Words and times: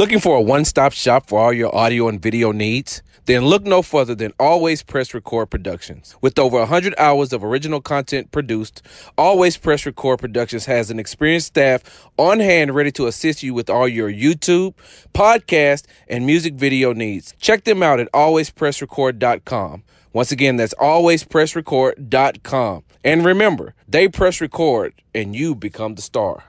Looking 0.00 0.18
for 0.18 0.38
a 0.38 0.40
one 0.40 0.64
stop 0.64 0.94
shop 0.94 1.28
for 1.28 1.38
all 1.38 1.52
your 1.52 1.76
audio 1.76 2.08
and 2.08 2.22
video 2.22 2.52
needs? 2.52 3.02
Then 3.26 3.44
look 3.44 3.64
no 3.64 3.82
further 3.82 4.14
than 4.14 4.32
Always 4.40 4.82
Press 4.82 5.12
Record 5.12 5.50
Productions. 5.50 6.16
With 6.22 6.38
over 6.38 6.58
100 6.60 6.94
hours 6.96 7.34
of 7.34 7.44
original 7.44 7.82
content 7.82 8.30
produced, 8.30 8.80
Always 9.18 9.58
Press 9.58 9.84
Record 9.84 10.18
Productions 10.18 10.64
has 10.64 10.90
an 10.90 10.98
experienced 10.98 11.48
staff 11.48 12.08
on 12.16 12.40
hand 12.40 12.74
ready 12.74 12.90
to 12.92 13.08
assist 13.08 13.42
you 13.42 13.52
with 13.52 13.68
all 13.68 13.86
your 13.86 14.10
YouTube, 14.10 14.72
podcast, 15.12 15.84
and 16.08 16.24
music 16.24 16.54
video 16.54 16.94
needs. 16.94 17.34
Check 17.38 17.64
them 17.64 17.82
out 17.82 18.00
at 18.00 18.10
alwayspressrecord.com. 18.12 19.82
Once 20.14 20.32
again, 20.32 20.56
that's 20.56 20.72
alwayspressrecord.com. 20.80 22.84
And 23.04 23.26
remember, 23.26 23.74
they 23.86 24.08
press 24.08 24.40
record 24.40 24.94
and 25.14 25.36
you 25.36 25.54
become 25.54 25.96
the 25.96 26.00
star. 26.00 26.44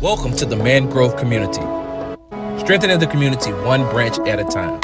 Welcome 0.00 0.34
to 0.38 0.44
the 0.44 0.56
Mangrove 0.56 1.16
Community 1.16 1.62
strengthening 2.58 2.98
the 2.98 3.06
community 3.06 3.52
one 3.52 3.82
branch 3.90 4.18
at 4.20 4.40
a 4.40 4.44
time. 4.44 4.80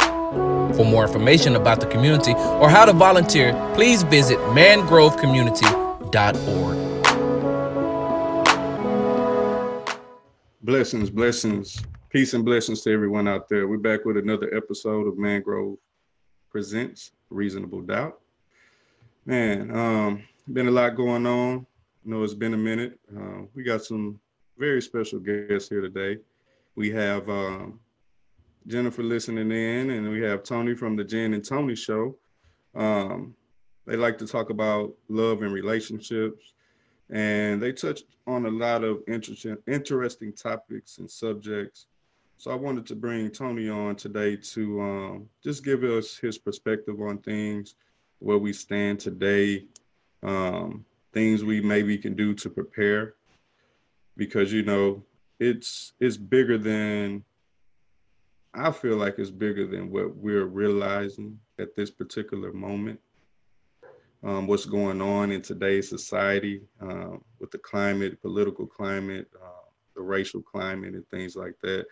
For 0.75 0.85
more 0.85 1.05
information 1.05 1.57
about 1.57 1.81
the 1.81 1.87
community 1.87 2.33
or 2.33 2.69
how 2.71 2.85
to 2.85 2.93
volunteer, 2.93 3.53
please 3.75 4.05
visit 4.05 4.39
mangrovecommunity.org. 4.39 6.77
Blessings, 10.63 11.11
blessings, 11.11 11.83
peace 12.11 12.35
and 12.35 12.45
blessings 12.45 12.83
to 12.83 12.93
everyone 12.93 13.27
out 13.27 13.49
there. 13.49 13.67
We're 13.67 13.79
back 13.79 14.05
with 14.05 14.17
another 14.17 14.55
episode 14.55 15.07
of 15.07 15.19
Mangrove 15.19 15.79
Presents 16.51 17.13
Reasonable 17.31 17.83
Doubt. 17.83 18.21
Man, 19.27 19.77
um, 19.77 20.23
been 20.53 20.69
a 20.69 20.71
lot 20.71 20.97
going 20.97 21.27
on. 21.27 21.67
I 22.05 22.09
know 22.09 22.23
it's 22.23 22.35
been 22.35 22.55
a 22.55 22.59
minute. 22.59 22.99
Uh, 23.17 23.43
we 23.55 23.63
got 23.63 23.85
some 23.85 24.21
very 24.59 24.83
special 24.83 25.19
guests 25.19 25.69
here 25.69 25.81
today 25.81 26.19
we 26.77 26.91
have 26.91 27.29
um, 27.29 27.81
Jennifer 28.67 29.03
listening 29.03 29.51
in, 29.51 29.91
and 29.91 30.11
we 30.11 30.21
have 30.23 30.43
Tony 30.43 30.75
from 30.75 30.97
the 30.97 31.05
Jen 31.05 31.35
and 31.35 31.45
Tony 31.45 31.75
Show. 31.75 32.17
Um, 32.75 33.35
they 33.87 33.97
like 33.97 34.19
to 34.19 34.27
talk 34.27 34.51
about 34.51 34.95
love 35.09 35.43
and 35.43 35.53
relationships, 35.53 36.53
and 37.09 37.61
they 37.61 37.73
touch 37.73 38.03
on 38.27 38.47
a 38.47 38.51
lot 38.51 38.85
of 38.85 39.03
interesting, 39.09 39.57
interesting 39.67 40.33
topics 40.33 40.99
and 40.99 41.11
subjects. 41.11 41.87
So 42.39 42.51
I 42.51 42.55
wanted 42.55 42.87
to 42.87 42.95
bring 42.95 43.31
Tony 43.31 43.69
on 43.69 43.97
today 43.97 44.37
to 44.37 44.81
um, 44.81 45.29
just 45.43 45.65
give 45.65 45.83
us 45.83 46.17
his 46.17 46.39
perspective 46.39 47.01
on 47.01 47.19
things, 47.19 47.75
where 48.21 48.39
we 48.39 48.53
stand 48.53 49.01
today, 49.01 49.67
um, 50.23 50.85
things 51.13 51.45
we 51.45 51.61
maybe 51.61 51.99
can 51.99 52.15
do 52.15 52.33
to 52.35 52.49
prepare, 52.49 53.15
because 54.17 54.53
you 54.53 54.63
know 54.63 55.03
it's 55.41 55.95
it's 55.99 56.19
bigger 56.19 56.59
than 56.59 57.25
I 58.53 58.71
feel 58.71 58.97
like 58.97 59.19
it's 59.19 59.31
bigger 59.31 59.67
than 59.67 59.91
what 59.91 60.15
we're 60.17 60.45
realizing 60.45 61.39
at 61.59 61.75
this 61.75 61.91
particular 61.91 62.53
moment. 62.53 63.01
Um, 64.23 64.47
what's 64.47 64.67
going 64.67 65.01
on 65.01 65.31
in 65.31 65.41
today's 65.41 65.89
society 65.89 66.61
uh, 66.83 67.17
with 67.39 67.51
the 67.51 67.59
climate, 67.59 68.21
political 68.21 68.67
climate, 68.67 69.31
uh, 69.43 69.65
the 69.97 70.03
racial 70.03 70.43
climate, 70.43 70.93
and 70.95 71.09
things 71.09 71.37
like 71.37 71.55
that. 71.63 71.87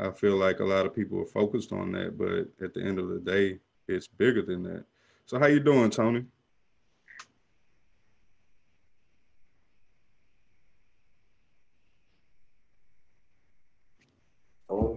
I 0.00 0.10
feel 0.10 0.36
like 0.36 0.58
a 0.58 0.64
lot 0.64 0.84
of 0.84 0.94
people 0.94 1.20
are 1.20 1.26
focused 1.26 1.72
on 1.72 1.92
that, 1.92 2.18
but 2.18 2.64
at 2.64 2.74
the 2.74 2.82
end 2.82 2.98
of 2.98 3.08
the 3.08 3.20
day, 3.20 3.60
it's 3.86 4.08
bigger 4.08 4.42
than 4.42 4.64
that. 4.64 4.84
So, 5.26 5.38
how 5.38 5.46
you 5.46 5.60
doing, 5.60 5.90
Tony? 5.90 6.24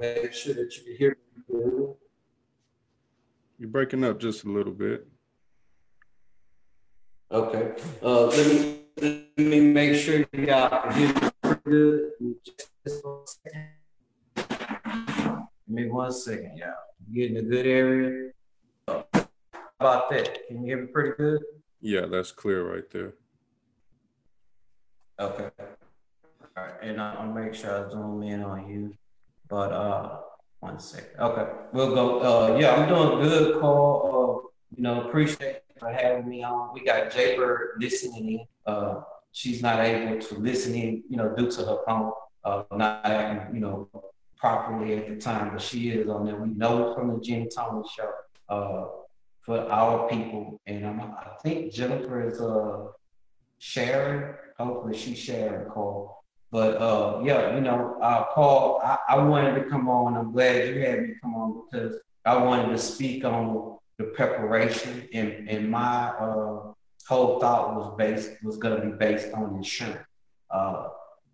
Make 0.03 0.33
sure 0.33 0.53
that 0.53 0.75
you 0.75 0.83
can 0.83 0.95
hear 0.97 1.17
me 1.49 1.93
You're 3.57 3.69
breaking 3.69 4.03
up 4.03 4.19
just 4.19 4.43
a 4.43 4.49
little 4.49 4.73
bit. 4.73 5.07
Okay. 7.31 7.71
Uh, 8.01 8.25
let 8.25 8.47
me 8.47 8.79
let 9.01 9.37
me 9.37 9.61
make 9.61 9.95
sure 9.95 10.25
you 10.33 10.45
got 10.45 10.93
hear 10.93 11.07
me 11.07 11.55
good. 11.63 12.11
Just 12.85 13.05
one 13.05 13.25
second. 13.25 13.69
Give 15.65 15.75
me 15.75 15.89
one 15.89 16.11
second, 16.11 16.57
y'all. 16.57 16.73
Get 17.13 17.31
in 17.31 17.37
a 17.37 17.41
good 17.41 17.65
area. 17.65 18.31
How 18.87 19.05
about 19.79 20.09
that? 20.11 20.47
Can 20.47 20.61
you 20.61 20.65
hear 20.65 20.81
me 20.81 20.87
pretty 20.87 21.11
good? 21.17 21.41
Yeah, 21.81 22.05
that's 22.07 22.31
clear 22.31 22.69
right 22.69 22.89
there. 22.91 23.13
Okay. 25.19 25.49
All 25.59 26.63
right, 26.63 26.73
and 26.81 27.01
I'll 27.01 27.31
make 27.31 27.55
sure 27.55 27.87
I 27.87 27.89
zoom 27.89 28.21
in 28.23 28.43
on 28.43 28.69
you. 28.69 28.93
But 29.53 29.71
uh, 29.71 30.17
one 30.61 30.79
second. 30.79 31.19
Okay, 31.19 31.45
we'll 31.73 31.93
go. 31.93 32.21
Uh, 32.21 32.57
yeah, 32.57 32.73
I'm 32.73 32.89
doing 32.89 33.21
good, 33.21 33.61
Cole. 33.61 34.09
Uh, 34.09 34.49
you 34.75 34.81
know, 34.81 35.01
appreciate 35.01 35.61
for 35.77 35.91
having 35.91 36.27
me 36.27 36.41
on. 36.43 36.73
We 36.73 36.83
got 36.83 37.11
Jaybird 37.11 37.77
listening 37.79 38.31
in. 38.31 38.45
Uh, 38.65 39.01
she's 39.31 39.61
not 39.61 39.79
able 39.79 40.19
to 40.19 40.35
listen 40.39 40.73
in, 40.73 41.03
you 41.07 41.17
know, 41.17 41.35
due 41.35 41.51
to 41.51 41.65
her 41.65 41.77
phone 41.85 42.13
uh, 42.43 42.63
not 42.71 43.05
acting, 43.05 43.53
you 43.53 43.61
know, 43.61 43.89
properly 44.37 44.97
at 44.97 45.07
the 45.07 45.17
time, 45.17 45.51
but 45.51 45.61
she 45.61 45.91
is 45.91 46.09
on 46.09 46.25
there. 46.25 46.35
We 46.35 46.49
know 46.49 46.95
from 46.95 47.13
the 47.13 47.19
Jenny 47.19 47.47
Thomas 47.55 47.91
show 47.91 48.09
uh, 48.49 48.85
for 49.41 49.71
our 49.71 50.09
people, 50.09 50.59
and 50.65 50.83
I'm, 50.83 50.99
I 50.99 51.27
think 51.43 51.71
Jennifer 51.71 52.27
is 52.27 52.41
uh, 52.41 52.87
sharing. 53.59 54.33
Hopefully, 54.57 54.97
she's 54.97 55.19
sharing 55.19 55.69
Cole. 55.69 56.22
But 56.53 56.77
uh, 56.79 57.21
yeah, 57.23 57.55
you 57.55 57.61
know, 57.61 57.97
uh, 57.99 58.25
Paul, 58.25 58.79
I, 58.83 58.99
I 59.09 59.17
wanted 59.17 59.55
to 59.55 59.63
come 59.71 59.89
on. 59.89 60.15
I'm 60.15 60.31
glad 60.31 60.67
you 60.67 60.81
had 60.81 61.01
me 61.01 61.15
come 61.19 61.33
on 61.33 61.63
because 61.65 61.97
I 62.25 62.37
wanted 62.37 62.69
to 62.69 62.77
speak 62.77 63.25
on 63.25 63.79
the 63.97 64.03
preparation, 64.03 65.09
and, 65.15 65.49
and 65.49 65.71
my 65.71 66.09
uh, 66.09 66.73
whole 67.09 67.39
thought 67.39 67.75
was 67.75 67.95
based 67.97 68.33
was 68.43 68.57
going 68.57 68.79
to 68.79 68.87
be 68.87 68.95
based 68.95 69.33
on 69.33 69.55
insurance. 69.55 70.05
Uh, 70.51 70.89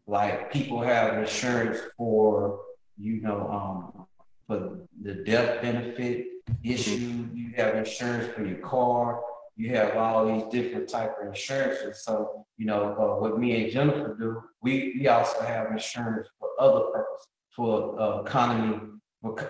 like 0.08 0.54
people 0.54 0.80
have 0.80 1.18
insurance 1.18 1.80
for 1.98 2.62
you 2.98 3.20
know 3.20 3.50
um, 3.52 4.08
for 4.48 4.88
the 5.02 5.16
death 5.16 5.62
benefit 5.62 6.28
issue. 6.64 7.28
You 7.34 7.52
have 7.58 7.76
insurance 7.76 8.34
for 8.34 8.46
your 8.46 8.60
car 8.60 9.22
you 9.60 9.76
have 9.76 9.98
all 9.98 10.26
these 10.26 10.44
different 10.50 10.88
type 10.88 11.18
of 11.22 11.28
insurances. 11.28 12.06
So, 12.06 12.46
you 12.58 12.66
know, 12.66 12.96
uh, 12.98 13.20
what 13.20 13.38
me 13.38 13.62
and 13.62 13.70
Jennifer 13.70 14.16
do, 14.18 14.42
we, 14.62 14.96
we 14.98 15.08
also 15.10 15.42
have 15.42 15.70
insurance 15.70 16.30
for 16.40 16.50
other 16.58 16.86
purposes, 16.94 17.28
for 17.54 18.00
uh, 18.02 18.22
economy, 18.22 18.80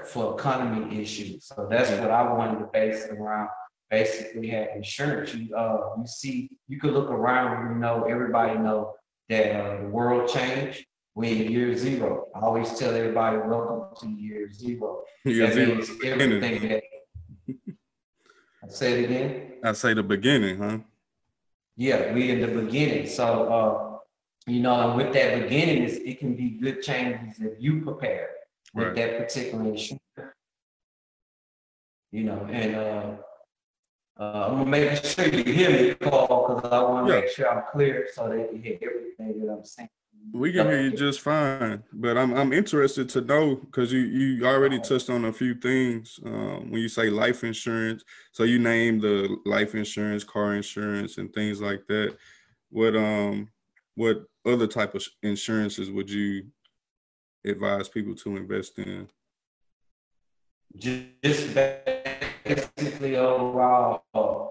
for 0.08 0.34
economy 0.34 1.00
issues. 1.00 1.46
So 1.46 1.68
that's 1.69 1.92
what 1.92 2.09
I 2.09 2.24
wanted 2.34 2.58
to 2.58 2.66
base 2.74 3.06
around. 3.06 3.50
Basically, 3.92 4.48
have 4.50 4.69
insurance. 4.75 5.34
You 5.36 5.56
uh, 5.56 5.96
you 5.98 6.08
see, 6.08 6.50
you 6.68 6.80
could 6.80 6.94
look 6.94 7.09
around. 7.12 7.74
You 7.74 7.80
know, 7.80 8.06
everybody 8.06 8.58
know 8.58 8.94
that 9.30 9.56
uh, 9.56 9.81
the 9.81 9.90
world 9.90 10.28
changed. 10.28 10.86
We 11.16 11.46
in 11.46 11.52
year 11.52 11.75
zero. 11.75 12.28
I 12.36 12.40
always 12.42 12.78
tell 12.78 12.94
everybody, 12.96 13.38
welcome 13.38 13.81
to 14.00 14.22
year 14.22 14.52
zero. 14.52 15.02
Year 15.25 15.48
that 15.48 15.53
zero. 15.53 15.75
means 15.75 15.90
everything 16.03 16.68
that 16.69 16.84
Say 18.69 19.03
it 19.03 19.06
again. 19.06 19.53
I 19.63 19.74
say 19.74 19.94
the 19.94 20.03
beginning, 20.03 20.57
huh? 20.57 20.78
Yeah, 21.75 22.13
we 22.13 22.30
in 22.30 22.41
the 22.41 22.62
beginning. 22.62 23.07
So, 23.07 23.52
uh, 23.52 23.97
you 24.50 24.62
know, 24.62 24.90
and 24.90 24.97
with 24.97 25.12
that 25.13 25.44
beginning, 25.44 25.84
it 25.84 26.19
can 26.19 26.35
be 26.35 26.52
good 26.52 26.81
changes 26.84 27.40
if 27.40 27.53
you 27.59 27.81
prepare 27.81 28.30
with 28.74 28.88
right. 28.88 28.96
that 28.96 29.18
particular 29.18 29.74
issue. 29.74 29.97
You 32.12 32.24
know, 32.24 32.47
and 32.52 32.75
uh, 32.75 33.16
uh, 34.19 34.47
I'm 34.47 34.57
gonna 34.57 34.66
make 34.66 35.03
sure 35.03 35.28
you 35.28 35.44
hear 35.44 35.69
me, 35.69 35.94
Paul, 35.96 36.56
because 36.56 36.72
I 36.72 36.81
want 36.81 37.07
to 37.07 37.13
yeah. 37.13 37.19
make 37.22 37.30
sure 37.30 37.51
I'm 37.51 37.63
clear 37.72 38.07
so 38.13 38.30
they 38.30 38.47
can 38.47 38.62
hear 38.62 38.78
everything 38.81 39.46
that 39.46 39.51
I'm 39.51 39.66
saying. 39.66 39.90
We 40.34 40.51
can 40.53 40.67
hear 40.67 40.81
you 40.81 40.91
just 40.91 41.22
fine, 41.22 41.84
but 41.91 42.17
I'm 42.17 42.34
I'm 42.34 42.53
interested 42.53 43.09
to 43.09 43.22
know 43.22 43.56
because 43.56 43.91
you 43.91 44.00
you 44.00 44.45
already 44.45 44.79
touched 44.79 45.09
on 45.09 45.25
a 45.25 45.33
few 45.33 45.56
things 45.56 46.19
um, 46.25 46.69
when 46.71 46.81
you 46.81 46.89
say 46.89 47.09
life 47.09 47.44
insurance. 47.44 48.04
So 48.31 48.44
you 48.44 48.59
name 48.59 49.00
the 49.00 49.38
life 49.45 49.75
insurance, 49.75 50.24
car 50.24 50.56
insurance, 50.56 51.18
and 51.18 51.33
things 51.33 51.62
like 51.62 51.88
that. 51.88 52.15
What 52.69 52.95
um 52.95 53.50
what 53.95 54.25
other 54.45 54.68
type 54.68 54.94
of 54.94 55.06
insurances 55.24 55.89
would 55.89 56.09
you 56.09 56.48
advise 57.45 57.89
people 57.89 58.15
to 58.15 58.38
invest 58.38 58.77
in? 58.77 59.09
Just 60.77 61.56
basically 62.45 63.18
overall, 63.18 64.04
uh, 64.13 64.48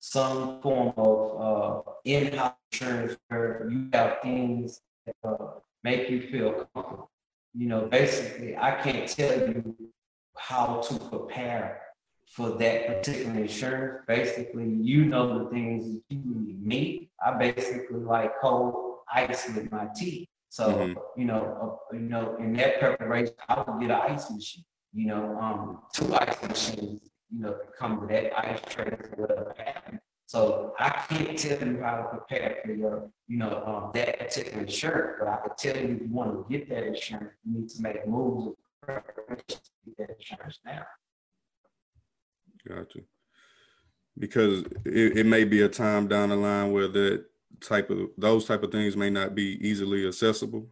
some 0.00 0.60
form 0.60 0.92
of 0.96 1.86
uh, 1.86 1.92
in-house 2.04 2.54
insurance 2.72 3.16
where 3.28 3.68
you 3.70 3.88
have 3.92 4.18
things 4.22 4.80
uh, 5.24 5.60
make 5.82 6.10
you 6.10 6.22
feel 6.28 6.66
comfortable. 6.74 7.10
You 7.54 7.66
know, 7.66 7.86
basically, 7.86 8.56
I 8.56 8.80
can't 8.80 9.08
tell 9.08 9.36
you 9.48 9.74
how 10.36 10.80
to 10.88 10.98
prepare 10.98 11.80
for 12.26 12.50
that 12.50 12.86
particular 12.86 13.40
insurance. 13.40 14.04
Basically, 14.06 14.68
you 14.80 15.04
know 15.04 15.38
the 15.38 15.50
things 15.50 16.02
you 16.08 16.22
need. 16.24 16.66
Me, 16.66 17.10
I 17.24 17.32
basically 17.32 17.98
like 17.98 18.32
cold 18.40 18.98
ice 19.12 19.48
with 19.54 19.70
my 19.72 19.88
tea. 19.96 20.28
So 20.48 20.68
mm-hmm. 20.68 21.20
you 21.20 21.26
know, 21.26 21.78
uh, 21.92 21.96
you 21.96 22.02
know, 22.02 22.36
in 22.38 22.52
that 22.54 22.80
preparation, 22.80 23.34
I 23.48 23.62
would 23.62 23.80
get 23.80 23.90
an 23.90 24.12
ice 24.12 24.30
machine. 24.30 24.64
You 24.92 25.06
know, 25.06 25.38
um, 25.40 25.82
two 25.92 26.12
ice 26.14 26.42
machines. 26.42 27.00
You 27.32 27.42
know, 27.42 27.56
come 27.78 28.00
with 28.00 28.10
that 28.10 28.36
ice 28.38 28.60
tray 28.68 28.96
whatever 29.16 29.54
happened. 29.56 30.00
So 30.30 30.74
I 30.78 30.90
can't 31.08 31.36
tell 31.36 31.66
you 31.66 31.82
how 31.82 31.96
to 31.96 32.04
prepare 32.04 32.58
for 32.64 32.72
your, 32.72 33.10
you 33.26 33.36
know, 33.36 33.64
um, 33.66 33.90
that 33.94 34.20
particular 34.20 34.60
insurance, 34.60 35.16
but 35.18 35.26
I 35.26 35.38
can 35.38 35.56
tell 35.58 35.76
you 35.76 35.96
if 35.96 36.02
you 36.02 36.08
want 36.08 36.30
to 36.30 36.46
get 36.48 36.68
that 36.68 36.86
insurance, 36.86 37.32
you 37.44 37.58
need 37.58 37.68
to 37.70 37.82
make 37.82 38.06
moves 38.06 38.54
to 38.86 39.02
get 39.26 39.96
that 39.98 40.10
insurance 40.16 40.60
now. 40.64 40.86
Gotcha. 42.68 43.00
Because 44.16 44.62
it, 44.84 45.18
it 45.18 45.26
may 45.26 45.42
be 45.42 45.62
a 45.62 45.68
time 45.68 46.06
down 46.06 46.28
the 46.28 46.36
line 46.36 46.70
where 46.70 46.86
that 46.86 47.24
type 47.60 47.90
of 47.90 47.98
those 48.16 48.44
type 48.44 48.62
of 48.62 48.70
things 48.70 48.96
may 48.96 49.10
not 49.10 49.34
be 49.34 49.58
easily 49.60 50.06
accessible. 50.06 50.68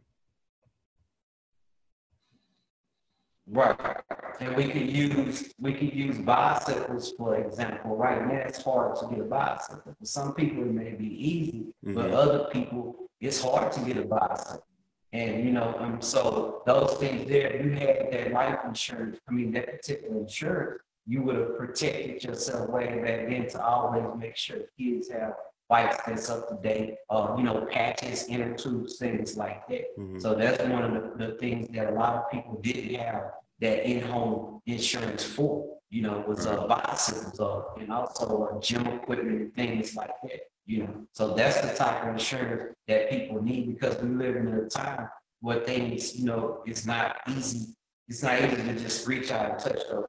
Right. 3.51 3.97
And 4.41 4.55
we 4.55 4.69
could 4.69 4.91
use 4.91 5.55
we 5.59 5.73
could 5.73 5.93
use 5.93 6.19
bicycles 6.19 7.13
for 7.17 7.37
example. 7.37 7.97
Right 7.97 8.27
now 8.27 8.43
it's 8.47 8.63
hard 8.63 8.97
to 8.97 9.07
get 9.09 9.21
a 9.21 9.25
bicycle. 9.25 9.95
For 9.99 10.05
some 10.05 10.35
people 10.35 10.63
it 10.63 10.73
may 10.73 10.93
be 10.93 11.07
easy, 11.07 11.75
mm-hmm. 11.85 11.95
but 11.95 12.11
other 12.11 12.49
people 12.53 13.09
it's 13.21 13.43
hard 13.43 13.73
to 13.73 13.81
get 13.81 13.97
a 13.97 14.05
bicycle. 14.05 14.65
And 15.13 15.45
you 15.45 15.53
know, 15.53 15.75
um, 15.79 16.01
so 16.03 16.63
those 16.67 16.95
things 16.95 17.27
there, 17.27 17.57
you 17.65 17.73
had 17.73 18.13
that 18.13 18.33
life 18.33 18.59
insurance, 18.67 19.19
I 19.29 19.33
mean 19.33 19.51
that 19.53 19.67
particular 19.67 20.19
insurance, 20.19 20.83
you 21.07 21.23
would 21.23 21.37
have 21.37 21.57
protected 21.57 22.23
yourself 22.23 22.69
way 22.69 22.87
back 22.87 23.31
then 23.31 23.49
to 23.49 23.65
always 23.65 24.05
make 24.19 24.37
sure 24.37 24.59
kids 24.79 25.11
have 25.11 25.33
bikes 25.69 25.99
that's 26.07 26.31
up 26.31 26.49
to 26.49 26.57
date, 26.63 26.97
uh, 27.11 27.35
you 27.37 27.45
know, 27.45 27.67
patches, 27.71 28.27
inner 28.29 28.55
tubes, 28.55 28.97
things 28.99 29.37
like 29.37 29.67
that. 29.69 29.85
Mm-hmm. 29.99 30.19
So 30.19 30.35
that's 30.35 30.63
one 30.65 30.85
of 30.85 30.93
the, 30.93 31.27
the, 31.27 31.33
things 31.35 31.69
that 31.75 31.91
a 31.91 31.95
lot 31.95 32.15
of 32.15 32.31
people 32.31 32.59
didn't 32.63 32.95
have 32.95 33.23
that 33.61 33.89
in-home 33.89 34.61
insurance 34.67 35.25
for, 35.25 35.79
you 35.91 36.03
know, 36.03 36.25
was 36.27 36.47
uh, 36.47 36.67
bicycles 36.67 37.39
uh, 37.41 37.63
and 37.79 37.93
also 37.93 38.51
uh, 38.51 38.61
gym 38.61 38.87
equipment 38.87 39.41
and 39.41 39.55
things 39.55 39.95
like 39.95 40.13
that, 40.23 40.41
you 40.67 40.85
know. 40.85 41.07
So 41.13 41.35
that's 41.35 41.61
the 41.61 41.75
type 41.75 42.03
of 42.05 42.11
insurance 42.11 42.75
that 42.87 43.11
people 43.11 43.43
need 43.43 43.75
because 43.75 44.01
we 44.01 44.09
live 44.09 44.37
in 44.37 44.49
a 44.49 44.69
time 44.69 45.09
where 45.41 45.61
things, 45.61 46.17
you 46.17 46.25
know, 46.25 46.63
it's 46.67 46.87
not 46.87 47.17
easy. 47.29 47.75
It's 48.09 48.23
not 48.23 48.41
easy 48.41 48.57
to 48.57 48.75
just 48.75 49.07
reach 49.07 49.31
out 49.31 49.51
and 49.51 49.59
touch 49.59 49.83
those 49.91 50.07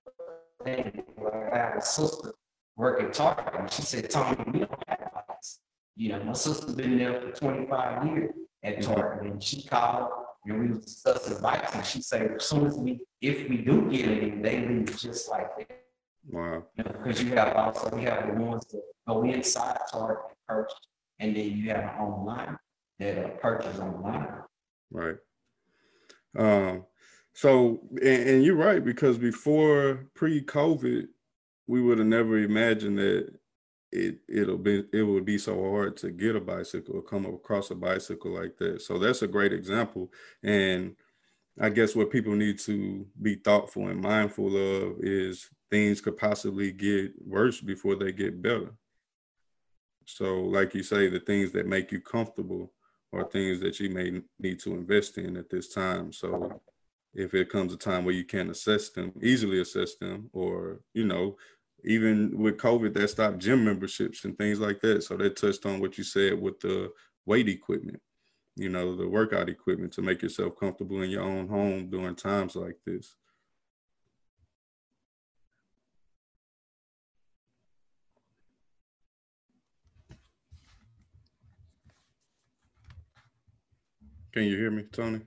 things. 0.63 1.03
Like 1.17 1.53
I 1.53 1.57
have 1.57 1.75
a 1.77 1.81
sister 1.81 2.33
working 2.79 3.11
Target, 3.11 3.53
and 3.59 3.71
she 3.71 3.81
said, 3.81 4.09
Tony, 4.09 4.37
we 4.47 4.59
don't 4.59 4.68
have 4.68 4.68
you 5.99 6.09
know, 6.09 6.23
my 6.23 6.33
sister's 6.33 6.75
been 6.75 6.97
there 6.97 7.19
for 7.19 7.31
25 7.31 8.07
years 8.07 8.31
at. 8.63 8.81
Target, 8.81 9.31
and 9.31 9.43
she 9.43 9.63
called 9.63 10.09
and 10.45 10.61
we 10.61 10.67
was 10.69 10.85
discussing 10.85 11.41
bikes, 11.41 11.75
and 11.75 11.85
she 11.85 12.01
said, 12.01 12.31
as 12.37 12.45
soon 12.45 12.65
as 12.65 12.77
we, 12.77 13.01
if 13.21 13.49
we 13.49 13.57
do 13.57 13.89
get 13.91 14.07
it, 14.07 14.41
they 14.41 14.65
leave 14.65 14.97
just 14.97 15.29
like 15.29 15.49
that. 15.57 15.83
Wow. 16.29 16.63
Because 16.77 17.21
you, 17.21 17.29
know, 17.29 17.35
you 17.35 17.37
have 17.37 17.55
also 17.55 17.97
you 17.97 18.07
have 18.07 18.27
the 18.27 18.41
ones 18.41 18.65
that 18.67 18.81
go 19.07 19.23
inside 19.23 19.77
Target 19.91 20.23
and 20.29 20.37
purchase, 20.47 20.79
and 21.19 21.35
then 21.35 21.57
you 21.57 21.69
have 21.69 21.83
an 21.83 21.99
online 21.99 22.57
that 22.99 23.25
uh, 23.25 23.27
purchase 23.41 23.77
online. 23.79 24.27
Right. 24.91 25.17
Um. 26.37 26.85
So, 27.33 27.81
and, 28.01 28.29
and 28.29 28.43
you're 28.43 28.55
right 28.55 28.83
because 28.83 29.17
before 29.17 30.07
pre-COVID, 30.15 31.07
we 31.67 31.81
would 31.81 31.99
have 31.99 32.07
never 32.07 32.37
imagined 32.37 32.97
that 32.97 33.38
it 33.91 34.19
it'll 34.27 34.57
be 34.57 34.85
it 34.93 35.03
would 35.03 35.25
be 35.25 35.37
so 35.37 35.69
hard 35.71 35.97
to 35.97 36.11
get 36.11 36.35
a 36.35 36.39
bicycle 36.39 36.97
or 36.97 37.01
come 37.01 37.25
across 37.25 37.71
a 37.71 37.75
bicycle 37.75 38.31
like 38.31 38.57
that. 38.57 38.81
So 38.81 38.99
that's 38.99 39.21
a 39.21 39.27
great 39.27 39.53
example. 39.53 40.11
And 40.43 40.95
I 41.59 41.69
guess 41.69 41.95
what 41.95 42.11
people 42.11 42.33
need 42.33 42.59
to 42.59 43.05
be 43.21 43.35
thoughtful 43.35 43.87
and 43.87 44.01
mindful 44.01 44.55
of 44.55 44.99
is 44.99 45.49
things 45.69 46.01
could 46.01 46.17
possibly 46.17 46.71
get 46.71 47.11
worse 47.25 47.59
before 47.59 47.95
they 47.95 48.11
get 48.11 48.41
better. 48.41 48.71
So, 50.05 50.41
like 50.41 50.73
you 50.73 50.83
say, 50.83 51.07
the 51.07 51.19
things 51.19 51.51
that 51.51 51.67
make 51.67 51.91
you 51.91 52.01
comfortable 52.01 52.71
are 53.13 53.23
things 53.23 53.59
that 53.59 53.79
you 53.79 53.89
may 53.89 54.21
need 54.39 54.59
to 54.61 54.73
invest 54.73 55.17
in 55.17 55.37
at 55.37 55.49
this 55.49 55.71
time. 55.73 56.11
So, 56.11 56.61
if 57.13 57.33
it 57.33 57.49
comes 57.49 57.73
a 57.73 57.77
time 57.77 58.05
where 58.05 58.15
you 58.15 58.25
can't 58.25 58.49
assess 58.49 58.89
them, 58.89 59.11
easily 59.21 59.61
assess 59.61 59.95
them, 59.95 60.29
or 60.33 60.79
you 60.93 61.05
know, 61.05 61.37
even 61.83 62.37
with 62.37 62.57
COVID, 62.57 62.93
that 62.93 63.09
stopped 63.09 63.39
gym 63.39 63.65
memberships 63.65 64.25
and 64.25 64.37
things 64.37 64.59
like 64.59 64.81
that. 64.81 65.03
So 65.03 65.17
that 65.17 65.35
touched 65.35 65.65
on 65.65 65.79
what 65.79 65.97
you 65.97 66.03
said 66.03 66.39
with 66.39 66.59
the 66.59 66.91
weight 67.25 67.49
equipment, 67.49 68.01
you 68.55 68.69
know, 68.69 68.95
the 68.95 69.07
workout 69.07 69.49
equipment 69.49 69.93
to 69.93 70.01
make 70.01 70.21
yourself 70.21 70.53
comfortable 70.59 71.01
in 71.01 71.09
your 71.09 71.23
own 71.23 71.47
home 71.47 71.89
during 71.89 72.15
times 72.15 72.55
like 72.55 72.77
this. 72.85 73.15
Can 84.31 84.43
you 84.43 84.57
hear 84.57 84.71
me, 84.71 84.83
Tony? 84.83 85.21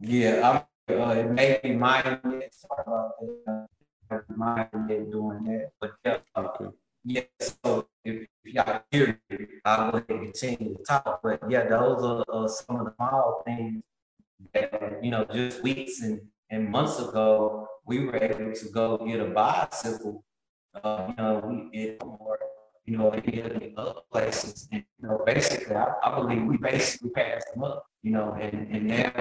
Yeah, 0.00 0.64
uh, 0.98 1.10
it 1.12 1.30
may 1.30 1.60
be 1.62 1.72
my 1.72 2.02
sorry 2.02 2.50
about 2.86 3.12
that. 3.46 3.68
Uh, 4.10 4.18
my 4.34 4.66
doing 4.88 5.44
that, 5.44 5.70
but 5.80 5.92
yeah, 6.04 6.18
uh, 6.34 6.48
yeah. 7.04 7.22
So 7.40 7.86
if, 8.04 8.26
if 8.44 8.54
y'all 8.54 8.82
hear 8.90 9.20
me, 9.30 9.46
I'll 9.64 9.92
go 9.92 9.98
ahead 9.98 10.10
and 10.10 10.32
continue 10.32 10.76
to 10.76 10.82
talk. 10.82 11.20
But 11.22 11.40
yeah, 11.48 11.68
those 11.68 12.02
are 12.02 12.24
uh, 12.28 12.48
some 12.48 12.80
of 12.80 12.86
the 12.86 12.94
small 12.96 13.42
things 13.46 13.82
that 14.52 14.98
you 15.02 15.10
know, 15.12 15.24
just 15.24 15.62
weeks 15.62 16.02
and, 16.02 16.20
and 16.50 16.68
months 16.68 16.98
ago, 16.98 17.68
we 17.86 18.04
were 18.04 18.16
able 18.16 18.52
to 18.52 18.68
go 18.70 18.98
get 18.98 19.20
a 19.20 19.26
bicycle. 19.26 20.24
Uh, 20.74 21.06
you 21.08 21.14
know, 21.16 21.42
we 21.46 21.78
did 21.78 22.02
more 22.04 22.38
you 22.90 22.96
know, 22.96 23.10
any 23.10 23.40
of 23.40 23.52
the 23.60 23.72
other 23.76 24.00
places. 24.10 24.68
And, 24.72 24.82
you 25.00 25.08
know, 25.08 25.22
basically, 25.24 25.76
I, 25.76 25.92
I, 26.02 26.14
believe 26.16 26.42
we 26.42 26.56
basically 26.56 27.10
passed 27.10 27.46
them 27.54 27.62
up, 27.62 27.86
you 28.02 28.10
know, 28.10 28.36
and, 28.40 28.66
and 28.74 28.86
now 28.88 29.12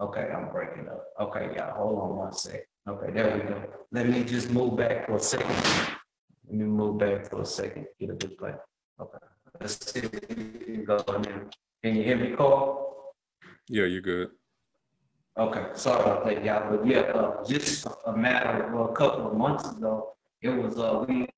Okay, 0.00 0.30
I'm 0.34 0.48
breaking 0.48 0.88
up. 0.88 1.04
Okay, 1.20 1.54
y'all, 1.54 1.74
hold 1.74 2.00
on 2.00 2.16
one 2.16 2.32
sec. 2.32 2.66
Okay, 2.88 3.12
there 3.12 3.36
we 3.36 3.42
go. 3.42 3.62
Let 3.92 4.08
me 4.08 4.24
just 4.24 4.50
move 4.50 4.78
back 4.78 5.06
for 5.06 5.16
a 5.16 5.20
second. 5.20 5.54
Let 6.46 6.54
me 6.54 6.64
move 6.64 6.98
back 6.98 7.28
for 7.28 7.42
a 7.42 7.44
second. 7.44 7.84
Get 7.98 8.08
a 8.08 8.14
good 8.14 8.38
play. 8.38 8.54
Okay, 8.98 9.18
let's 9.60 9.92
see 9.92 10.00
if 10.00 10.10
we 10.10 10.20
can 10.20 10.84
go 10.86 11.04
now. 11.06 11.42
Can 11.84 11.96
you 11.96 12.02
hear 12.02 12.16
me, 12.16 12.34
Carl? 12.34 13.12
Yeah, 13.68 13.84
you're 13.84 14.00
good. 14.00 14.30
Okay, 15.38 15.66
sorry 15.74 16.02
about 16.02 16.24
that, 16.24 16.44
y'all. 16.46 16.70
But 16.74 16.86
yeah, 16.86 17.00
uh, 17.00 17.44
just 17.44 17.86
a 18.06 18.16
matter 18.16 18.72
of 18.74 18.90
a 18.90 18.92
couple 18.94 19.30
of 19.30 19.36
months 19.36 19.68
ago, 19.68 20.14
it 20.40 20.48
was 20.48 20.78
uh 20.78 21.04
we 21.06 21.28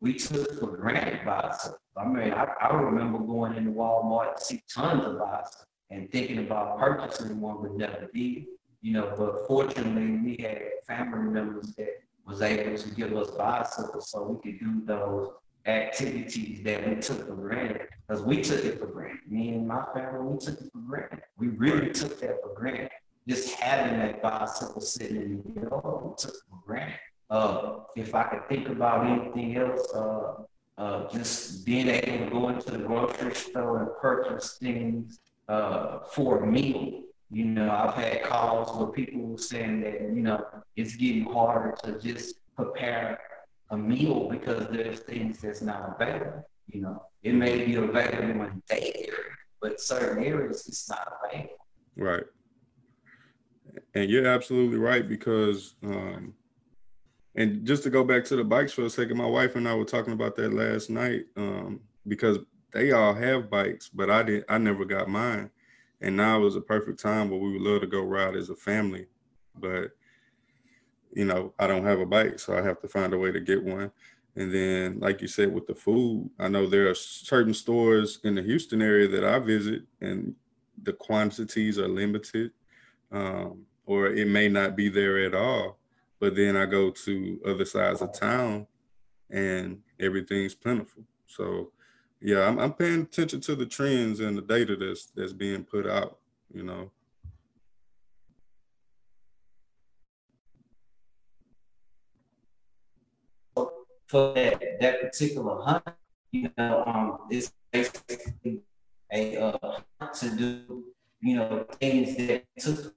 we 0.00 0.14
took 0.14 0.58
for 0.58 0.76
granted 0.76 1.24
bicycles. 1.24 1.78
I 1.96 2.06
mean, 2.06 2.32
I, 2.32 2.48
I 2.60 2.74
remember 2.74 3.18
going 3.20 3.54
into 3.54 3.70
Walmart 3.70 4.34
to 4.36 4.44
see 4.44 4.62
tons 4.74 5.04
of 5.04 5.18
bicycles 5.18 5.66
and 5.90 6.10
thinking 6.10 6.38
about 6.38 6.78
purchasing 6.78 7.40
one 7.40 7.60
would 7.62 7.72
never 7.72 8.08
be, 8.12 8.46
you 8.80 8.92
know, 8.92 9.12
but 9.16 9.46
fortunately 9.46 10.18
we 10.18 10.42
had 10.42 10.62
family 10.86 11.30
members 11.30 11.72
that 11.76 12.00
was 12.26 12.42
able 12.42 12.78
to 12.78 12.90
give 12.90 13.16
us 13.16 13.30
bicycles 13.32 14.10
so 14.10 14.22
we 14.22 14.52
could 14.52 14.60
do 14.60 14.82
those 14.86 15.30
activities 15.66 16.62
that 16.62 16.88
we 16.88 16.94
took 16.96 17.26
for 17.26 17.34
granted 17.34 17.88
because 18.06 18.22
we 18.22 18.40
took 18.40 18.64
it 18.64 18.78
for 18.78 18.86
granted. 18.86 19.20
Me 19.28 19.50
and 19.50 19.66
my 19.66 19.84
family, 19.92 20.32
we 20.32 20.38
took 20.38 20.60
it 20.60 20.70
for 20.72 20.78
granted. 20.78 21.20
We 21.36 21.48
really 21.48 21.90
took 21.90 22.20
that 22.20 22.40
for 22.42 22.54
granted. 22.54 22.90
Just 23.28 23.54
having 23.60 23.98
that 23.98 24.22
bicycle 24.22 24.80
sitting 24.80 25.16
in 25.16 25.42
the 25.54 25.60
yard, 25.60 26.04
we 26.04 26.14
took 26.16 26.34
for 26.48 26.58
granted. 26.64 26.98
Uh, 27.28 27.80
if 27.96 28.14
I 28.14 28.24
could 28.24 28.48
think 28.48 28.68
about 28.68 29.06
anything 29.06 29.56
else, 29.56 29.86
uh, 29.94 30.42
uh, 30.78 31.08
just 31.12 31.66
being 31.66 31.88
able 31.88 32.24
to 32.24 32.30
go 32.30 32.48
into 32.48 32.70
the 32.70 32.78
grocery 32.78 33.34
store 33.34 33.82
and 33.82 33.90
purchase 34.00 34.56
things 34.58 35.20
uh, 35.50 35.98
for 36.12 36.44
a 36.44 36.46
meal. 36.46 37.02
You 37.32 37.44
know, 37.44 37.70
I've 37.70 37.94
had 37.94 38.22
calls 38.22 38.76
where 38.76 38.88
people 38.88 39.36
saying 39.36 39.80
that, 39.82 40.00
you 40.00 40.22
know, 40.22 40.44
it's 40.76 40.96
getting 40.96 41.24
harder 41.24 41.76
to 41.84 41.98
just 41.98 42.36
prepare 42.56 43.20
a 43.70 43.76
meal 43.76 44.28
because 44.28 44.68
there's 44.68 45.00
things 45.00 45.40
that's 45.40 45.62
not 45.62 45.96
available. 45.96 46.48
You 46.68 46.82
know, 46.82 47.02
it 47.22 47.34
may 47.34 47.64
be 47.64 47.74
available 47.74 48.42
in 48.42 48.62
day 48.68 48.92
area, 48.96 49.30
but 49.60 49.80
certain 49.80 50.24
areas 50.24 50.66
it's 50.66 50.88
not 50.88 51.12
available. 51.24 51.66
Right. 51.96 52.24
And 53.94 54.10
you're 54.10 54.26
absolutely 54.26 54.78
right 54.78 55.08
because, 55.08 55.74
um, 55.84 56.34
and 57.36 57.64
just 57.64 57.84
to 57.84 57.90
go 57.90 58.02
back 58.02 58.24
to 58.26 58.36
the 58.36 58.44
bikes 58.44 58.72
for 58.72 58.82
a 58.82 58.90
second, 58.90 59.16
my 59.16 59.26
wife 59.26 59.54
and 59.54 59.68
I 59.68 59.74
were 59.74 59.84
talking 59.84 60.12
about 60.12 60.34
that 60.36 60.52
last 60.52 60.90
night 60.90 61.26
um, 61.36 61.80
because 62.08 62.38
they 62.72 62.92
all 62.92 63.14
have 63.14 63.50
bikes, 63.50 63.88
but 63.88 64.10
I 64.10 64.22
didn't. 64.22 64.44
I 64.48 64.58
never 64.58 64.84
got 64.84 65.08
mine, 65.08 65.50
and 66.00 66.16
now 66.16 66.44
is 66.46 66.56
a 66.56 66.60
perfect 66.60 67.00
time 67.00 67.30
where 67.30 67.40
we 67.40 67.52
would 67.52 67.62
love 67.62 67.80
to 67.82 67.86
go 67.86 68.02
ride 68.02 68.36
as 68.36 68.50
a 68.50 68.56
family, 68.56 69.06
but 69.58 69.90
you 71.12 71.24
know 71.24 71.52
I 71.58 71.66
don't 71.66 71.84
have 71.84 72.00
a 72.00 72.06
bike, 72.06 72.38
so 72.38 72.56
I 72.56 72.62
have 72.62 72.80
to 72.80 72.88
find 72.88 73.12
a 73.12 73.18
way 73.18 73.32
to 73.32 73.40
get 73.40 73.62
one. 73.62 73.90
And 74.36 74.54
then, 74.54 75.00
like 75.00 75.20
you 75.20 75.28
said, 75.28 75.52
with 75.52 75.66
the 75.66 75.74
food, 75.74 76.30
I 76.38 76.48
know 76.48 76.66
there 76.66 76.88
are 76.88 76.94
certain 76.94 77.52
stores 77.52 78.20
in 78.22 78.36
the 78.36 78.42
Houston 78.42 78.80
area 78.80 79.08
that 79.08 79.24
I 79.24 79.38
visit, 79.40 79.82
and 80.00 80.34
the 80.82 80.92
quantities 80.92 81.78
are 81.78 81.88
limited, 81.88 82.52
um, 83.10 83.62
or 83.86 84.06
it 84.06 84.28
may 84.28 84.48
not 84.48 84.76
be 84.76 84.88
there 84.88 85.18
at 85.24 85.34
all. 85.34 85.78
But 86.20 86.36
then 86.36 86.56
I 86.56 86.66
go 86.66 86.90
to 86.90 87.40
other 87.44 87.64
sides 87.64 88.02
of 88.02 88.12
town, 88.12 88.66
and 89.30 89.80
everything's 89.98 90.54
plentiful. 90.54 91.04
So, 91.26 91.72
yeah, 92.20 92.46
I'm, 92.46 92.58
I'm 92.58 92.72
paying 92.72 93.02
attention 93.02 93.40
to 93.42 93.54
the 93.54 93.66
trends 93.66 94.20
and 94.20 94.36
the 94.36 94.42
data 94.42 94.76
that's 94.76 95.06
that's 95.06 95.32
being 95.32 95.64
put 95.64 95.86
out. 95.86 96.18
You 96.52 96.64
know. 96.64 96.90
for 104.10 104.34
that, 104.34 104.60
that 104.80 105.00
particular 105.00 105.62
hunt, 105.62 105.84
you 106.32 106.50
know, 106.58 106.82
um, 106.84 107.18
it's 107.30 107.52
basically 107.70 108.60
a 109.12 109.36
uh, 109.36 109.78
hunt 110.00 110.14
to 110.14 110.30
do, 110.36 110.84
you 111.20 111.36
know, 111.36 111.64
things 111.78 112.16
that 112.16 112.44
took 112.58 112.92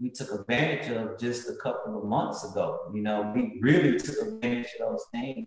we 0.00 0.10
took 0.10 0.32
advantage 0.32 0.90
of 0.90 1.18
just 1.18 1.48
a 1.48 1.54
couple 1.62 1.98
of 1.98 2.04
months 2.04 2.42
ago. 2.50 2.90
You 2.94 3.02
know, 3.02 3.32
we 3.34 3.58
really 3.60 3.98
took 3.98 4.16
advantage 4.26 4.68
of 4.80 4.92
those 4.92 5.04
things. 5.12 5.46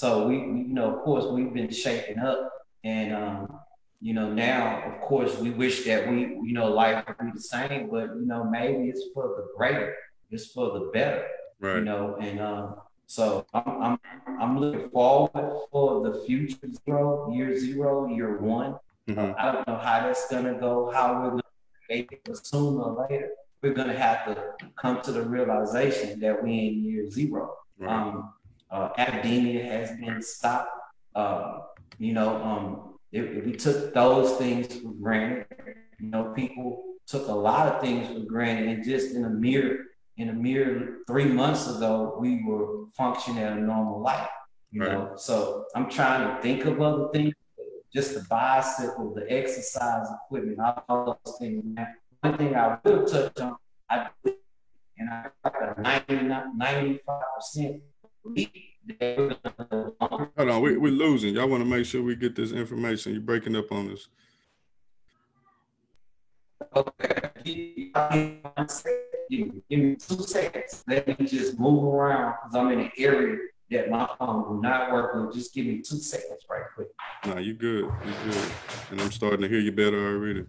So 0.00 0.26
we, 0.26 0.38
we 0.38 0.60
you 0.60 0.74
know, 0.78 0.94
of 0.94 1.02
course, 1.02 1.26
we've 1.26 1.52
been 1.52 1.70
shaken 1.70 2.20
up, 2.20 2.50
and 2.84 3.14
um, 3.14 3.60
you 4.00 4.14
know, 4.14 4.32
now, 4.32 4.82
of 4.88 4.98
course, 5.02 5.36
we 5.36 5.50
wish 5.50 5.84
that 5.84 6.08
we, 6.08 6.20
you 6.20 6.54
know, 6.54 6.72
life 6.72 7.04
would 7.06 7.18
be 7.18 7.32
the 7.34 7.40
same, 7.54 7.90
but 7.90 8.06
you 8.20 8.24
know, 8.24 8.44
maybe 8.44 8.88
it's 8.88 9.04
for 9.12 9.24
the 9.36 9.48
greater, 9.54 9.94
it's 10.30 10.46
for 10.52 10.72
the 10.72 10.90
better, 10.94 11.26
right. 11.60 11.76
you 11.76 11.84
know, 11.84 12.16
and 12.18 12.40
um 12.40 12.76
so 13.06 13.44
I'm, 13.52 13.82
I'm, 13.82 13.98
I'm 14.40 14.58
looking 14.58 14.88
forward 14.88 15.66
for 15.70 16.08
the 16.08 16.24
future 16.24 16.68
zero, 16.86 17.30
year 17.34 17.58
zero, 17.58 18.06
year 18.06 18.38
one. 18.38 18.76
Mm-hmm. 19.06 19.18
Uh, 19.18 19.34
I 19.36 19.52
don't 19.52 19.66
know 19.68 19.76
how 19.76 20.00
that's 20.06 20.30
gonna 20.30 20.54
go, 20.54 20.90
how 20.94 21.20
we're 21.20 21.30
gonna 21.30 21.42
make 21.90 22.10
it, 22.12 22.22
but 22.24 22.46
sooner 22.46 22.80
or 22.80 23.06
later 23.10 23.30
we're 23.60 23.74
gonna 23.74 23.98
have 23.98 24.24
to 24.26 24.54
come 24.80 25.02
to 25.02 25.12
the 25.12 25.22
realization 25.22 26.20
that 26.20 26.42
we're 26.42 26.48
in 26.48 26.84
year 26.84 27.10
zero. 27.10 27.52
Right. 27.78 27.90
Um, 27.90 28.32
uh, 28.70 28.90
academia 28.96 29.64
has 29.64 29.90
been 29.98 30.22
stopped. 30.22 30.70
Uh, 31.14 31.60
you 31.98 32.12
know, 32.12 32.36
um, 32.42 32.94
we 33.12 33.52
took 33.52 33.92
those 33.92 34.36
things 34.38 34.74
for 34.76 34.92
granted, 34.92 35.46
you 35.98 36.08
know, 36.08 36.32
people 36.34 36.84
took 37.06 37.28
a 37.28 37.32
lot 37.32 37.66
of 37.66 37.80
things 37.80 38.06
for 38.08 38.20
granted, 38.20 38.68
and 38.68 38.84
just 38.84 39.14
in 39.14 39.24
a 39.24 39.30
mere 39.30 39.86
in 40.16 40.28
a 40.28 40.32
mere 40.32 40.98
three 41.06 41.24
months 41.24 41.68
ago, 41.68 42.16
we 42.20 42.44
were 42.44 42.86
functioning 42.96 43.42
at 43.42 43.56
a 43.56 43.60
normal 43.60 44.00
life. 44.00 44.28
You 44.70 44.82
right. 44.82 44.92
know, 44.92 45.12
so 45.16 45.64
I'm 45.74 45.90
trying 45.90 46.36
to 46.36 46.42
think 46.42 46.64
of 46.66 46.80
other 46.80 47.08
things, 47.12 47.34
just 47.92 48.14
the 48.14 48.24
bicycle, 48.28 49.12
the 49.14 49.30
exercise 49.30 50.06
equipment, 50.26 50.58
all 50.88 51.18
those 51.24 51.38
things. 51.38 51.64
One 52.20 52.36
thing 52.36 52.54
I 52.54 52.78
will 52.84 53.04
touch 53.06 53.40
on, 53.40 53.56
I 53.88 54.08
and 54.98 55.08
I 55.10 55.30
got 55.42 55.78
a 55.78 56.50
95 56.56 57.22
percent. 57.34 57.82
Hold 58.24 59.36
on, 60.38 60.62
we, 60.62 60.76
we're 60.76 60.92
losing. 60.92 61.34
Y'all 61.34 61.48
want 61.48 61.62
to 61.62 61.68
make 61.68 61.86
sure 61.86 62.02
we 62.02 62.16
get 62.16 62.34
this 62.34 62.52
information. 62.52 63.12
You're 63.12 63.22
breaking 63.22 63.56
up 63.56 63.70
on 63.72 63.90
us. 63.92 64.08
Okay. 66.74 67.30
Give 69.30 69.50
me 69.70 69.96
two 69.96 70.22
seconds. 70.22 70.84
Let 70.86 71.18
me 71.18 71.26
just 71.26 71.58
move 71.58 71.84
around 71.84 72.34
because 72.42 72.56
I'm 72.56 72.72
in 72.72 72.80
an 72.80 72.90
area 72.98 73.38
that 73.70 73.90
my 73.90 74.08
phone 74.18 74.48
will 74.48 74.60
not 74.60 74.92
work 74.92 75.14
with. 75.14 75.34
Just 75.34 75.54
give 75.54 75.66
me 75.66 75.78
two 75.78 75.98
seconds 75.98 76.40
right 76.50 76.62
quick. 76.74 76.88
No, 77.26 77.38
you 77.38 77.54
good. 77.54 77.84
You 77.84 78.12
good. 78.24 78.52
And 78.90 79.00
I'm 79.00 79.12
starting 79.12 79.42
to 79.42 79.48
hear 79.48 79.60
you 79.60 79.72
better 79.72 80.14
already. 80.14 80.44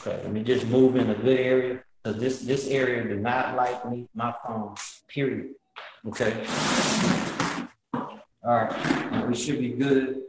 okay, 0.00 0.22
let 0.22 0.32
me 0.32 0.42
just 0.42 0.66
move 0.66 0.96
in 0.96 1.10
a 1.10 1.14
good 1.14 1.38
area. 1.38 1.82
Because 2.02 2.20
this 2.20 2.40
this 2.40 2.66
area 2.68 3.04
did 3.04 3.20
not 3.20 3.56
like 3.56 3.88
me, 3.90 4.08
my 4.14 4.34
phone, 4.44 4.74
period. 5.08 5.54
Okay. 6.08 6.46
All 8.42 8.56
right. 8.56 9.28
We 9.28 9.34
should 9.34 9.58
be 9.58 9.70
good. 9.70 10.22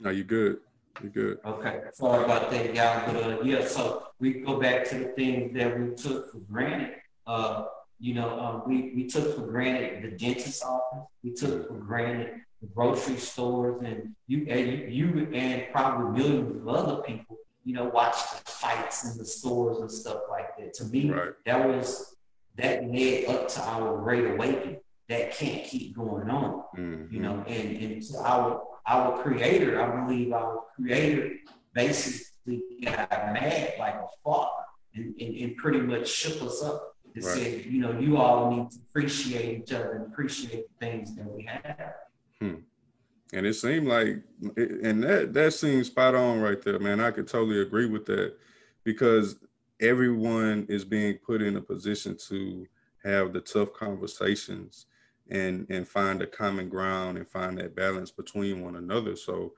No, 0.00 0.10
you're 0.10 0.24
good. 0.24 0.58
You're 1.00 1.12
good. 1.12 1.38
Okay. 1.44 1.80
Sorry 1.92 2.24
about 2.24 2.50
that, 2.50 2.74
y'all. 2.74 3.06
But 3.06 3.22
uh, 3.22 3.42
yeah, 3.42 3.64
so 3.64 4.08
we 4.18 4.40
go 4.40 4.58
back 4.58 4.88
to 4.88 4.98
the 4.98 5.04
things 5.14 5.54
that 5.54 5.78
we 5.78 5.94
took 5.94 6.32
for 6.32 6.38
granted. 6.38 6.96
Uh, 7.24 7.66
you 8.00 8.14
know, 8.14 8.40
um, 8.40 8.62
we, 8.66 8.92
we 8.96 9.06
took 9.06 9.36
for 9.36 9.42
granted 9.42 10.02
the 10.02 10.16
dentist 10.16 10.64
office. 10.64 11.06
We 11.22 11.34
took 11.34 11.68
for 11.68 11.74
granted 11.74 12.40
the 12.60 12.66
grocery 12.74 13.16
stores, 13.16 13.80
and 13.84 14.14
you 14.26 14.46
and 14.48 14.92
you, 14.92 15.06
you 15.06 15.28
and 15.32 15.66
probably 15.70 16.20
millions 16.20 16.56
of 16.56 16.68
other 16.68 17.02
people, 17.02 17.38
you 17.64 17.74
know, 17.74 17.84
watch 17.84 18.16
the 18.30 18.50
fights 18.50 19.10
in 19.10 19.18
the 19.18 19.24
stores 19.24 19.78
and 19.78 19.90
stuff 19.90 20.22
like 20.30 20.56
that. 20.58 20.74
To 20.74 20.84
me, 20.86 21.10
right. 21.10 21.32
that 21.46 21.68
was 21.68 22.16
that 22.56 22.84
led 22.84 23.26
up 23.26 23.48
to 23.48 23.60
our 23.62 23.98
great 24.02 24.30
awakening. 24.30 24.78
That 25.08 25.32
can't 25.32 25.64
keep 25.66 25.94
going 25.94 26.30
on, 26.30 26.62
mm-hmm. 26.76 27.14
you 27.14 27.20
know, 27.20 27.44
and 27.46 27.76
and 27.76 28.02
to 28.02 28.18
our 28.18 28.62
our 28.86 29.22
creator, 29.22 29.82
I 29.82 30.04
believe 30.04 30.32
our 30.32 30.64
creator 30.74 31.34
basically 31.74 32.62
got 32.82 33.10
mad 33.10 33.74
like 33.78 33.94
a 33.94 34.06
father 34.24 34.64
and, 34.94 35.14
and, 35.20 35.36
and 35.36 35.56
pretty 35.56 35.80
much 35.80 36.08
shook 36.08 36.42
us 36.42 36.62
up 36.62 36.96
and 37.14 37.24
right. 37.24 37.34
said, 37.34 37.64
you 37.66 37.80
know, 37.80 37.98
you 37.98 38.16
all 38.16 38.50
need 38.50 38.70
to 38.70 38.78
appreciate 38.88 39.62
each 39.62 39.72
other 39.72 39.92
and 39.92 40.12
appreciate 40.12 40.66
the 40.68 40.86
things 40.86 41.14
that 41.14 41.30
we 41.30 41.44
have. 41.44 41.94
Hmm. 42.40 42.54
And 43.32 43.46
it 43.46 43.54
seemed 43.54 43.88
like, 43.88 44.22
and 44.56 45.02
that 45.02 45.32
that 45.32 45.54
seems 45.54 45.86
spot 45.86 46.14
on 46.14 46.40
right 46.40 46.60
there, 46.60 46.78
man. 46.78 47.00
I 47.00 47.10
could 47.10 47.28
totally 47.28 47.62
agree 47.62 47.86
with 47.86 48.04
that 48.06 48.34
because 48.84 49.36
everyone 49.80 50.66
is 50.68 50.84
being 50.84 51.18
put 51.18 51.42
in 51.42 51.56
a 51.56 51.60
position 51.60 52.16
to 52.28 52.66
have 53.04 53.32
the 53.32 53.40
tough 53.40 53.72
conversations 53.72 54.86
and 55.30 55.66
and 55.70 55.86
find 55.86 56.22
a 56.22 56.26
common 56.26 56.68
ground 56.68 57.18
and 57.18 57.28
find 57.28 57.58
that 57.58 57.74
balance 57.74 58.10
between 58.10 58.62
one 58.62 58.76
another 58.76 59.16
so 59.16 59.52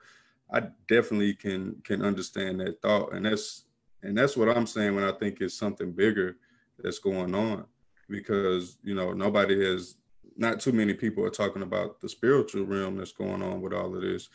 i 0.53 0.61
definitely 0.87 1.33
can 1.33 1.75
can 1.83 2.01
understand 2.01 2.59
that 2.59 2.81
thought 2.81 3.13
and 3.13 3.25
that's 3.25 3.65
and 4.03 4.17
that's 4.17 4.37
what 4.37 4.49
i'm 4.49 4.67
saying 4.67 4.95
when 4.95 5.03
i 5.03 5.11
think 5.11 5.41
it's 5.41 5.57
something 5.57 5.91
bigger 5.91 6.37
that's 6.79 6.99
going 6.99 7.33
on 7.33 7.65
because 8.09 8.77
you 8.83 8.95
know 8.95 9.11
nobody 9.13 9.63
has 9.63 9.95
not 10.37 10.59
too 10.59 10.71
many 10.71 10.93
people 10.93 11.23
are 11.23 11.29
talking 11.29 11.61
about 11.61 11.99
the 12.01 12.09
spiritual 12.09 12.65
realm 12.65 12.97
that's 12.97 13.11
going 13.11 13.41
on 13.41 13.61
with 13.61 13.73
all 13.73 13.95
of 13.95 14.01
this 14.01 14.29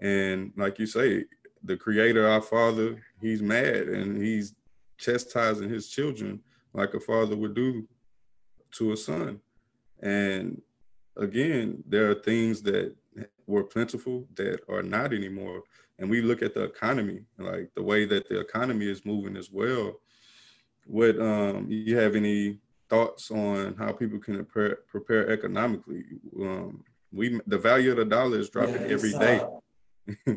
and 0.00 0.52
like 0.56 0.78
you 0.78 0.86
say 0.86 1.24
the 1.62 1.76
creator 1.76 2.26
our 2.26 2.42
father 2.42 3.02
he's 3.20 3.42
mad 3.42 3.88
and 3.88 4.20
he's 4.22 4.54
chastising 4.98 5.68
his 5.68 5.88
children 5.88 6.40
like 6.72 6.94
a 6.94 7.00
father 7.00 7.36
would 7.36 7.54
do 7.54 7.86
to 8.72 8.92
a 8.92 8.96
son 8.96 9.40
and 10.02 10.60
again, 11.16 11.82
there 11.86 12.10
are 12.10 12.14
things 12.14 12.62
that 12.62 12.94
were 13.46 13.64
plentiful 13.64 14.26
that 14.34 14.60
are 14.68 14.82
not 14.82 15.12
anymore. 15.12 15.62
And 15.98 16.10
we 16.10 16.20
look 16.20 16.42
at 16.42 16.54
the 16.54 16.64
economy, 16.64 17.22
like 17.38 17.70
the 17.74 17.82
way 17.82 18.04
that 18.06 18.28
the 18.28 18.40
economy 18.40 18.88
is 18.88 19.06
moving 19.06 19.36
as 19.36 19.50
well. 19.50 20.00
What 20.86 21.18
um, 21.20 21.66
you 21.70 21.96
have 21.96 22.16
any 22.16 22.58
thoughts 22.94 23.30
on 23.30 23.74
how 23.78 23.92
people 23.92 24.18
can 24.18 24.44
prepare, 24.44 24.78
prepare 24.88 25.30
economically? 25.30 26.04
Um, 26.40 26.84
we 27.12 27.40
the 27.46 27.58
value 27.58 27.90
of 27.92 27.96
the 27.98 28.04
dollar 28.04 28.38
is 28.38 28.50
dropping 28.50 28.82
yeah, 28.82 28.94
every 28.96 29.12
day. 29.12 29.40
Uh, 30.26 30.34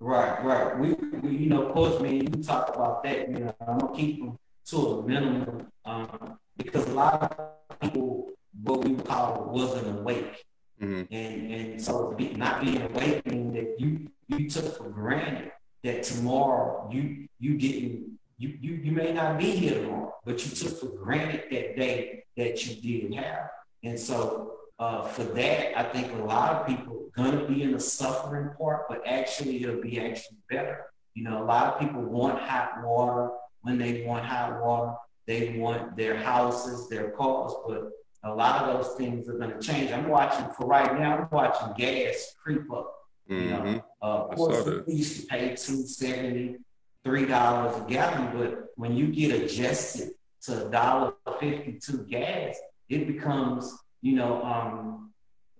right, 0.00 0.44
right. 0.44 0.78
We, 0.78 0.92
we, 1.20 1.36
you 1.36 1.48
know, 1.48 1.62
of 1.66 1.72
course, 1.72 2.00
man, 2.02 2.14
you 2.14 2.42
talk 2.42 2.74
about 2.74 3.02
that. 3.04 3.28
You 3.30 3.38
know, 3.40 3.54
I'm 3.66 3.78
gonna 3.78 3.96
keep 3.96 4.20
them 4.20 4.38
to 4.66 4.76
a 4.76 5.06
minimum 5.06 5.68
um, 5.84 6.38
because 6.56 6.86
a 6.88 6.92
lot 6.92 7.32
of 7.38 7.80
people 7.80 8.30
what 8.62 8.84
we 8.84 8.94
call 8.96 9.50
wasn't 9.50 9.98
awake. 9.98 10.44
Mm-hmm. 10.80 11.14
And 11.14 11.52
and 11.52 11.82
so 11.82 12.12
be, 12.12 12.34
not 12.34 12.60
being 12.62 12.82
awake 12.82 13.24
means 13.26 13.54
that 13.54 13.76
you 13.78 14.08
you 14.28 14.50
took 14.50 14.76
for 14.76 14.90
granted 14.90 15.52
that 15.84 16.02
tomorrow 16.02 16.88
you 16.92 17.28
you 17.38 17.56
didn't 17.56 18.11
you 18.42 18.48
you 18.60 18.72
you 18.84 18.92
may 18.92 19.12
not 19.12 19.38
be 19.38 19.50
here 19.62 19.76
tomorrow, 19.80 20.14
but 20.26 20.36
you 20.44 20.50
took 20.60 20.74
for 20.80 20.90
granted 21.04 21.42
that 21.50 21.76
day 21.76 22.24
that 22.36 22.54
you 22.66 22.72
didn't 22.86 23.16
have. 23.24 23.50
And 23.84 23.98
so 24.08 24.52
uh, 24.78 25.02
for 25.14 25.24
that, 25.24 25.78
I 25.78 25.84
think 25.92 26.06
a 26.12 26.24
lot 26.34 26.48
of 26.54 26.66
people 26.66 26.94
are 27.04 27.22
gonna 27.22 27.44
be 27.46 27.62
in 27.62 27.72
the 27.72 27.80
suffering 27.80 28.50
part, 28.58 28.80
but 28.88 28.98
actually 29.06 29.62
it'll 29.62 29.80
be 29.90 30.00
actually 30.00 30.38
better. 30.50 30.78
You 31.14 31.24
know, 31.24 31.42
a 31.42 31.46
lot 31.54 31.64
of 31.74 31.80
people 31.80 32.02
want 32.02 32.38
hot 32.40 32.82
water 32.82 33.30
when 33.62 33.78
they 33.78 34.04
want 34.04 34.24
hot 34.24 34.62
water. 34.62 34.94
They 35.26 35.56
want 35.56 35.96
their 35.96 36.16
houses, 36.16 36.88
their 36.88 37.10
cars, 37.10 37.52
but 37.66 37.90
a 38.24 38.34
lot 38.34 38.62
of 38.62 38.64
those 38.74 38.96
things 38.96 39.28
are 39.28 39.38
going 39.38 39.52
to 39.52 39.60
change. 39.60 39.92
I'm 39.92 40.08
watching 40.08 40.46
for 40.56 40.66
right 40.66 40.98
now. 40.98 41.18
I'm 41.18 41.28
watching 41.30 41.72
gas 41.76 42.34
creep 42.42 42.66
up. 42.72 42.92
You 43.28 43.50
know, 43.50 43.60
mm-hmm. 43.60 43.78
uh, 44.02 44.24
of 44.24 44.36
course, 44.36 44.84
we 44.86 44.94
used 44.94 45.20
to 45.20 45.26
pay 45.28 45.50
two 45.50 45.86
seventy, 45.86 46.56
three 47.04 47.26
dollars 47.26 47.76
a 47.76 47.84
gallon, 47.88 48.36
but 48.36 48.66
when 48.76 48.96
you 48.96 49.08
get 49.08 49.42
adjusted 49.42 50.10
to 50.42 50.66
a 50.66 50.70
dollar 50.70 51.14
fifty 51.40 51.78
two 51.80 52.04
gas, 52.08 52.56
it 52.88 53.06
becomes 53.06 53.72
you 54.00 54.16
know 54.16 54.42
um, 54.42 55.12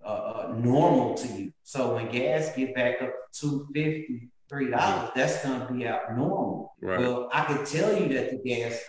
uh, 0.04 0.08
uh, 0.08 0.54
normal 0.56 1.14
to 1.14 1.28
you. 1.28 1.52
So 1.62 1.94
when 1.94 2.10
gas 2.10 2.54
get 2.56 2.74
back 2.74 3.00
up 3.02 3.10
to 3.32 3.40
two 3.40 3.68
fifty, 3.72 4.28
three 4.48 4.70
dollars, 4.70 5.10
that's 5.14 5.44
gonna 5.44 5.70
be 5.72 5.86
abnormal. 5.86 6.74
Right. 6.80 6.98
Well, 7.00 7.28
I 7.32 7.44
can 7.44 7.64
tell 7.64 7.96
you 7.96 8.08
that 8.14 8.30
the 8.30 8.38
gas 8.38 8.80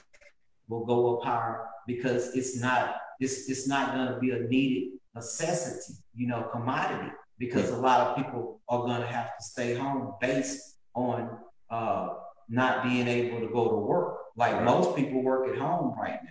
will 0.67 0.85
go 0.85 1.17
up 1.17 1.25
higher 1.25 1.65
because 1.87 2.35
it's 2.35 2.59
not 2.59 2.95
it's 3.19 3.49
it's 3.49 3.67
not 3.67 3.93
gonna 3.93 4.19
be 4.19 4.31
a 4.31 4.39
needed 4.39 4.99
necessity, 5.15 5.93
you 6.15 6.27
know, 6.27 6.49
commodity. 6.51 7.11
Because 7.39 7.71
a 7.71 7.77
lot 7.77 8.07
of 8.07 8.15
people 8.15 8.61
are 8.69 8.81
gonna 8.81 9.07
have 9.07 9.37
to 9.37 9.43
stay 9.43 9.75
home 9.75 10.13
based 10.21 10.77
on 10.93 11.37
uh, 11.69 12.09
not 12.49 12.83
being 12.83 13.07
able 13.07 13.39
to 13.39 13.47
go 13.47 13.69
to 13.69 13.75
work. 13.75 14.17
Like 14.35 14.53
right. 14.53 14.63
most 14.63 14.95
people 14.95 15.23
work 15.23 15.47
at 15.49 15.57
home 15.57 15.95
right 15.99 16.19
now. 16.23 16.29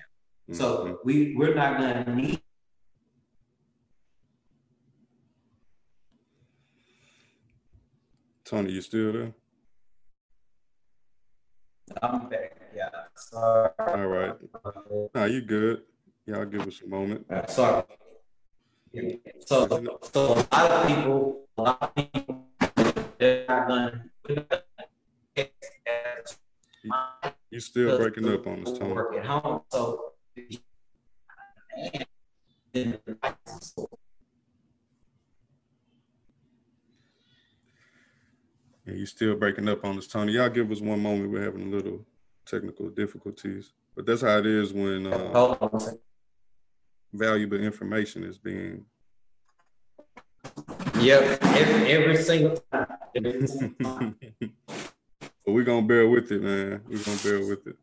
Mm-hmm. 0.51 0.55
So 0.55 1.01
we 1.05 1.35
we're 1.37 1.55
not 1.55 1.79
gonna 1.79 2.15
need 2.15 2.41
Tony, 8.53 8.73
you 8.73 8.83
still 8.83 9.13
there? 9.15 9.33
I'm 12.03 12.29
back. 12.29 12.55
Yeah. 12.77 12.91
Sorry. 13.15 13.71
All 13.79 14.07
right. 14.07 14.35
Nah, 15.15 15.25
you 15.25 15.41
good. 15.41 15.81
Y'all 16.27 16.45
give 16.45 16.69
us 16.69 16.83
a 16.85 16.87
moment. 16.87 17.25
Uh, 17.31 17.47
sorry. 17.47 17.83
So, 19.47 19.67
so 20.13 20.47
a 20.53 20.67
lot 20.67 20.71
of 20.71 20.87
people, 20.87 21.49
a 21.57 21.63
lot 21.63 21.83
of 21.83 21.95
people, 21.95 22.47
they're 23.17 23.47
not 23.49 23.69
going 23.69 24.03
you 27.53 27.61
still 27.61 27.99
breaking 27.99 28.27
up 28.33 28.47
on 28.47 28.65
this 28.65 28.79
time. 28.79 28.91
Work 28.91 29.15
at 29.15 29.27
home, 29.27 29.61
so 29.69 30.13
Yeah, 38.85 38.95
you 38.95 39.05
still 39.05 39.37
breaking 39.37 39.69
up 39.69 39.85
on 39.85 39.99
us, 39.99 40.07
Tony. 40.07 40.33
Y'all 40.33 40.49
give 40.49 40.71
us 40.73 40.81
one 40.81 41.03
moment. 41.03 41.31
We're 41.31 41.45
having 41.45 41.71
a 41.73 41.77
little 41.77 42.05
technical 42.47 42.89
difficulties, 42.89 43.75
but 43.95 44.07
that's 44.07 44.23
how 44.23 44.39
it 44.39 44.47
is 44.47 44.73
when 44.73 45.07
uh, 45.07 45.69
valuable 47.13 47.61
information 47.61 48.25
is 48.25 48.39
being. 48.39 48.87
Yep, 51.01 51.39
every, 51.43 51.93
every 51.93 52.17
single 52.17 52.57
time. 52.73 54.17
but 55.45 55.53
we're 55.53 55.65
gonna 55.65 55.87
bear 55.87 56.09
with 56.09 56.31
it, 56.33 56.43
man. 56.43 56.83
We're 56.89 57.03
gonna 57.03 57.19
bear 57.23 57.47
with 57.47 57.67
it. 57.67 57.77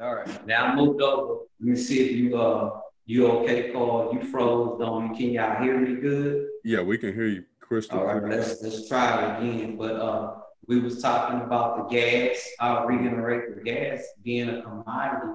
All 0.00 0.14
right, 0.14 0.46
now 0.46 0.66
I 0.66 0.74
moved 0.74 1.00
over. 1.02 1.44
Let 1.60 1.68
me 1.68 1.76
see 1.76 2.00
if 2.00 2.12
you 2.12 2.36
uh 2.36 2.80
you 3.06 3.28
okay, 3.28 3.70
Paul? 3.70 4.14
You 4.14 4.22
froze 4.30 4.80
on. 4.80 5.14
Can 5.14 5.30
y'all 5.30 5.62
hear 5.62 5.78
me 5.78 6.00
good? 6.00 6.48
Yeah, 6.64 6.80
we 6.80 6.96
can 6.96 7.12
hear 7.12 7.26
you 7.26 7.44
crystal 7.60 7.98
All 7.98 8.06
right, 8.06 8.22
let's 8.22 8.62
let's 8.62 8.88
try 8.88 9.36
it 9.36 9.38
again. 9.38 9.76
But 9.76 9.96
uh, 9.96 10.36
we 10.66 10.80
was 10.80 11.02
talking 11.02 11.40
about 11.42 11.76
the 11.76 11.94
gas. 11.94 12.48
I'll 12.60 12.86
reiterate 12.86 13.56
the 13.56 13.62
gas 13.62 14.02
being 14.22 14.48
a 14.48 14.62
commodity 14.62 15.34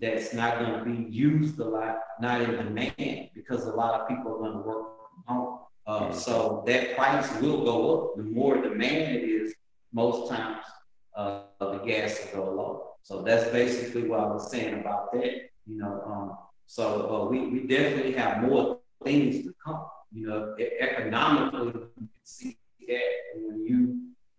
that's 0.00 0.34
not 0.34 0.58
going 0.58 0.78
to 0.78 0.84
be 0.84 1.12
used 1.12 1.58
a 1.60 1.64
lot, 1.64 1.98
not 2.20 2.40
in 2.40 2.50
demand, 2.50 3.30
because 3.34 3.66
a 3.66 3.70
lot 3.70 4.00
of 4.00 4.08
people 4.08 4.34
are 4.34 4.38
going 4.38 4.52
to 4.52 4.58
work 4.58 4.86
from 4.96 5.36
home. 5.36 5.58
Uh. 5.92 6.12
So 6.12 6.64
that 6.66 6.96
price 6.96 7.28
will 7.40 7.64
go 7.64 7.76
up. 7.94 8.16
The 8.16 8.22
more 8.22 8.56
demand 8.62 9.16
it 9.16 9.24
is, 9.24 9.54
most 9.92 10.30
times 10.30 10.64
uh, 11.16 11.40
the 11.60 11.78
gas 11.78 12.28
will 12.32 12.44
go 12.44 12.50
low. 12.58 12.72
So 13.02 13.22
that's 13.22 13.50
basically 13.50 14.08
what 14.08 14.20
I 14.20 14.26
was 14.26 14.50
saying 14.50 14.80
about 14.80 15.12
that. 15.12 15.32
You 15.66 15.76
know, 15.80 16.02
um, 16.06 16.38
so 16.66 16.84
uh, 17.12 17.30
we, 17.30 17.46
we 17.48 17.66
definitely 17.66 18.14
have 18.14 18.42
more 18.42 18.78
things 19.04 19.44
to 19.44 19.54
come. 19.64 19.84
You 20.12 20.26
know, 20.28 20.56
economically, 20.80 21.66
you 21.66 21.90
can 21.94 22.08
see 22.24 22.56
that 22.88 23.02
when 23.36 23.64
you 23.68 23.78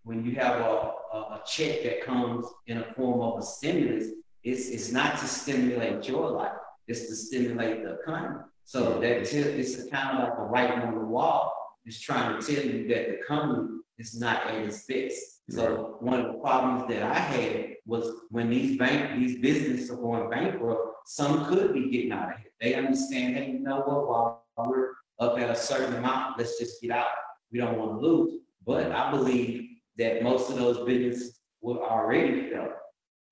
when 0.03 0.25
you 0.25 0.35
have 0.35 0.59
a, 0.59 0.91
a, 1.13 1.19
a 1.37 1.41
check 1.45 1.83
that 1.83 2.03
comes 2.03 2.45
in 2.67 2.77
a 2.79 2.93
form 2.93 3.21
of 3.21 3.39
a 3.39 3.43
stimulus, 3.43 4.07
it's 4.43 4.69
it's 4.69 4.91
not 4.91 5.19
to 5.19 5.27
stimulate 5.27 6.07
your 6.07 6.31
life, 6.31 6.57
it's 6.87 7.07
to 7.09 7.15
stimulate 7.15 7.83
the 7.83 7.99
economy. 8.01 8.43
So 8.65 8.99
that 8.99 9.25
t- 9.25 9.37
it's 9.37 9.89
kind 9.89 10.17
of 10.17 10.29
like 10.29 10.37
a 10.37 10.43
writing 10.43 10.79
on 10.79 10.95
the 10.95 11.05
wall. 11.05 11.53
It's 11.85 11.99
trying 11.99 12.39
to 12.39 12.45
tell 12.45 12.63
you 12.63 12.87
that 12.87 13.07
the 13.07 13.19
economy 13.19 13.79
is 13.97 14.19
not 14.19 14.47
at 14.47 14.55
its 14.55 14.85
best. 14.85 15.41
So 15.49 15.97
one 15.99 16.21
of 16.21 16.27
the 16.27 16.39
problems 16.39 16.87
that 16.89 17.03
I 17.03 17.19
had 17.19 17.75
was 17.85 18.09
when 18.29 18.49
these 18.49 18.77
bank 18.77 19.19
these 19.19 19.39
businesses 19.39 19.91
are 19.91 19.97
going 19.97 20.29
bankrupt, 20.29 20.81
some 21.05 21.45
could 21.45 21.73
be 21.73 21.89
getting 21.89 22.13
out 22.13 22.33
of 22.33 22.39
here. 22.39 22.51
They 22.61 22.75
understand, 22.75 23.35
hey, 23.35 23.51
you 23.51 23.59
know 23.59 23.81
what, 23.81 24.07
while 24.07 24.45
we're 24.65 24.93
up 25.19 25.37
at 25.37 25.49
a 25.49 25.55
certain 25.55 25.95
amount, 25.95 26.37
let's 26.37 26.57
just 26.57 26.81
get 26.81 26.91
out. 26.91 27.07
We 27.51 27.59
don't 27.59 27.77
want 27.77 28.01
to 28.01 28.07
lose. 28.07 28.39
But 28.65 28.91
I 28.91 29.11
believe 29.11 29.69
that 29.97 30.23
most 30.23 30.49
of 30.49 30.57
those 30.57 30.85
businesses 30.85 31.39
were 31.61 31.79
already 31.83 32.49
felt. 32.49 32.71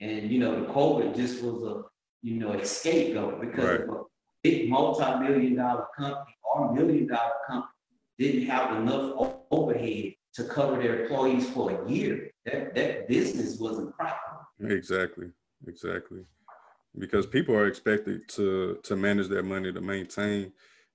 And 0.02 0.30
you 0.30 0.40
know, 0.40 0.60
the 0.60 0.68
COVID 0.68 1.16
just 1.16 1.42
was 1.42 1.64
a 1.64 1.84
you 2.22 2.36
know 2.36 2.52
a 2.52 2.66
scapegoat 2.66 3.40
because 3.40 3.64
right. 3.64 3.90
a 3.90 4.04
big 4.44 4.70
multi-million 4.70 5.56
dollar 5.56 5.86
company 5.98 6.36
or 6.44 6.74
million 6.74 7.08
dollar 7.08 7.34
company 7.48 7.72
didn't 8.18 8.48
have 8.48 8.78
enough 8.78 9.14
overhead 9.52 10.14
to 10.34 10.44
cover 10.46 10.82
their 10.82 11.04
employees 11.04 11.50
for 11.50 11.72
a 11.72 11.90
year. 11.90 12.32
That 12.46 12.74
that 12.76 13.08
business 13.08 13.60
wasn't 13.60 13.96
profitable. 13.96 14.76
Exactly. 14.76 15.28
Exactly. 15.68 16.24
Because 16.98 17.26
people 17.26 17.56
are 17.56 17.68
expected 17.68 18.28
to 18.30 18.80
to 18.84 18.96
manage 18.96 19.28
their 19.28 19.44
money 19.44 19.72
to 19.72 19.82
maintain 19.82 20.52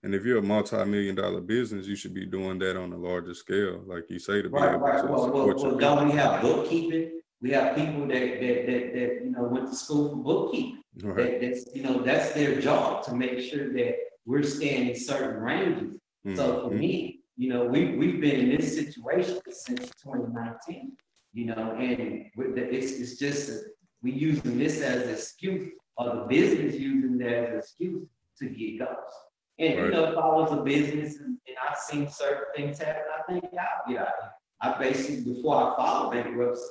and 0.07 0.15
if 0.15 0.25
you're 0.25 0.39
a 0.39 0.43
multi-million 0.43 1.17
dollar 1.17 1.41
business, 1.41 1.89
you 1.89 1.97
should 1.97 2.15
be 2.15 2.27
doing 2.27 2.61
that 2.61 2.77
on 2.77 2.93
a 2.93 2.97
larger 2.97 3.35
scale, 3.35 3.83
like 3.87 4.09
you 4.09 4.21
say, 4.21 4.41
to 4.41 4.49
be 4.49 4.55
right, 4.55 4.75
able 4.75 4.87
right. 4.87 5.03
to 5.03 5.09
well, 5.09 5.25
support 5.25 5.57
well, 5.57 5.67
well, 5.67 5.77
don't 5.79 6.07
we 6.07 6.13
have 6.13 6.43
bookkeeping? 6.43 7.21
We 7.43 7.51
have 7.51 7.77
people 7.77 8.07
that 8.07 8.41
that, 8.41 8.67
that 8.67 8.95
that 8.95 9.11
you 9.25 9.33
know 9.33 9.45
went 9.45 9.69
to 9.69 9.77
school 9.77 10.11
for 10.11 10.17
bookkeeping. 10.17 10.83
Right. 11.03 11.17
That, 11.17 11.41
that's 11.43 11.67
you 11.75 11.83
know 11.83 12.01
that's 12.03 12.33
their 12.33 12.61
job 12.61 13.05
to 13.05 13.15
make 13.15 13.41
sure 13.41 13.73
that 13.73 13.97
we're 14.25 14.43
staying 14.43 14.91
in 14.91 14.97
certain 14.97 15.41
ranges. 15.43 15.99
Mm-hmm. 16.27 16.37
So 16.37 16.69
for 16.69 16.75
me, 16.75 17.21
you 17.37 17.51
know, 17.51 17.65
we 17.65 17.97
we've 17.97 18.21
been 18.21 18.41
in 18.41 18.57
this 18.57 18.75
situation 18.75 19.41
since 19.51 19.91
2019. 20.03 20.93
You 21.35 21.47
know, 21.47 21.77
and 21.79 22.31
it's 22.37 22.93
it's 22.93 23.19
just 23.19 23.51
a, 23.51 23.61
we 24.03 24.13
using 24.13 24.59
this 24.59 24.81
as 24.81 25.03
an 25.03 25.11
excuse, 25.11 25.71
or 25.99 26.15
the 26.15 26.27
business 26.29 26.75
using 26.75 27.19
that 27.19 27.29
as 27.29 27.51
an 27.51 27.59
excuse 27.59 28.09
to 28.39 28.49
get 28.49 28.79
goals. 28.79 29.13
And 29.59 29.79
right. 29.79 29.85
you 29.85 29.91
know, 29.91 30.05
if 30.05 30.19
I 30.19 30.27
was 30.27 30.53
a 30.53 30.63
business 30.63 31.17
and, 31.21 31.39
and 31.47 31.57
I've 31.69 31.79
seen 31.79 32.09
certain 32.09 32.45
things 32.55 32.79
happen, 32.79 33.03
I 33.19 33.31
think 33.31 33.45
yeah, 33.53 33.67
I'll 33.85 33.93
get 33.93 34.01
out 34.01 34.07
of 34.07 34.15
here. 34.19 34.33
I 34.63 34.79
basically 34.79 35.35
before 35.35 35.73
I 35.73 35.77
filed 35.77 36.13
bankruptcy, 36.13 36.65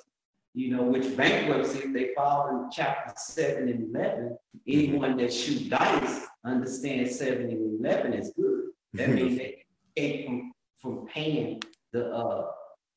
you 0.56 0.76
know, 0.76 0.84
which 0.84 1.15
bankruptcy, 1.18 1.91
they 1.91 2.13
filed 2.15 2.50
in 2.50 2.70
chapter 2.72 3.13
seven 3.18 3.68
and 3.68 3.94
eleven, 3.94 4.38
anyone 4.65 5.18
that 5.18 5.32
shoot 5.32 5.70
dice 5.70 6.26
understands 6.46 7.20
seven 7.20 7.50
and 7.50 7.86
eleven 7.86 8.13
is 8.13 8.32
good. 8.38 8.70
That 8.94 9.10
means 9.10 9.38
they 9.38 9.65
came 9.98 10.54
from, 10.82 10.98
from 10.98 11.08
paying 11.08 11.62
the 11.91 12.08
uh 12.08 12.48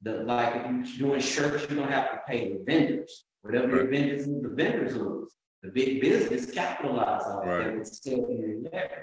the 0.02 0.22
like 0.22 0.54
if 0.54 0.96
you're 0.96 1.08
doing 1.08 1.20
shirts, 1.20 1.66
you're 1.68 1.80
gonna 1.80 1.90
have 1.90 2.12
to 2.12 2.20
pay 2.28 2.52
the 2.52 2.62
vendors. 2.64 3.24
Whatever 3.42 3.76
right. 3.76 3.90
the 3.90 3.98
vendors 3.98 4.26
the 4.26 4.52
vendors 4.54 4.96
lose. 4.96 5.32
The 5.64 5.70
big 5.70 6.00
business 6.00 6.52
capitalize 6.52 7.24
on 7.24 7.48
right. 7.48 7.64
that 7.64 7.78
with 7.78 7.88
seven 7.88 8.24
and 8.30 8.66
eleven. 8.66 8.98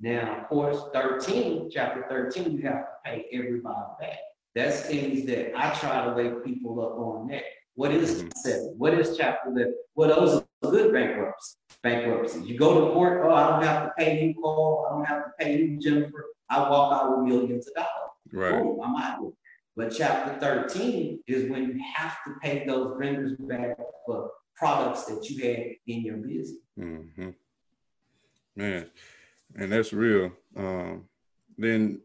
Now, 0.00 0.40
of 0.40 0.48
course, 0.48 0.82
13, 0.92 1.70
chapter 1.70 2.04
13, 2.10 2.56
you 2.56 2.62
have 2.62 2.80
to 2.80 2.86
pay 3.04 3.26
everybody 3.32 3.86
back. 4.00 4.18
That's 4.52 4.80
things 4.80 5.24
that 5.26 5.56
I 5.56 5.72
try 5.74 6.04
to 6.04 6.12
wake 6.14 6.44
people 6.44 6.84
up 6.84 6.98
on 6.98 7.28
that. 7.28 7.44
What 7.74 7.92
is 7.92 8.22
mm-hmm. 8.22 8.28
seven? 8.34 8.74
What 8.76 8.94
is 8.94 9.16
chapter 9.16 9.50
11? 9.50 9.74
Well, 9.94 10.08
those 10.08 10.42
are 10.42 10.70
good 10.70 10.92
bankruptcies. 10.92 11.56
Bankruptcies. 11.82 12.46
You 12.46 12.58
go 12.58 12.86
to 12.86 12.92
court, 12.92 13.22
oh, 13.24 13.34
I 13.34 13.50
don't 13.50 13.64
have 13.64 13.84
to 13.84 13.92
pay 13.98 14.24
you, 14.24 14.34
Paul. 14.40 14.86
I 14.88 14.94
don't 14.94 15.04
have 15.04 15.24
to 15.24 15.30
pay 15.38 15.58
you, 15.58 15.78
Jennifer. 15.78 16.26
I 16.50 16.68
walk 16.68 16.92
out 16.92 17.10
with 17.10 17.28
millions 17.28 17.66
of 17.68 17.74
dollars. 17.74 17.88
Right. 18.32 18.62
Boom, 18.62 18.80
I'm 18.82 18.96
out 18.96 19.32
But 19.76 19.90
chapter 19.90 20.38
13 20.38 21.20
is 21.26 21.50
when 21.50 21.64
you 21.64 21.80
have 21.94 22.16
to 22.26 22.34
pay 22.42 22.64
those 22.66 22.96
vendors 22.98 23.36
back 23.38 23.78
for 24.06 24.30
products 24.54 25.04
that 25.06 25.28
you 25.28 25.42
had 25.42 25.72
in 25.86 26.02
your 26.02 26.18
business. 26.18 26.60
Mm-hmm. 26.78 27.30
Man, 28.54 28.90
and 29.56 29.72
that's 29.72 29.92
real. 29.92 30.32
Um, 30.56 31.04
then, 31.56 32.00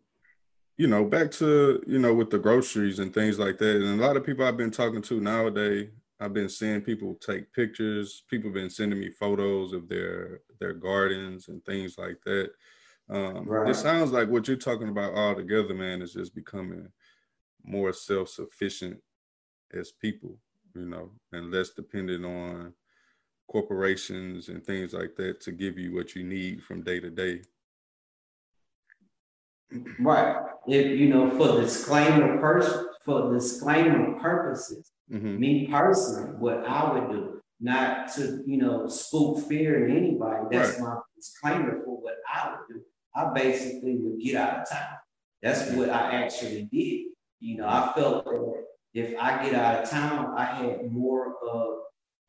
you 0.78 0.88
know, 0.88 1.04
back 1.04 1.32
to 1.32 1.84
you 1.88 2.00
know 2.00 2.13
with 2.13 2.30
the 2.30 2.40
groceries 2.40 3.00
and 3.00 3.13
things 3.13 3.40
like 3.40 3.58
that, 3.58 3.76
and 3.78 4.00
a 4.00 4.06
lot 4.06 4.16
of 4.16 4.26
people 4.26 4.46
I've 4.46 4.58
been 4.58 4.72
talking 4.72 5.02
to 5.04 5.20
nowadays, 5.20 5.90
I've 6.20 6.34
been 6.34 6.50
seeing 6.50 6.82
people 6.82 7.16
take 7.16 7.52
pictures. 7.54 8.24
People 8.30 8.50
have 8.50 8.56
been 8.56 8.70
sending 8.70 9.00
me 9.00 9.10
photos 9.10 9.74
of 9.74 9.90
their 9.90 10.42
their 10.60 10.74
gardens 10.74 11.48
and 11.48 11.63
things 11.66 11.98
like 11.98 12.18
that. 12.26 12.52
Um, 13.10 13.46
right. 13.46 13.70
It 13.70 13.76
sounds 13.76 14.12
like 14.12 14.30
what 14.30 14.48
you're 14.48 14.58
talking 14.58 14.90
about 14.90 15.13
all 15.13 15.36
together, 15.36 15.74
man, 15.74 16.02
is 16.02 16.13
just 16.13 16.36
becoming 16.36 16.88
more 17.63 17.92
self 17.94 18.30
sufficient 18.30 19.00
as 19.74 19.92
people, 19.92 20.38
you 20.76 20.86
know, 20.86 21.12
and 21.32 21.52
less 21.52 21.72
dependent 21.72 22.26
on 22.26 22.74
corporations 23.48 24.50
and 24.50 24.63
things 24.63 24.94
like 24.94 25.16
that 25.16 25.40
to 25.42 25.52
give 25.52 25.78
you 25.78 25.96
what 25.96 26.16
you 26.16 26.24
need 26.24 26.63
from 26.63 26.84
day 26.84 27.00
to 27.00 27.10
day. 27.10 27.42
Right. 29.99 30.43
If 30.67 30.99
you 30.99 31.10
know, 31.10 31.30
for 31.32 31.62
disclaimer 31.62 32.39
pers- 32.39 32.86
for 33.03 33.34
disclaimer 33.34 34.19
purposes, 34.19 34.91
mm-hmm. 35.12 35.39
me 35.39 35.67
personally, 35.67 36.32
what 36.38 36.65
I 36.67 36.93
would 36.93 37.12
do, 37.12 37.41
not 37.60 38.13
to 38.15 38.43
you 38.45 38.58
know 38.58 38.88
spook 38.88 39.47
fear 39.47 39.88
in 39.88 39.97
anybody. 39.97 40.45
That's 40.51 40.80
right. 40.80 40.82
my 40.82 40.99
disclaimer 41.15 41.82
for 41.84 42.01
what 42.01 42.15
I 42.34 42.51
would 42.51 42.75
do. 42.75 42.82
I 43.15 43.34
basically 43.34 43.97
would 43.97 44.21
get 44.21 44.36
out 44.36 44.60
of 44.60 44.69
town. 44.69 44.97
That's 45.41 45.71
what 45.71 45.89
I 45.89 46.23
actually 46.23 46.67
did. 46.71 47.08
You 47.39 47.58
know, 47.58 47.67
I 47.67 47.91
felt 47.95 48.25
that 48.25 48.63
if 48.93 49.17
I 49.19 49.43
get 49.43 49.53
out 49.53 49.84
of 49.84 49.89
town, 49.89 50.34
I 50.38 50.45
had 50.45 50.91
more 50.91 51.36
of 51.43 51.80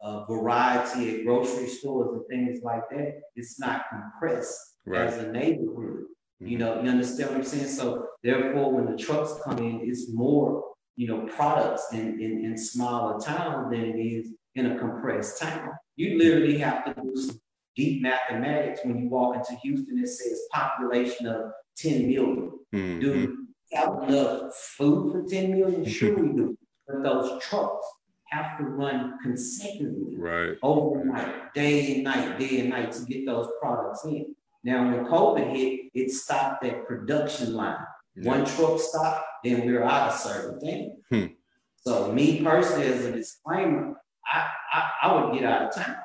a 0.01 0.27
variety 0.27 1.18
at 1.18 1.24
grocery 1.24 1.68
stores 1.68 2.11
and 2.12 2.27
things 2.29 2.62
like 2.62 2.88
that. 2.90 3.20
It's 3.35 3.59
not 3.59 3.85
compressed 3.90 4.77
right. 4.87 5.03
as 5.03 5.18
a 5.18 5.33
neighborhood. 5.33 6.05
You 6.40 6.59
mm-hmm. 6.59 6.59
know, 6.59 6.83
you 6.83 6.90
understand 6.90 7.31
what 7.31 7.38
I'm 7.38 7.44
saying? 7.44 7.68
So 7.68 8.07
therefore, 8.22 8.72
when 8.72 8.87
the 8.90 8.96
trucks 8.96 9.35
come 9.44 9.59
in, 9.59 9.81
it's 9.83 10.12
more, 10.12 10.64
you 10.96 11.09
know, 11.09 11.27
products 11.35 11.87
in, 11.92 12.20
in, 12.20 12.44
in 12.44 12.57
smaller 12.57 13.20
towns 13.20 13.70
than 13.70 13.81
it 13.81 13.98
is 13.98 14.33
in 14.55 14.66
a 14.66 14.79
compressed 14.79 15.40
town. 15.40 15.70
You 15.96 16.18
literally 16.18 16.59
have 16.59 16.85
to 16.85 17.01
do 17.01 17.16
some 17.16 17.40
deep 17.77 18.03
mathematics 18.03 18.81
when 18.85 18.98
you 18.98 19.09
walk 19.09 19.37
into 19.37 19.55
Houston. 19.62 19.98
It 19.98 20.09
says 20.09 20.40
population 20.53 21.27
of 21.27 21.51
10 21.77 22.09
million. 22.09 22.51
Mm-hmm. 22.74 23.01
Do 23.01 23.46
have 23.72 24.03
enough 24.05 24.55
food 24.55 25.12
for 25.12 25.22
10 25.29 25.51
million? 25.53 25.85
Sure 25.88 26.16
we 26.16 26.29
do. 26.29 26.57
But 26.87 27.03
those 27.03 27.42
trucks 27.42 27.87
have 28.31 28.59
to 28.59 28.64
run 28.64 29.18
consecutively, 29.22 30.16
right, 30.16 30.57
overnight, 30.62 31.53
day 31.55 31.94
and 31.94 32.05
night, 32.05 32.38
day 32.38 32.61
and 32.61 32.70
night 32.70 32.92
to 32.92 33.05
get 33.05 33.27
those 33.27 33.48
products 33.61 34.05
in. 34.05 34.35
Now, 34.69 34.85
when 34.85 35.07
COVID 35.07 35.57
hit, 35.57 35.91
it 35.95 36.11
stopped 36.11 36.63
that 36.63 36.87
production 36.87 37.55
line. 37.55 37.79
Yeah. 38.15 38.33
One 38.33 38.45
truck 38.45 38.79
stopped, 38.79 39.25
then 39.43 39.67
we 39.67 39.75
are 39.75 39.83
out 39.83 40.11
of 40.11 40.15
certain 40.15 40.61
things. 40.61 40.93
Hmm. 41.09 41.27
So, 41.87 42.13
me 42.13 42.43
personally, 42.43 42.87
as 42.89 43.03
a 43.07 43.13
disclaimer, 43.13 43.95
I, 44.31 44.47
I, 44.71 44.91
I 45.05 45.15
would 45.15 45.33
get 45.33 45.45
out 45.45 45.63
of 45.63 45.75
town. 45.75 45.97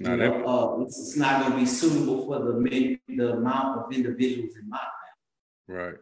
You 0.00 0.16
know, 0.16 0.44
uh, 0.44 0.82
it's, 0.82 0.98
it's, 0.98 1.16
not 1.16 1.42
going 1.42 1.52
to 1.52 1.58
be 1.58 1.66
suitable 1.66 2.26
for 2.26 2.44
the 2.44 2.58
many, 2.58 3.00
the 3.06 3.34
amount 3.34 3.78
of 3.78 3.92
individuals 3.92 4.56
in 4.60 4.68
my 4.68 4.80
family. 5.68 5.80
Right. 5.80 5.98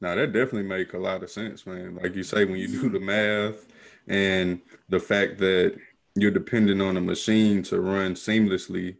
Now 0.00 0.16
that 0.16 0.32
definitely 0.32 0.64
make 0.64 0.92
a 0.94 0.98
lot 0.98 1.22
of 1.22 1.30
sense, 1.30 1.64
man. 1.66 2.00
Like 2.02 2.16
you 2.16 2.24
say, 2.24 2.46
when 2.46 2.56
you 2.56 2.66
do 2.66 2.88
the 2.90 2.98
math 2.98 3.64
and 4.08 4.60
the 4.88 4.98
fact 4.98 5.38
that 5.38 5.76
you're 6.16 6.32
dependent 6.32 6.82
on 6.82 6.96
a 6.96 7.00
machine 7.00 7.62
to 7.64 7.80
run 7.80 8.14
seamlessly 8.14 8.96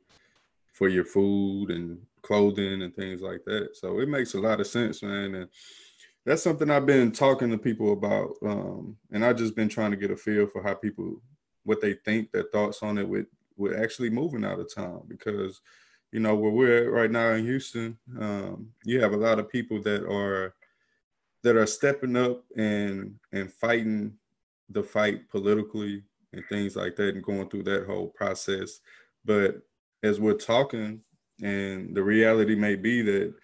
for 0.72 0.88
your 0.88 1.04
food 1.04 1.72
and 1.72 1.98
clothing 2.22 2.82
and 2.82 2.94
things 2.94 3.20
like 3.20 3.44
that. 3.46 3.70
So 3.74 4.00
it 4.00 4.08
makes 4.08 4.34
a 4.34 4.40
lot 4.40 4.60
of 4.60 4.66
sense, 4.66 5.02
man. 5.02 5.34
And 5.34 5.48
that's 6.24 6.42
something 6.42 6.70
I've 6.70 6.86
been 6.86 7.12
talking 7.12 7.50
to 7.50 7.58
people 7.58 7.92
about. 7.92 8.34
Um, 8.44 8.96
and 9.12 9.24
I've 9.24 9.36
just 9.36 9.54
been 9.56 9.68
trying 9.68 9.90
to 9.92 9.96
get 9.96 10.10
a 10.10 10.16
feel 10.16 10.46
for 10.46 10.62
how 10.62 10.74
people 10.74 11.22
what 11.64 11.80
they 11.80 11.94
think, 11.94 12.32
their 12.32 12.44
thoughts 12.44 12.82
on 12.82 12.98
it 12.98 13.08
with 13.08 13.26
with 13.56 13.78
actually 13.78 14.08
moving 14.08 14.44
out 14.44 14.60
of 14.60 14.72
town 14.72 15.02
because 15.08 15.60
you 16.12 16.20
know 16.20 16.34
where 16.34 16.50
we're 16.50 16.84
at 16.84 16.90
right 16.90 17.10
now 17.10 17.30
in 17.32 17.44
Houston, 17.44 17.98
um, 18.20 18.68
you 18.84 19.00
have 19.00 19.12
a 19.12 19.16
lot 19.16 19.38
of 19.38 19.50
people 19.50 19.82
that 19.82 20.08
are 20.08 20.54
that 21.42 21.56
are 21.56 21.66
stepping 21.66 22.16
up 22.16 22.44
and 22.56 23.14
and 23.32 23.52
fighting 23.52 24.14
the 24.70 24.82
fight 24.82 25.28
politically 25.28 26.02
and 26.32 26.44
things 26.48 26.76
like 26.76 26.96
that 26.96 27.14
and 27.14 27.24
going 27.24 27.48
through 27.48 27.64
that 27.64 27.86
whole 27.86 28.08
process. 28.08 28.80
But 29.24 29.62
as 30.02 30.20
we're 30.20 30.34
talking, 30.34 31.00
and 31.42 31.94
the 31.94 32.02
reality 32.02 32.54
may 32.54 32.76
be 32.76 33.02
that 33.02 33.34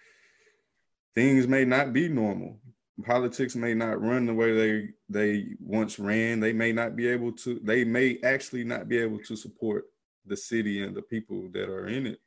things 1.13 1.47
may 1.47 1.65
not 1.65 1.93
be 1.93 2.09
normal. 2.09 2.59
Politics 3.03 3.55
may 3.55 3.73
not 3.73 4.01
run 4.01 4.25
the 4.25 4.33
way 4.33 4.53
they 4.53 4.89
they 5.09 5.47
once 5.59 5.99
ran. 5.99 6.39
They 6.39 6.53
may 6.53 6.71
not 6.71 6.95
be 6.95 7.07
able 7.07 7.33
to. 7.33 7.59
They 7.59 7.83
may 7.83 8.19
actually 8.23 8.63
not 8.63 8.87
be 8.87 8.97
able 8.97 9.19
to 9.19 9.35
support 9.35 9.85
the 10.25 10.37
city 10.37 10.83
and 10.83 10.95
the 10.95 11.01
people 11.01 11.49
that 11.53 11.69
are 11.69 11.87
in 11.87 12.07
it, 12.07 12.19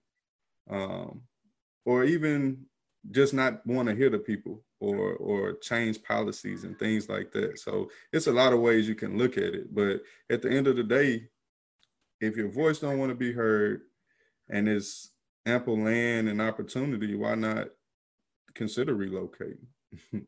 um, 0.70 1.22
or 1.84 2.04
even 2.04 2.66
just 3.10 3.32
not 3.32 3.66
want 3.66 3.88
to 3.88 3.94
hear 3.94 4.10
the 4.10 4.18
people 4.18 4.62
or 4.80 5.14
or 5.14 5.54
change 5.54 6.02
policies 6.02 6.64
and 6.64 6.78
things 6.78 7.08
like 7.08 7.32
that. 7.32 7.58
So 7.58 7.90
it's 8.12 8.26
a 8.26 8.32
lot 8.32 8.52
of 8.52 8.60
ways 8.60 8.88
you 8.88 8.94
can 8.94 9.16
look 9.16 9.38
at 9.38 9.54
it. 9.54 9.74
But 9.74 10.02
at 10.30 10.42
the 10.42 10.50
end 10.50 10.66
of 10.66 10.76
the 10.76 10.84
day, 10.84 11.28
if 12.20 12.36
your 12.36 12.48
voice 12.48 12.78
don't 12.78 12.98
want 12.98 13.10
to 13.10 13.16
be 13.16 13.32
heard 13.32 13.82
and 14.50 14.68
it's 14.68 15.10
ample 15.48 15.78
land 15.78 16.28
and 16.28 16.40
opportunity, 16.40 17.14
why 17.14 17.34
not 17.34 17.68
consider 18.54 18.94
relocating? 18.94 19.66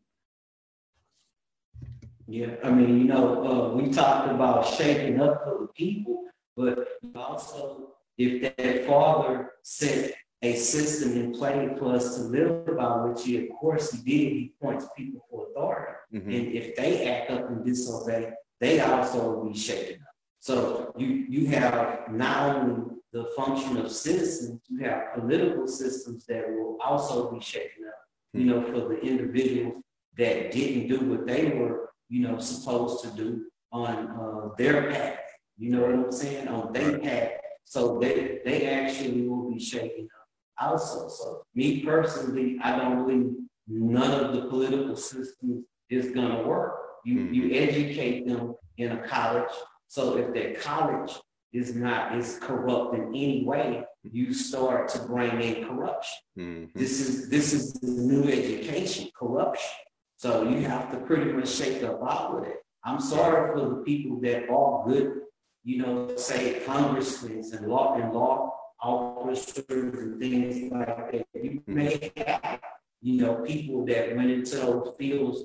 yeah, 2.26 2.54
I 2.64 2.70
mean, 2.70 2.98
you 2.98 3.04
know, 3.04 3.44
uh, 3.46 3.74
we 3.74 3.90
talked 3.90 4.30
about 4.30 4.66
shaking 4.66 5.20
up 5.20 5.44
for 5.44 5.58
the 5.60 5.68
people, 5.68 6.24
but 6.56 6.88
also 7.14 7.94
if 8.18 8.56
that 8.56 8.86
father 8.86 9.52
set 9.62 10.14
a 10.42 10.54
system 10.54 11.12
in 11.12 11.32
place 11.32 11.70
for 11.78 11.94
us 11.94 12.16
to 12.16 12.22
live 12.22 12.66
by, 12.76 13.04
which 13.04 13.24
he, 13.24 13.44
of 13.44 13.50
course, 13.58 13.92
he 13.92 13.98
did. 13.98 14.32
He 14.32 14.54
points 14.60 14.86
people 14.96 15.26
for 15.30 15.48
authority. 15.50 15.92
Mm-hmm. 16.14 16.30
And 16.30 16.52
if 16.52 16.76
they 16.76 17.08
act 17.08 17.30
up 17.30 17.50
and 17.50 17.64
disobey, 17.64 18.32
they 18.58 18.80
also 18.80 19.32
will 19.32 19.50
be 19.50 19.58
shaken 19.58 20.00
up. 20.02 20.14
So 20.40 20.94
you 20.96 21.06
you 21.06 21.46
have 21.48 22.10
not 22.10 22.56
only 22.56 22.96
the 23.12 23.24
function 23.36 23.76
of 23.76 23.90
citizens, 23.90 24.60
you 24.68 24.84
have 24.84 25.14
political 25.14 25.66
systems 25.66 26.24
that 26.26 26.48
will 26.48 26.78
also 26.84 27.30
be 27.32 27.40
shaken 27.40 27.84
up. 27.88 27.94
You 28.32 28.44
know, 28.44 28.62
for 28.62 28.88
the 28.88 29.00
individuals 29.00 29.82
that 30.16 30.52
didn't 30.52 30.88
do 30.88 31.04
what 31.10 31.26
they 31.26 31.48
were, 31.48 31.90
you 32.08 32.26
know, 32.26 32.38
supposed 32.38 33.02
to 33.04 33.10
do 33.10 33.46
on 33.72 34.08
uh, 34.08 34.54
their 34.56 34.90
path. 34.90 35.18
You 35.58 35.70
know 35.70 35.80
what 35.80 35.90
I'm 35.94 36.12
saying? 36.12 36.48
On 36.48 36.72
their 36.72 36.98
path. 36.98 37.32
So 37.64 37.98
they 37.98 38.40
they 38.44 38.66
actually 38.66 39.28
will 39.28 39.50
be 39.50 39.58
shaken 39.58 40.08
up 40.14 40.70
also. 40.72 41.08
So 41.08 41.42
me 41.54 41.80
personally, 41.84 42.58
I 42.62 42.78
don't 42.78 43.06
believe 43.06 43.32
none 43.66 44.24
of 44.24 44.34
the 44.34 44.48
political 44.48 44.96
systems 44.96 45.64
is 45.88 46.10
gonna 46.10 46.42
work. 46.42 46.76
You 47.04 47.16
mm-hmm. 47.16 47.34
you 47.34 47.54
educate 47.54 48.26
them 48.26 48.54
in 48.78 48.92
a 48.92 49.06
college. 49.06 49.52
So 49.88 50.16
if 50.16 50.32
that 50.34 50.60
college 50.60 51.12
is 51.52 51.74
not 51.74 52.16
is 52.16 52.38
corrupt 52.40 52.94
in 52.94 53.08
any 53.08 53.44
way, 53.44 53.84
you 54.02 54.32
start 54.32 54.88
to 54.90 54.98
bring 55.00 55.40
in 55.40 55.66
corruption. 55.66 56.18
Mm-hmm. 56.38 56.78
This 56.78 57.00
is 57.00 57.28
this 57.28 57.52
is 57.52 57.72
the 57.74 57.88
new 57.88 58.24
education, 58.30 59.10
corruption. 59.18 59.70
So 60.16 60.48
you 60.48 60.62
have 60.62 60.90
to 60.92 60.98
pretty 60.98 61.32
much 61.32 61.48
shake 61.48 61.82
up 61.82 62.00
all 62.02 62.36
with 62.36 62.48
it. 62.48 62.56
I'm 62.84 63.00
sorry 63.00 63.52
for 63.52 63.68
the 63.68 63.76
people 63.76 64.20
that 64.20 64.48
are 64.48 64.86
good, 64.86 65.22
you 65.64 65.78
know, 65.82 66.16
say 66.16 66.60
congressmen 66.60 67.44
and 67.52 67.66
law 67.66 67.94
and 67.94 68.12
law 68.12 68.54
officers 68.80 69.64
and 69.68 70.20
things 70.20 70.72
like 70.72 71.12
that. 71.12 71.26
You 71.34 71.62
may 71.66 72.12
have, 72.16 72.60
you 73.02 73.22
know, 73.22 73.34
people 73.36 73.84
that 73.86 74.16
went 74.16 74.30
into 74.30 74.56
those 74.56 74.94
fields 74.98 75.42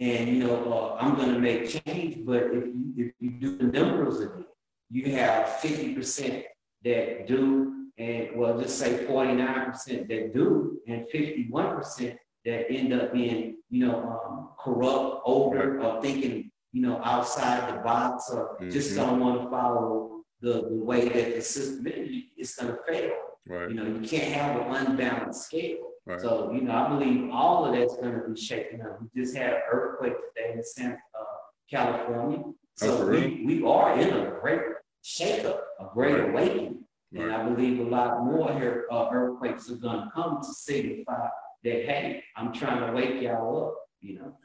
and, 0.00 0.28
you 0.28 0.44
know, 0.44 0.72
uh, 0.72 1.02
I'm 1.02 1.16
going 1.16 1.32
to 1.34 1.38
make 1.38 1.68
change. 1.68 2.24
But 2.24 2.44
if 2.44 2.64
you, 2.66 2.92
if 2.96 3.12
you 3.18 3.30
do 3.30 3.58
the 3.58 3.64
numbers 3.64 4.20
of 4.20 4.40
it, 4.40 4.46
you 4.90 5.12
have 5.12 5.46
50% 5.60 6.44
that 6.84 7.26
do, 7.26 7.88
and 7.98 8.28
well, 8.36 8.58
just 8.60 8.78
say 8.78 9.04
49% 9.04 10.08
that 10.08 10.34
do, 10.34 10.78
and 10.86 11.04
51% 11.12 12.16
that 12.44 12.70
end 12.70 12.92
up 12.92 13.12
being, 13.12 13.56
you 13.70 13.86
know, 13.86 14.00
um, 14.00 14.50
corrupt, 14.58 15.22
older, 15.24 15.80
or 15.80 16.00
thinking, 16.00 16.50
you 16.72 16.82
know, 16.82 17.00
outside 17.04 17.74
the 17.74 17.80
box, 17.80 18.30
or 18.30 18.56
mm-hmm. 18.56 18.70
just 18.70 18.94
don't 18.94 19.20
want 19.20 19.42
to 19.42 19.50
follow 19.50 20.22
the, 20.40 20.68
the 20.68 20.74
way 20.74 21.08
that 21.08 21.34
the 21.34 21.42
system 21.42 21.86
is, 21.86 22.22
it's 22.36 22.54
going 22.56 22.72
to 22.72 22.78
fail. 22.86 23.12
Right. 23.46 23.70
You 23.70 23.76
know, 23.76 23.86
you 23.86 24.06
can't 24.06 24.32
have 24.32 24.60
an 24.60 24.86
unbalanced 24.86 25.44
scale. 25.44 25.88
Right. 26.06 26.20
So, 26.20 26.52
you 26.52 26.62
know, 26.62 26.72
I 26.72 26.88
believe 26.88 27.30
all 27.30 27.66
of 27.66 27.74
that's 27.74 27.96
going 27.96 28.14
to 28.14 28.28
be 28.28 28.40
shaken 28.40 28.82
up. 28.82 29.00
We 29.00 29.22
just 29.22 29.36
had 29.36 29.54
an 29.54 29.60
earthquake 29.70 30.14
today 30.34 30.52
in 30.54 30.62
San, 30.62 30.92
uh, 30.92 31.24
California. 31.70 32.44
So 32.76 33.02
oh, 33.02 33.06
we, 33.08 33.42
we 33.44 33.64
are 33.64 33.98
in 33.98 34.14
a 34.14 34.38
great 34.40 34.60
shakeup, 35.04 35.60
a 35.80 35.86
great 35.92 36.14
right. 36.14 36.30
awakening. 36.30 36.84
And 37.14 37.32
I 37.32 37.42
believe 37.48 37.80
a 37.80 37.84
lot 37.84 38.22
more 38.24 38.52
here, 38.52 38.86
uh, 38.92 39.08
earthquakes 39.10 39.70
are 39.70 39.76
going 39.76 40.02
to 40.02 40.10
come 40.14 40.40
to 40.42 40.52
signify 40.52 41.28
that, 41.64 41.84
hey, 41.84 42.22
I'm 42.36 42.52
trying 42.52 42.86
to 42.86 42.92
wake 42.92 43.22
y'all 43.22 43.68
up, 43.68 43.74
you 44.00 44.18
know. 44.18 44.36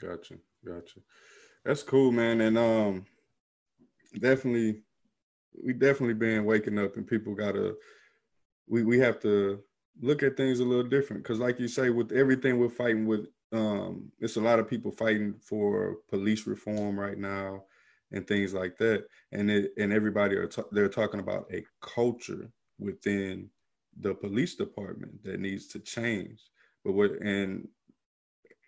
Gotcha. 0.00 0.34
Gotcha. 0.66 1.00
That's 1.64 1.84
cool, 1.84 2.10
man. 2.10 2.40
And 2.40 2.58
um, 2.58 3.04
definitely 4.18 4.82
we 5.62 5.72
definitely 5.72 6.14
been 6.14 6.44
waking 6.44 6.78
up 6.78 6.96
and 6.96 7.06
people 7.06 7.34
gotta 7.34 7.74
we 8.66 8.82
we 8.82 8.98
have 8.98 9.20
to 9.20 9.60
look 10.00 10.22
at 10.22 10.36
things 10.36 10.60
a 10.60 10.64
little 10.64 10.84
different 10.84 11.22
because 11.22 11.38
like 11.38 11.58
you 11.58 11.68
say 11.68 11.90
with 11.90 12.12
everything 12.12 12.58
we're 12.58 12.68
fighting 12.68 13.06
with 13.06 13.26
um 13.52 14.10
it's 14.20 14.36
a 14.36 14.40
lot 14.40 14.58
of 14.58 14.68
people 14.68 14.90
fighting 14.90 15.34
for 15.40 15.96
police 16.08 16.46
reform 16.46 16.98
right 16.98 17.18
now 17.18 17.64
and 18.12 18.26
things 18.26 18.54
like 18.54 18.76
that. 18.78 19.04
And 19.32 19.50
it 19.50 19.72
and 19.78 19.92
everybody 19.92 20.36
are 20.36 20.46
t- 20.46 20.62
they're 20.72 20.88
talking 20.88 21.20
about 21.20 21.46
a 21.52 21.64
culture 21.80 22.50
within 22.78 23.48
the 24.00 24.14
police 24.14 24.54
department 24.54 25.22
that 25.24 25.40
needs 25.40 25.66
to 25.68 25.78
change. 25.80 26.40
But 26.84 26.92
what 26.92 27.12
and 27.22 27.68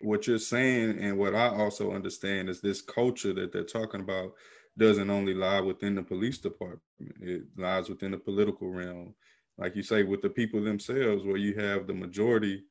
what 0.01 0.27
you're 0.27 0.39
saying 0.39 0.99
and 0.99 1.17
what 1.17 1.35
I 1.35 1.47
also 1.47 1.93
understand 1.93 2.49
is 2.49 2.61
this 2.61 2.81
culture 2.81 3.33
that 3.33 3.51
they're 3.53 3.63
talking 3.63 4.01
about 4.01 4.33
doesn't 4.77 5.09
only 5.09 5.33
lie 5.33 5.61
within 5.61 5.95
the 5.95 6.03
police 6.03 6.39
department. 6.39 6.81
It 7.21 7.43
lies 7.57 7.89
within 7.89 8.11
the 8.11 8.17
political 8.17 8.69
realm. 8.69 9.13
Like 9.57 9.75
you 9.75 9.83
say, 9.83 10.03
with 10.03 10.21
the 10.21 10.29
people 10.29 10.63
themselves, 10.63 11.23
where 11.23 11.37
you 11.37 11.53
have 11.55 11.85
the 11.85 11.93
majority 11.93 12.63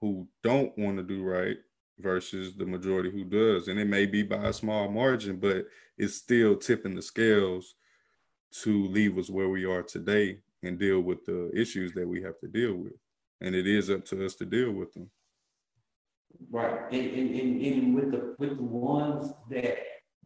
who 0.00 0.26
don't 0.42 0.76
want 0.76 0.96
to 0.96 1.02
do 1.02 1.22
right 1.22 1.56
versus 2.00 2.54
the 2.54 2.66
majority 2.66 3.10
who 3.10 3.24
does. 3.24 3.68
And 3.68 3.78
it 3.78 3.86
may 3.86 4.06
be 4.06 4.22
by 4.22 4.48
a 4.48 4.52
small 4.52 4.88
margin, 4.88 5.36
but 5.36 5.66
it's 5.96 6.14
still 6.14 6.56
tipping 6.56 6.94
the 6.94 7.02
scales 7.02 7.74
to 8.62 8.86
leave 8.88 9.18
us 9.18 9.28
where 9.28 9.48
we 9.48 9.64
are 9.64 9.82
today 9.82 10.38
and 10.62 10.78
deal 10.78 11.00
with 11.00 11.24
the 11.24 11.50
issues 11.54 11.92
that 11.92 12.06
we 12.06 12.22
have 12.22 12.38
to 12.40 12.48
deal 12.48 12.74
with. 12.74 12.94
And 13.40 13.54
it 13.54 13.66
is 13.66 13.90
up 13.90 14.04
to 14.06 14.24
us 14.24 14.34
to 14.36 14.46
deal 14.46 14.72
with 14.72 14.92
them. 14.94 15.10
Right. 16.50 16.80
And, 16.92 17.10
and, 17.10 17.62
and, 17.62 17.94
with 17.94 18.12
the 18.12 18.34
with 18.38 18.56
the 18.56 18.62
ones 18.62 19.32
that 19.50 19.78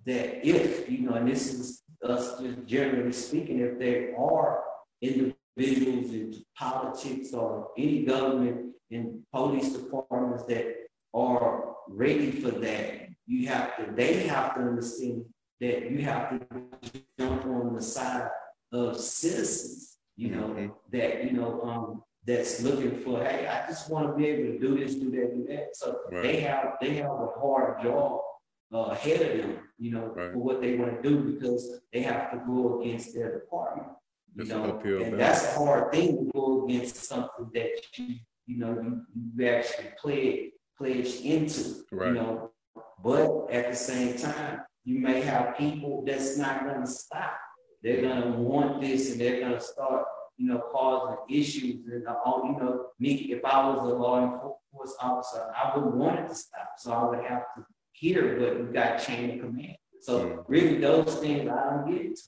that 0.04 0.46
if, 0.46 0.90
you 0.90 0.98
know, 1.00 1.14
and 1.14 1.28
this 1.28 1.52
is 1.54 1.82
us 2.02 2.40
just 2.40 2.66
generally 2.66 3.12
speaking, 3.12 3.60
if 3.60 3.78
there 3.78 4.18
are 4.18 4.62
individuals 5.00 6.12
in 6.12 6.34
politics 6.56 7.32
or 7.32 7.68
any 7.78 8.04
government 8.04 8.74
and 8.90 9.22
police 9.32 9.72
departments 9.72 10.44
that 10.44 10.81
are 11.14 11.74
ready 11.88 12.30
for 12.30 12.50
that, 12.50 13.08
you 13.26 13.48
have 13.48 13.76
to, 13.76 13.92
they 13.94 14.26
have 14.26 14.54
to 14.54 14.60
understand 14.60 15.24
that 15.60 15.90
you 15.90 16.02
have 16.02 16.30
to 16.30 17.02
jump 17.18 17.46
on 17.46 17.74
the 17.74 17.82
side 17.82 18.28
of 18.72 18.98
citizens, 18.98 19.98
you 20.16 20.30
know, 20.30 20.48
mm-hmm. 20.48 20.72
that, 20.90 21.24
you 21.24 21.32
know, 21.32 21.62
um, 21.62 22.02
that's 22.24 22.62
looking 22.62 22.96
for, 22.96 23.22
hey, 23.24 23.46
I 23.46 23.66
just 23.68 23.90
want 23.90 24.08
to 24.08 24.14
be 24.14 24.26
able 24.26 24.52
to 24.52 24.58
do 24.58 24.78
this, 24.78 24.94
do 24.94 25.10
that, 25.10 25.34
do 25.34 25.46
that. 25.48 25.76
So 25.76 25.98
right. 26.10 26.22
they 26.22 26.40
have 26.40 26.74
they 26.80 26.94
have 26.94 27.10
a 27.10 27.28
hard 27.40 27.82
job 27.82 28.20
uh, 28.72 28.90
ahead 28.92 29.22
of 29.22 29.38
them, 29.38 29.58
you 29.78 29.92
know, 29.92 30.06
right. 30.14 30.32
for 30.32 30.38
what 30.38 30.60
they 30.60 30.76
want 30.76 31.02
to 31.02 31.08
do 31.08 31.32
because 31.32 31.80
they 31.92 32.02
have 32.02 32.30
to 32.32 32.38
go 32.46 32.80
against 32.80 33.14
their 33.14 33.32
department. 33.40 33.88
You 34.34 34.44
know, 34.44 34.80
and 34.82 35.20
that's 35.20 35.44
a 35.44 35.58
hard 35.58 35.92
thing 35.92 36.16
to 36.16 36.30
go 36.32 36.64
against 36.64 37.04
something 37.04 37.50
that 37.52 37.70
you, 37.96 38.14
you 38.46 38.58
know, 38.58 38.72
you, 38.72 39.02
you 39.36 39.48
actually 39.48 39.88
played 40.00 40.52
pledged 40.78 41.20
into. 41.22 41.84
Right. 41.90 42.08
You 42.08 42.14
know, 42.14 42.50
but 43.02 43.50
at 43.50 43.70
the 43.70 43.76
same 43.76 44.16
time, 44.16 44.60
you 44.84 44.98
may 44.98 45.20
have 45.22 45.56
people 45.56 46.04
that's 46.06 46.36
not 46.36 46.64
going 46.64 46.80
to 46.80 46.86
stop. 46.86 47.36
They're 47.82 48.02
going 48.02 48.22
to 48.22 48.38
want 48.38 48.80
this, 48.80 49.10
and 49.10 49.20
they're 49.20 49.40
going 49.40 49.52
to 49.54 49.60
start, 49.60 50.04
you 50.36 50.46
know, 50.48 50.62
causing 50.72 51.18
issues. 51.28 51.86
And 51.86 52.06
all, 52.06 52.42
you 52.46 52.64
know, 52.64 52.86
me, 52.98 53.14
if 53.32 53.44
I 53.44 53.68
was 53.68 53.82
a 53.90 53.94
law 53.94 54.22
enforcement 54.22 54.98
officer, 55.00 55.52
I 55.56 55.76
wouldn't 55.76 55.96
want 55.96 56.20
it 56.20 56.28
to 56.28 56.34
stop. 56.34 56.70
So 56.78 56.92
I 56.92 57.04
would 57.04 57.24
have 57.24 57.42
to 57.56 57.66
hear, 57.92 58.38
but 58.38 58.58
you 58.58 58.70
got 58.72 59.02
chain 59.02 59.30
of 59.32 59.46
command. 59.46 59.76
So 60.00 60.26
mm. 60.26 60.44
really, 60.48 60.78
those 60.78 61.14
things 61.16 61.48
I 61.48 61.70
don't 61.70 61.90
get 61.90 62.06
into. 62.06 62.22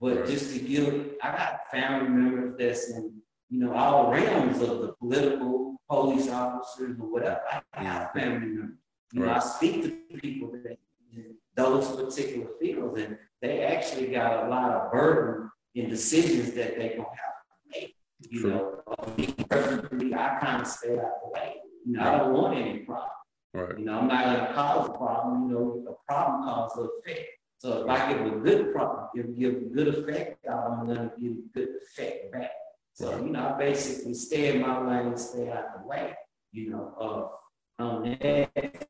But 0.00 0.16
right. 0.18 0.26
just 0.26 0.52
to 0.54 0.58
give, 0.60 1.14
I 1.22 1.36
got 1.36 1.60
family 1.70 2.08
members 2.08 2.56
that's 2.58 2.90
in, 2.90 3.12
you 3.50 3.60
know, 3.60 3.72
all 3.74 4.10
realms 4.10 4.60
of 4.60 4.80
the 4.80 4.94
political, 4.98 5.51
police 5.92 6.30
officers 6.30 6.96
or 6.98 7.12
whatever. 7.12 7.40
I 7.74 7.84
have 7.84 8.12
family 8.12 8.46
members. 8.46 8.76
You 9.12 9.24
right. 9.24 9.28
know, 9.28 9.34
I 9.34 9.38
speak 9.40 9.82
to 9.82 10.18
people 10.18 10.52
that 10.64 10.78
in 11.12 11.34
those 11.54 11.86
particular 11.94 12.48
fields, 12.58 12.98
and 12.98 13.18
they 13.42 13.64
actually 13.64 14.06
got 14.06 14.46
a 14.46 14.48
lot 14.48 14.70
of 14.72 14.90
burden 14.90 15.50
in 15.74 15.90
decisions 15.90 16.52
that 16.52 16.78
they 16.78 16.94
don't 16.96 17.14
have 17.22 17.36
to 17.44 17.80
make. 17.80 17.94
You 18.20 18.40
True. 18.40 18.50
know, 18.50 18.82
me 19.18 19.34
personally, 19.50 20.14
I 20.14 20.38
kind 20.40 20.62
of 20.62 20.66
stay 20.66 20.98
out 20.98 21.04
of 21.04 21.12
the 21.24 21.30
way. 21.34 21.56
You 21.84 21.92
know, 21.92 22.04
right. 22.04 22.14
I 22.14 22.18
don't 22.18 22.32
want 22.32 22.58
any 22.58 22.78
problem. 22.78 23.10
Right. 23.52 23.78
You 23.78 23.84
know, 23.84 23.98
I'm 23.98 24.08
not 24.08 24.24
going 24.24 24.46
to 24.46 24.54
cause 24.54 24.88
a 24.88 24.92
problem. 24.92 25.50
You 25.50 25.54
know, 25.54 25.92
a 25.92 26.10
problem 26.10 26.44
causes 26.44 26.88
effect. 27.00 27.28
So 27.58 27.82
if 27.82 27.88
I 27.90 28.12
give 28.12 28.26
a 28.26 28.38
good 28.38 28.72
problem, 28.72 29.08
give, 29.14 29.38
give 29.38 29.54
a 29.56 29.66
good 29.66 29.88
effect 29.88 30.48
I'm 30.48 30.86
going 30.86 30.98
to 30.98 31.12
give 31.20 31.32
a 31.32 31.58
good 31.58 31.68
effect 31.82 32.32
back. 32.32 32.50
So, 32.94 33.16
you 33.16 33.30
know, 33.30 33.54
I 33.54 33.58
basically 33.58 34.14
stay 34.14 34.54
in 34.54 34.60
my 34.60 34.80
lane, 34.80 35.16
stay 35.16 35.50
out 35.50 35.80
the 35.80 35.86
way, 35.86 36.14
you 36.52 36.70
know. 36.70 36.94
Uh, 37.00 37.82
um, 37.82 38.16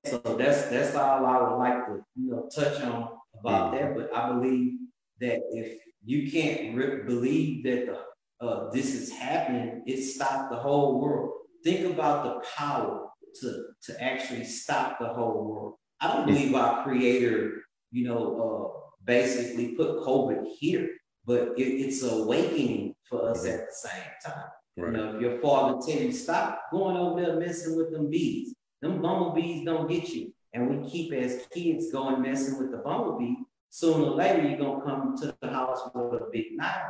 so 0.04 0.18
that's 0.36 0.66
that's 0.66 0.94
all 0.96 1.24
I 1.24 1.40
would 1.40 1.56
like 1.56 1.86
to, 1.86 2.04
you 2.16 2.30
know, 2.30 2.48
touch 2.54 2.80
on 2.82 3.08
about 3.38 3.72
that. 3.72 3.94
But 3.94 4.14
I 4.14 4.32
believe 4.32 4.78
that 5.20 5.40
if 5.52 5.80
you 6.04 6.30
can't 6.30 6.76
re- 6.76 7.04
believe 7.04 7.64
that 7.64 7.86
the, 7.86 8.46
uh, 8.46 8.70
this 8.70 8.92
is 8.94 9.12
happening, 9.12 9.84
it 9.86 10.02
stopped 10.02 10.50
the 10.50 10.58
whole 10.58 11.00
world. 11.00 11.32
Think 11.62 11.86
about 11.86 12.24
the 12.24 12.46
power 12.56 13.08
to, 13.40 13.64
to 13.84 14.02
actually 14.02 14.44
stop 14.44 14.98
the 14.98 15.06
whole 15.06 15.44
world. 15.44 15.74
I 16.00 16.08
don't 16.08 16.26
believe 16.26 16.54
our 16.54 16.82
creator, 16.82 17.62
you 17.92 18.08
know, 18.08 18.20
uh, 18.42 18.80
basically 19.04 19.68
put 19.76 19.98
COVID 19.98 20.44
here, 20.58 20.88
but 21.24 21.52
it, 21.56 21.62
it's 21.62 22.02
awakening 22.02 22.91
for 23.04 23.30
us 23.30 23.44
at 23.46 23.66
the 23.66 23.74
same 23.74 24.12
time. 24.24 24.44
Right. 24.76 24.92
You 24.92 24.96
know, 24.96 25.14
if 25.16 25.20
your 25.20 25.38
father 25.38 25.80
tell 25.86 26.02
you 26.02 26.12
stop 26.12 26.62
going 26.72 26.96
over 26.96 27.20
there 27.20 27.38
messing 27.38 27.76
with 27.76 27.92
them 27.92 28.08
bees, 28.08 28.54
them 28.80 29.02
bumblebees 29.02 29.64
don't 29.64 29.88
get 29.88 30.08
you. 30.10 30.32
And 30.54 30.68
we 30.68 30.90
keep 30.90 31.12
as 31.12 31.46
kids 31.52 31.90
going 31.92 32.22
messing 32.22 32.58
with 32.58 32.70
the 32.70 32.78
bumblebee. 32.78 33.36
Sooner 33.70 34.04
or 34.04 34.16
later, 34.16 34.48
you're 34.48 34.58
gonna 34.58 34.84
come 34.84 35.16
to 35.18 35.34
the 35.40 35.48
house 35.48 35.80
with 35.94 36.20
a 36.20 36.28
big 36.30 36.56
knife 36.56 36.82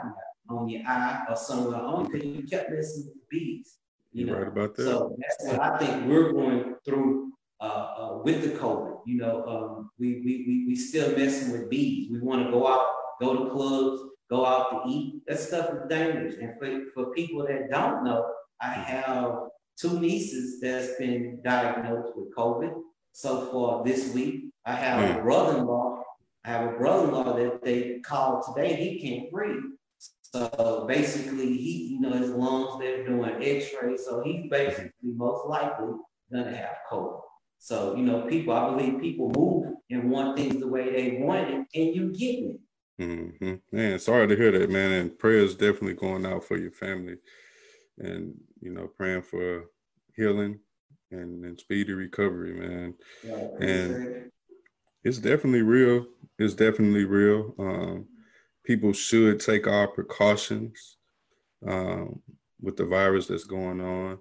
on 0.48 0.68
your 0.68 0.83
eye 0.87 1.25
or 1.29 1.37
somewhere 1.37 1.81
on 1.81 2.11
because 2.11 2.27
you 2.27 2.42
kept 2.42 2.70
messing 2.70 3.07
with 3.07 3.14
the 3.14 3.20
bees. 3.31 3.79
You 4.12 4.27
know, 4.27 4.35
right 4.35 4.48
about 4.48 4.75
that. 4.77 4.85
So 4.85 5.16
that's 5.18 5.53
what 5.53 5.61
I 5.61 5.79
think 5.79 6.07
we're 6.07 6.33
going 6.33 6.75
through 6.85 7.33
uh, 7.61 7.64
uh, 7.64 8.18
with 8.25 8.42
the 8.42 8.59
COVID. 8.59 9.01
You 9.07 9.18
know, 9.18 9.44
um, 9.46 9.90
we, 9.98 10.20
we, 10.25 10.44
we, 10.46 10.64
we 10.68 10.77
still 10.77 11.16
messing 11.16 11.53
with 11.53 11.70
bees. 11.70 12.11
We 12.11 12.20
want 12.20 12.44
to 12.44 12.51
go 12.51 12.66
out, 12.66 12.87
go 13.20 13.44
to 13.44 13.51
clubs, 13.51 14.03
go 14.33 14.47
out 14.47 14.71
to 14.71 14.90
eat. 14.90 15.23
That 15.27 15.38
stuff 15.38 15.71
is 15.75 15.88
dangerous. 15.88 16.37
And 16.40 16.59
for, 16.59 16.90
for 16.95 17.12
people 17.12 17.47
that 17.47 17.71
don't 17.71 18.05
know, 18.05 18.27
I 18.61 18.73
have 18.73 19.35
two 19.79 20.01
nieces 20.01 20.61
that's 20.61 20.97
been 20.99 21.40
diagnosed 21.45 22.12
with 22.16 22.35
COVID 22.35 22.73
so 23.12 23.47
far 23.53 23.85
this 23.85 24.14
week. 24.14 24.47
I 24.64 24.73
have 24.73 25.01
mm. 25.01 25.11
a 25.11 25.14
hmm. 25.14 25.23
brother-in-law. 25.23 26.03
I 26.45 26.49
have 26.49 26.73
a 26.73 26.77
brother-in-law 26.77 27.37
that 27.37 27.64
they 27.64 28.01
called 28.01 28.45
today. 28.47 28.75
He 28.75 29.01
can't 29.01 29.31
breathe. 29.31 29.62
So 30.35 30.87
basically, 30.88 31.57
he, 31.59 31.88
you 31.92 32.01
know, 32.01 32.12
his 32.12 32.31
lungs, 32.31 32.81
they're 32.81 33.05
doing 33.05 33.35
x-rays. 33.42 34.05
So 34.07 34.23
he's 34.25 34.49
basically 34.51 34.90
most 35.03 35.47
likely 35.47 35.92
gonna 36.33 36.57
have 36.57 36.77
COVID. 36.90 37.21
So, 37.59 37.95
you 37.97 38.03
know, 38.03 38.23
people, 38.23 38.55
I 38.55 38.71
believe 38.71 39.01
people 39.01 39.31
move 39.37 39.75
and 39.90 40.11
want 40.11 40.37
things 40.38 40.59
the 40.59 40.66
way 40.66 40.90
they 40.90 41.23
want 41.23 41.49
it, 41.49 41.66
and 41.75 41.95
you 41.95 42.12
get 42.12 42.38
it. 42.45 42.61
Mm-hmm. 43.00 43.55
Man, 43.70 43.98
sorry 43.98 44.28
to 44.28 44.37
hear 44.37 44.52
that, 44.52 44.70
man. 44.70 44.92
And 44.92 45.18
prayers 45.18 45.55
definitely 45.55 45.94
going 45.94 46.26
out 46.26 46.44
for 46.44 46.57
your 46.57 46.70
family, 46.70 47.16
and 47.98 48.35
you 48.61 48.70
know, 48.70 48.87
praying 48.87 49.22
for 49.22 49.64
healing 50.14 50.61
and, 51.11 51.44
and 51.44 51.59
speedy 51.59 51.92
recovery, 51.92 52.52
man. 52.55 52.94
Yeah, 53.24 53.66
and 53.66 54.31
it's 55.05 55.18
definitely 55.18 55.62
real. 55.62 56.07
It's 56.38 56.55
definitely 56.55 57.05
real. 57.05 57.55
Um, 57.59 58.07
people 58.64 58.92
should 58.92 59.40
take 59.40 59.66
our 59.66 59.88
precautions 59.88 60.96
um, 61.66 62.20
with 62.61 62.76
the 62.76 62.85
virus 62.85 63.26
that's 63.26 63.44
going 63.44 63.81
on. 63.81 64.18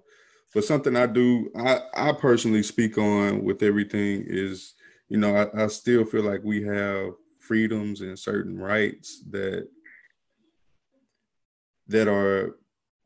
But 0.54 0.64
something 0.64 0.96
I 0.96 1.06
do, 1.06 1.50
I, 1.56 1.80
I 1.94 2.12
personally 2.12 2.62
speak 2.62 2.98
on 2.98 3.42
with 3.42 3.62
everything 3.62 4.24
is, 4.26 4.74
you 5.08 5.18
know, 5.18 5.34
I, 5.34 5.64
I 5.64 5.66
still 5.68 6.04
feel 6.04 6.24
like 6.24 6.42
we 6.42 6.62
have 6.64 7.12
freedoms 7.42 8.00
and 8.00 8.18
certain 8.18 8.58
rights 8.58 9.22
that 9.30 9.68
that 11.88 12.08
are 12.08 12.56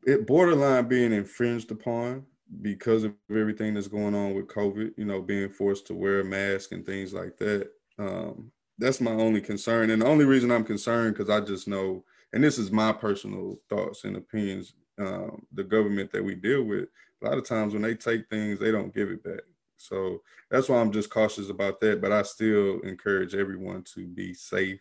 it 0.05 0.25
borderline 0.25 0.87
being 0.87 1.11
infringed 1.11 1.71
upon 1.71 2.25
because 2.61 3.03
of 3.03 3.13
everything 3.29 3.73
that's 3.73 3.89
going 3.89 4.15
on 4.15 4.33
with 4.33 4.47
COVID, 4.47 4.93
you 4.97 5.05
know, 5.05 5.21
being 5.21 5.49
forced 5.49 5.85
to 5.87 5.93
wear 5.93 6.21
a 6.21 6.23
mask 6.23 6.71
and 6.71 6.85
things 6.85 7.13
like 7.13 7.37
that. 7.37 7.69
Um, 7.99 8.51
that's 8.77 9.01
my 9.01 9.11
only 9.11 9.41
concern. 9.41 9.89
And 9.89 10.01
the 10.01 10.05
only 10.05 10.23
reason 10.23 10.51
I'm 10.51 10.63
concerned 10.63 11.15
because 11.15 11.29
I 11.29 11.41
just 11.41 11.67
know, 11.67 12.05
and 12.31 12.43
this 12.43 12.57
is 12.57 12.71
my 12.71 12.93
personal 12.93 13.57
thoughts 13.69 14.05
and 14.05 14.15
opinions, 14.15 14.73
um, 14.99 15.45
the 15.51 15.63
government 15.63 16.11
that 16.13 16.23
we 16.23 16.35
deal 16.35 16.63
with, 16.63 16.87
a 17.21 17.25
lot 17.27 17.37
of 17.37 17.45
times 17.45 17.73
when 17.73 17.81
they 17.81 17.95
take 17.95 18.29
things, 18.29 18.59
they 18.59 18.71
don't 18.71 18.93
give 18.93 19.09
it 19.09 19.23
back. 19.23 19.41
So 19.77 20.21
that's 20.49 20.69
why 20.69 20.77
I'm 20.77 20.91
just 20.91 21.09
cautious 21.09 21.49
about 21.49 21.79
that. 21.81 22.01
But 22.01 22.11
I 22.11 22.23
still 22.23 22.79
encourage 22.81 23.35
everyone 23.35 23.83
to 23.95 24.07
be 24.07 24.33
safe 24.33 24.79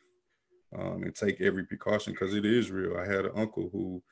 um, 0.77 1.03
and 1.03 1.15
take 1.15 1.41
every 1.41 1.65
precaution 1.65 2.13
because 2.13 2.35
it 2.35 2.45
is 2.45 2.71
real. 2.71 2.97
I 2.97 3.07
had 3.07 3.27
an 3.27 3.33
uncle 3.37 3.69
who 3.73 4.03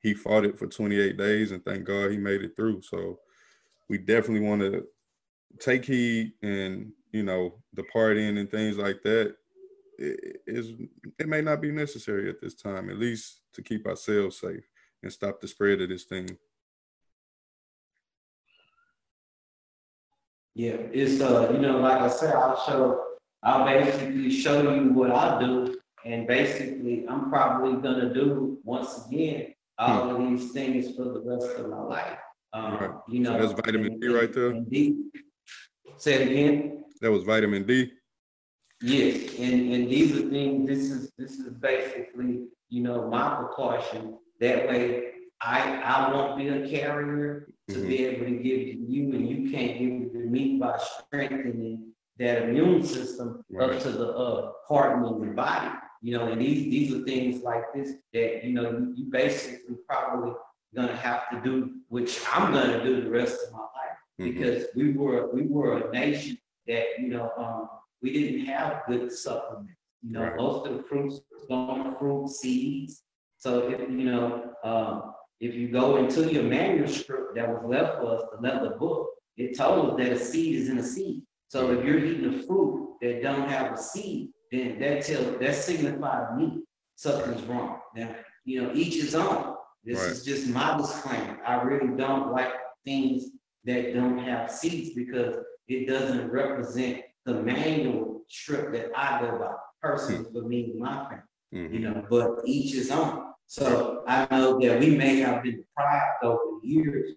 he 0.00 0.14
fought 0.14 0.44
it 0.44 0.58
for 0.58 0.66
28 0.66 1.16
days 1.16 1.52
and 1.52 1.64
thank 1.64 1.84
God 1.84 2.10
he 2.10 2.18
made 2.18 2.42
it 2.42 2.54
through. 2.56 2.82
So 2.82 3.18
we 3.88 3.98
definitely 3.98 4.46
want 4.46 4.60
to 4.62 4.84
take 5.60 5.84
heed 5.84 6.32
and 6.42 6.92
you 7.14 7.22
know, 7.22 7.54
the 7.72 7.84
partying 7.84 8.40
and 8.40 8.50
things 8.50 8.76
like 8.76 9.00
that. 9.04 9.36
it, 9.98 10.40
is 10.48 10.72
it 11.18 11.28
may 11.28 11.40
not 11.40 11.62
be 11.62 11.70
necessary 11.70 12.28
at 12.28 12.40
this 12.40 12.54
time, 12.56 12.90
at 12.90 12.98
least 12.98 13.42
to 13.52 13.62
keep 13.62 13.86
ourselves 13.86 14.40
safe 14.40 14.64
and 15.04 15.12
stop 15.12 15.40
the 15.40 15.46
spread 15.46 15.80
of 15.80 15.90
this 15.90 16.04
thing. 16.04 16.28
Yeah, 20.54 20.76
it's 20.92 21.20
uh, 21.20 21.50
you 21.52 21.58
know, 21.58 21.78
like 21.78 22.00
I 22.00 22.08
said, 22.08 22.32
I'll 22.32 22.64
show, 22.64 23.04
I'll 23.42 23.64
basically 23.64 24.30
show 24.30 24.72
you 24.72 24.92
what 24.92 25.10
I 25.10 25.40
do, 25.40 25.76
and 26.04 26.28
basically, 26.28 27.04
I'm 27.08 27.28
probably 27.28 27.82
gonna 27.82 28.14
do 28.14 28.58
once 28.62 29.06
again 29.06 29.54
all 29.78 30.10
of 30.10 30.18
these 30.18 30.52
things 30.52 30.94
for 30.94 31.04
the 31.04 31.20
rest 31.24 31.58
of 31.58 31.68
my 31.68 31.80
life. 31.80 32.18
Um, 32.52 32.74
right. 32.76 32.90
You 33.08 33.20
know, 33.20 33.32
so 33.32 33.46
that's 33.48 33.60
vitamin 33.66 33.94
and, 33.94 34.00
D 34.00 34.08
right 34.08 34.32
there. 34.32 34.52
D. 34.52 35.10
Say 35.96 36.14
it 36.14 36.30
again. 36.30 36.84
That 37.00 37.10
was 37.10 37.24
vitamin 37.24 37.66
D. 37.66 37.90
Yes, 38.80 39.34
and 39.38 39.72
and 39.72 39.90
these 39.90 40.16
are 40.16 40.28
things. 40.30 40.68
This 40.68 40.90
is 40.90 41.10
this 41.18 41.32
is 41.32 41.52
basically 41.54 42.44
you 42.68 42.82
know 42.82 43.08
my 43.08 43.34
precaution. 43.34 44.18
That 44.38 44.68
way, 44.68 45.14
I 45.40 45.80
I 45.82 46.12
won't 46.12 46.38
be 46.38 46.48
a 46.48 46.68
carrier 46.68 47.48
to 47.68 47.76
mm-hmm. 47.76 47.88
be 47.88 48.04
able 48.04 48.26
to 48.26 48.32
give 48.32 48.60
to 48.60 48.76
you, 48.76 49.12
and 49.14 49.28
you 49.28 49.50
can't 49.50 49.78
give 49.78 49.90
it 49.90 50.12
to 50.12 50.18
me 50.18 50.58
by 50.58 50.78
strengthening 50.78 51.92
that 52.18 52.42
immune 52.42 52.82
system 52.82 53.44
right. 53.50 53.70
up 53.70 53.82
to 53.82 53.90
the 53.90 54.08
uh, 54.08 54.52
part 54.68 55.02
of 55.04 55.20
the 55.20 55.26
body. 55.28 55.70
You 56.02 56.18
know, 56.18 56.26
and 56.26 56.40
these 56.40 56.70
these 56.70 56.94
are 56.94 57.02
things 57.04 57.42
like 57.42 57.72
this 57.74 57.94
that 58.12 58.44
you 58.44 58.52
know 58.52 58.92
you, 58.94 59.06
basically 59.10 59.76
probably 59.88 60.34
gonna 60.74 60.96
have 60.96 61.30
to 61.30 61.40
do, 61.40 61.76
which 61.88 62.20
I'm 62.32 62.52
gonna 62.52 62.84
do 62.84 63.02
the 63.02 63.10
rest 63.10 63.38
of 63.46 63.52
my 63.52 63.60
life 63.60 63.98
mm-hmm. 64.20 64.38
because 64.38 64.66
we 64.76 64.92
were 64.92 65.32
we 65.32 65.46
were 65.46 65.78
a 65.78 65.92
nation 65.92 66.36
that 66.66 66.84
you 66.98 67.08
know 67.08 67.32
um, 67.38 67.68
we 68.02 68.12
didn't 68.12 68.46
have 68.46 68.82
good 68.86 69.10
supplements. 69.10 69.72
You 70.02 70.12
know, 70.12 70.24
right. 70.24 70.36
most 70.36 70.66
of 70.66 70.76
the 70.76 70.82
fruits, 70.82 71.20
stone 71.44 71.96
fruit, 71.98 72.28
seeds. 72.28 73.02
So 73.38 73.70
if 73.70 73.80
you 73.80 74.04
know, 74.04 74.52
um, 74.62 75.14
if 75.44 75.54
you 75.54 75.68
go 75.68 75.96
into 75.96 76.32
your 76.32 76.44
manuscript 76.44 77.34
that 77.34 77.46
was 77.46 77.62
left 77.66 77.98
for 77.98 78.16
us, 78.16 78.22
the 78.32 78.40
leather 78.40 78.76
book, 78.76 79.10
it 79.36 79.54
told 79.54 79.90
us 79.90 79.96
that 79.98 80.12
a 80.12 80.18
seed 80.18 80.56
is 80.56 80.70
in 80.70 80.78
a 80.78 80.82
seed. 80.82 81.20
So 81.48 81.70
if 81.70 81.84
you're 81.84 82.02
eating 82.02 82.34
a 82.34 82.42
fruit 82.44 82.94
that 83.02 83.22
don't 83.22 83.46
have 83.50 83.72
a 83.72 83.76
seed, 83.76 84.30
then 84.50 84.78
that 84.78 85.04
tells 85.04 85.38
that 85.38 85.54
signifies 85.54 86.34
me 86.38 86.62
something's 86.96 87.42
wrong. 87.42 87.80
Now, 87.94 88.14
you 88.46 88.62
know, 88.62 88.70
each 88.72 88.96
is 88.96 89.14
own. 89.14 89.56
This 89.84 90.00
right. 90.00 90.10
is 90.12 90.24
just 90.24 90.48
my 90.48 90.78
disclaimer. 90.78 91.38
I 91.46 91.56
really 91.56 91.94
don't 91.94 92.32
like 92.32 92.52
things 92.86 93.26
that 93.64 93.92
don't 93.92 94.18
have 94.18 94.50
seeds 94.50 94.94
because 94.94 95.36
it 95.68 95.86
doesn't 95.86 96.30
represent 96.30 97.02
the 97.26 97.34
manual 97.34 98.22
strip 98.30 98.72
that 98.72 98.92
I 98.96 99.20
go 99.20 99.38
by 99.38 99.54
personally 99.82 100.24
for 100.32 100.48
me 100.48 100.70
and 100.70 100.80
my 100.80 101.04
family. 101.04 101.22
Mm-hmm. 101.54 101.74
You 101.74 101.80
know, 101.80 102.06
but 102.08 102.40
each 102.46 102.74
is 102.74 102.90
own. 102.90 103.23
So 103.46 104.02
I 104.06 104.26
know 104.30 104.58
that 104.60 104.80
we 104.80 104.96
may 104.96 105.16
have 105.20 105.42
been 105.42 105.56
deprived 105.56 106.24
over 106.24 106.40
the 106.62 106.68
years 106.68 107.10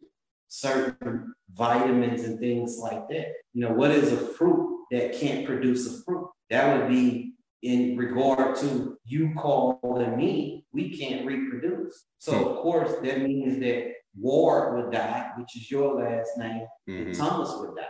certain 0.48 1.34
vitamins 1.54 2.24
and 2.24 2.40
things 2.40 2.78
like 2.82 3.08
that. 3.10 3.28
You 3.54 3.62
know, 3.68 3.74
what 3.74 3.92
is 3.92 4.12
a 4.12 4.18
fruit 4.18 4.86
that 4.92 5.14
can't 5.14 5.46
produce 5.46 5.88
a 5.88 6.04
fruit? 6.04 6.30
That 6.50 6.78
would 6.78 6.90
be 6.90 7.34
in 7.64 7.98
regard 7.98 8.56
to 8.58 8.98
you 9.06 9.34
calling 9.36 10.16
me, 10.16 10.66
we 10.72 10.96
can't 10.98 11.26
reproduce. 11.26 12.06
So 12.20 12.34
of 12.34 12.56
hmm. 12.58 12.62
course 12.62 12.94
that 13.04 13.22
means 13.22 13.60
that 13.60 13.94
Ward 14.16 14.76
would 14.76 14.92
die, 14.92 15.32
which 15.38 15.56
is 15.56 15.70
your 15.70 16.02
last 16.02 16.30
name, 16.38 16.68
mm-hmm. 16.88 17.08
and 17.08 17.16
Thomas 17.16 17.54
would 17.58 17.76
die. 17.76 17.84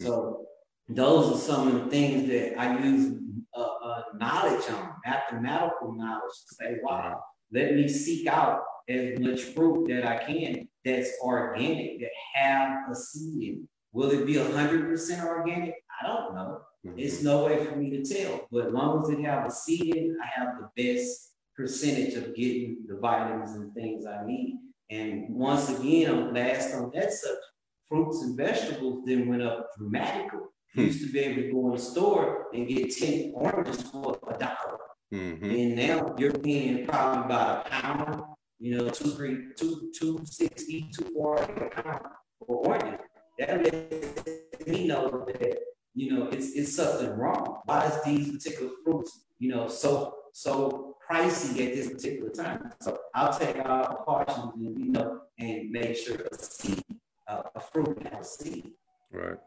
Hmm. 0.00 0.06
So 0.06 0.46
those 0.88 1.34
are 1.34 1.38
some 1.38 1.68
of 1.68 1.84
the 1.84 1.90
things 1.90 2.28
that 2.28 2.58
I 2.58 2.78
use 2.82 3.14
uh, 3.56 3.60
uh, 3.60 4.02
knowledge 4.18 4.68
on, 4.70 4.94
mathematical 5.06 5.94
knowledge 5.94 6.32
to 6.48 6.54
say, 6.54 6.76
wow, 6.82 7.22
let 7.52 7.74
me 7.74 7.88
seek 7.88 8.26
out 8.26 8.62
as 8.88 9.18
much 9.18 9.40
fruit 9.42 9.88
that 9.88 10.06
I 10.06 10.24
can 10.24 10.68
that's 10.84 11.10
organic, 11.22 12.00
that 12.00 12.10
have 12.34 12.90
a 12.90 12.94
seed 12.94 13.42
in 13.42 13.54
it. 13.62 13.68
Will 13.92 14.10
it 14.10 14.26
be 14.26 14.34
100% 14.34 15.24
organic? 15.24 15.74
I 16.00 16.06
don't 16.06 16.34
know. 16.34 16.60
Mm-hmm. 16.86 16.98
It's 16.98 17.22
no 17.22 17.44
way 17.44 17.64
for 17.64 17.76
me 17.76 17.90
to 17.90 18.02
tell. 18.02 18.48
But 18.50 18.66
as 18.66 18.72
long 18.72 19.02
as 19.02 19.10
it 19.10 19.22
have 19.24 19.46
a 19.46 19.50
seed 19.50 19.94
in 19.94 20.10
it, 20.12 20.16
I 20.22 20.26
have 20.26 20.54
the 20.58 20.82
best 20.82 21.34
percentage 21.54 22.14
of 22.14 22.34
getting 22.34 22.78
the 22.88 22.96
vitamins 22.96 23.52
and 23.52 23.72
things 23.74 24.06
I 24.06 24.24
need. 24.26 24.58
And 24.90 25.34
once 25.34 25.68
again, 25.68 26.10
I'm 26.10 26.34
last 26.34 26.74
on 26.74 26.90
that 26.94 27.12
subject. 27.12 27.44
Fruits 27.88 28.22
and 28.22 28.36
vegetables 28.36 29.04
then 29.06 29.28
went 29.28 29.42
up 29.42 29.68
dramatically. 29.78 30.40
Hmm. 30.74 30.80
Used 30.80 31.06
to 31.06 31.12
be 31.12 31.18
able 31.20 31.42
to 31.42 31.52
go 31.52 31.66
in 31.66 31.72
the 31.72 31.78
store 31.78 32.46
and 32.54 32.66
get 32.66 32.96
10 32.96 33.32
oranges 33.34 33.82
for 33.82 34.18
a 34.26 34.38
dollar. 34.38 34.71
Mm-hmm. 35.12 35.50
And 35.50 35.76
now 35.76 36.14
you're 36.16 36.32
paying 36.32 36.86
probably 36.86 37.24
about 37.26 37.66
a 37.66 37.70
pound, 37.70 38.22
you 38.58 38.78
know, 38.78 38.88
two, 38.88 39.10
three, 39.10 39.48
two, 39.56 39.92
two 39.94 40.20
sixty, 40.24 40.90
two 40.96 41.12
forty 41.14 41.52
a 41.52 41.82
pound 41.82 42.00
for 42.38 42.66
oranges. 42.66 43.00
That 43.38 43.62
lets 43.62 44.66
me 44.66 44.86
know 44.86 45.24
that 45.26 45.58
you 45.94 46.14
know 46.14 46.28
it's 46.28 46.52
it's 46.52 46.74
something 46.74 47.10
wrong. 47.10 47.60
Why 47.66 47.86
is 47.86 48.02
these 48.04 48.32
particular 48.32 48.72
fruits, 48.82 49.26
you 49.38 49.50
know, 49.50 49.68
so 49.68 50.14
so 50.32 50.96
pricey 51.10 51.66
at 51.66 51.74
this 51.74 51.90
particular 51.90 52.30
time? 52.30 52.72
So 52.80 52.98
I'll 53.14 53.38
take 53.38 53.56
our 53.56 53.94
precautions 53.94 54.54
and 54.54 54.78
you 54.78 54.92
know 54.92 55.20
and 55.38 55.70
make 55.70 55.96
sure 55.96 56.16
a 56.16 56.34
seed, 56.42 56.82
uh, 57.28 57.42
a 57.54 57.60
fruit 57.60 58.06
a 58.10 58.24
seed. 58.24 58.70
Right. 59.10 59.38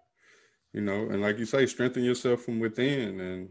You 0.73 0.81
know, 0.81 1.09
and 1.09 1.21
like 1.21 1.39
you 1.39 1.45
say, 1.45 1.65
strengthen 1.65 2.03
yourself 2.03 2.41
from 2.41 2.59
within 2.59 3.19
and 3.19 3.49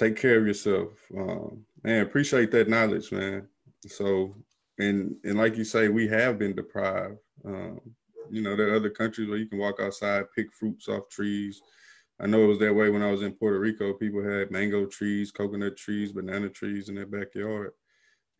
take 0.00 0.16
care 0.16 0.38
of 0.38 0.46
yourself. 0.46 0.88
Um, 1.16 1.64
man, 1.84 2.02
appreciate 2.02 2.50
that 2.52 2.68
knowledge, 2.68 3.12
man. 3.12 3.46
So, 3.86 4.34
and 4.78 5.14
and 5.24 5.36
like 5.36 5.56
you 5.56 5.64
say, 5.64 5.88
we 5.88 6.08
have 6.08 6.38
been 6.38 6.56
deprived. 6.56 7.18
Um, 7.44 7.80
you 8.30 8.42
know, 8.42 8.56
there 8.56 8.72
are 8.72 8.76
other 8.76 8.90
countries 8.90 9.28
where 9.28 9.38
you 9.38 9.46
can 9.46 9.58
walk 9.58 9.80
outside, 9.80 10.24
pick 10.34 10.52
fruits 10.52 10.88
off 10.88 11.08
trees. 11.10 11.60
I 12.20 12.26
know 12.26 12.44
it 12.44 12.48
was 12.48 12.58
that 12.60 12.74
way 12.74 12.90
when 12.90 13.02
I 13.02 13.10
was 13.10 13.22
in 13.22 13.32
Puerto 13.32 13.58
Rico. 13.58 13.92
People 13.94 14.22
had 14.22 14.50
mango 14.50 14.86
trees, 14.86 15.30
coconut 15.30 15.76
trees, 15.76 16.12
banana 16.12 16.48
trees 16.48 16.88
in 16.88 16.94
their 16.94 17.06
backyard, 17.06 17.72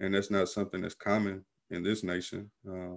and 0.01 0.15
that's 0.15 0.31
not 0.31 0.49
something 0.49 0.81
that's 0.81 0.95
common 0.95 1.45
in 1.71 1.83
this 1.83 2.03
nation. 2.03 2.51
Uh, 2.67 2.97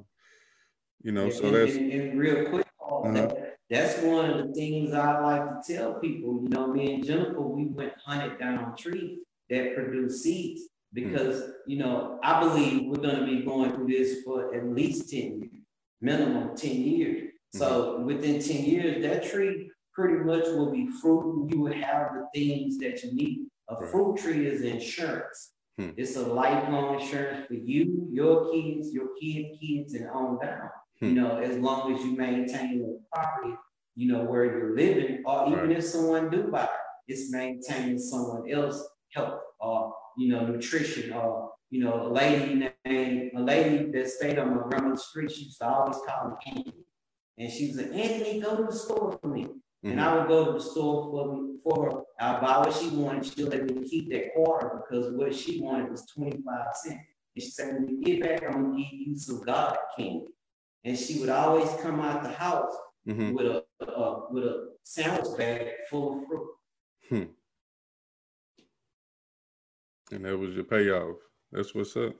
you 1.02 1.12
know, 1.12 1.26
and, 1.26 1.34
so 1.34 1.52
that's 1.52 1.76
and, 1.76 1.91
and 1.91 2.19
real 2.19 2.45
quick. 2.45 2.67
Uh-huh 2.82 3.42
that's 3.69 4.02
one 4.02 4.30
of 4.30 4.47
the 4.47 4.54
things 4.54 4.93
I 4.93 5.19
like 5.19 5.62
to 5.62 5.73
tell 5.73 5.93
people. 5.95 6.41
You 6.43 6.49
know, 6.49 6.67
me 6.67 6.95
and 6.95 7.06
Jennifer, 7.06 7.41
we 7.41 7.65
went 7.65 7.93
hunted 8.06 8.39
down 8.39 8.76
trees 8.76 9.19
that 9.49 9.76
produce 9.76 10.23
seeds 10.23 10.63
because, 10.93 11.41
mm. 11.41 11.52
you 11.67 11.78
know, 11.78 12.19
I 12.23 12.39
believe 12.39 12.88
we're 12.88 13.02
going 13.02 13.19
to 13.19 13.26
be 13.26 13.43
going 13.43 13.73
through 13.73 13.88
this 13.88 14.21
for 14.23 14.54
at 14.54 14.65
least 14.67 15.10
10 15.10 15.19
years, 15.19 15.52
minimum 16.02 16.56
10 16.56 16.71
years. 16.71 17.23
Mm. 17.56 17.60
So 17.60 18.02
within 18.02 18.41
10 18.41 18.63
years, 18.63 19.04
that 19.04 19.30
tree 19.30 19.71
pretty 19.93 20.23
much 20.23 20.45
will 20.45 20.71
be 20.71 20.88
fruit. 21.02 21.49
You 21.52 21.62
will 21.62 21.73
have 21.73 22.12
the 22.13 22.28
things 22.34 22.78
that 22.80 23.04
you 23.04 23.13
need. 23.13 23.45
A 23.69 23.76
right. 23.76 23.91
fruit 23.91 24.17
tree 24.17 24.45
is 24.45 24.62
insurance. 24.62 25.52
Hmm. 25.78 25.91
It's 25.97 26.15
a 26.15 26.21
lifelong 26.21 26.99
insurance 26.99 27.47
for 27.47 27.56
you, 27.56 28.08
your 28.12 28.52
kids, 28.52 28.93
your 28.93 29.08
kids' 29.19 29.58
kids, 29.60 29.93
and 29.95 30.10
on 30.10 30.39
down. 30.39 30.69
Hmm. 30.99 31.06
You 31.06 31.13
know, 31.13 31.38
as 31.38 31.58
long 31.58 31.93
as 31.93 32.03
you 32.03 32.15
maintain 32.15 32.79
the 32.79 32.99
property, 33.12 33.56
you 33.95 34.12
know, 34.12 34.23
where 34.23 34.45
you're 34.45 34.75
living, 34.75 35.23
or 35.25 35.47
even 35.47 35.69
right. 35.69 35.77
if 35.77 35.84
someone 35.84 36.29
do 36.29 36.43
buy 36.43 36.63
it, 36.63 36.69
it's 37.08 37.32
maintaining 37.32 37.99
someone 37.99 38.49
else 38.49 38.84
health 39.13 39.39
or 39.60 39.93
you 40.17 40.29
know 40.29 40.45
nutrition 40.45 41.13
or 41.13 41.51
you 41.69 41.84
know 41.84 42.08
a 42.08 42.10
lady 42.10 42.69
named 42.86 43.32
a 43.36 43.41
lady 43.41 43.91
that 43.91 44.10
stayed 44.10 44.39
on 44.39 44.56
my 44.56 44.63
grandma's 44.67 45.06
street. 45.06 45.32
She 45.32 45.43
used 45.45 45.60
to 45.60 45.67
always 45.67 45.97
call 46.08 46.29
me 46.29 46.36
Anthony, 46.45 46.86
and 47.38 47.51
she 47.51 47.67
was 47.67 47.77
like, 47.77 47.93
Anthony, 47.93 48.41
go 48.41 48.58
to 48.58 48.63
the 48.63 48.73
store 48.73 49.17
for 49.21 49.27
me. 49.27 49.43
Mm-hmm. 49.43 49.91
And 49.91 50.01
I 50.01 50.15
would 50.15 50.27
go 50.27 50.45
to 50.45 50.51
the 50.53 50.62
store 50.62 51.12
for 51.12 51.36
me 51.36 51.58
for 51.62 51.91
her. 51.91 52.01
I'll 52.19 52.41
buy 52.41 52.60
what 52.60 52.73
she 52.73 52.88
wanted. 52.89 53.25
She'll 53.25 53.49
let 53.49 53.65
me 53.65 53.88
keep 53.88 54.10
that 54.12 54.34
quarter 54.34 54.82
because 54.82 55.12
what 55.13 55.36
she 55.36 55.60
wanted 55.60 55.91
was 55.91 56.06
25 56.15 56.41
cents. 56.73 56.95
And 57.36 57.43
she 57.43 57.49
said, 57.49 57.73
when 57.73 57.89
you 57.89 58.01
get 58.01 58.21
back, 58.21 58.43
I'm 58.47 58.63
gonna 58.63 58.77
give 58.77 58.93
you 58.93 59.17
some 59.17 59.41
God 59.41 59.77
candy 59.97 60.27
and 60.84 60.97
she 60.97 61.19
would 61.19 61.29
always 61.29 61.69
come 61.81 61.99
out 61.99 62.23
the 62.23 62.29
house 62.29 62.75
mm-hmm. 63.07 63.34
with 63.34 63.45
a, 63.47 63.63
a, 63.86 64.34
with 64.34 64.43
a 64.43 64.69
sandwich 64.84 65.38
bag 65.38 65.67
full 65.89 66.19
of 66.19 66.27
fruit. 66.27 66.47
Hmm. 67.09 67.23
And 70.11 70.25
that 70.25 70.38
was 70.38 70.53
your 70.53 70.65
payoff. 70.65 71.17
That's 71.51 71.73
what's 71.73 71.95
up. 71.95 72.13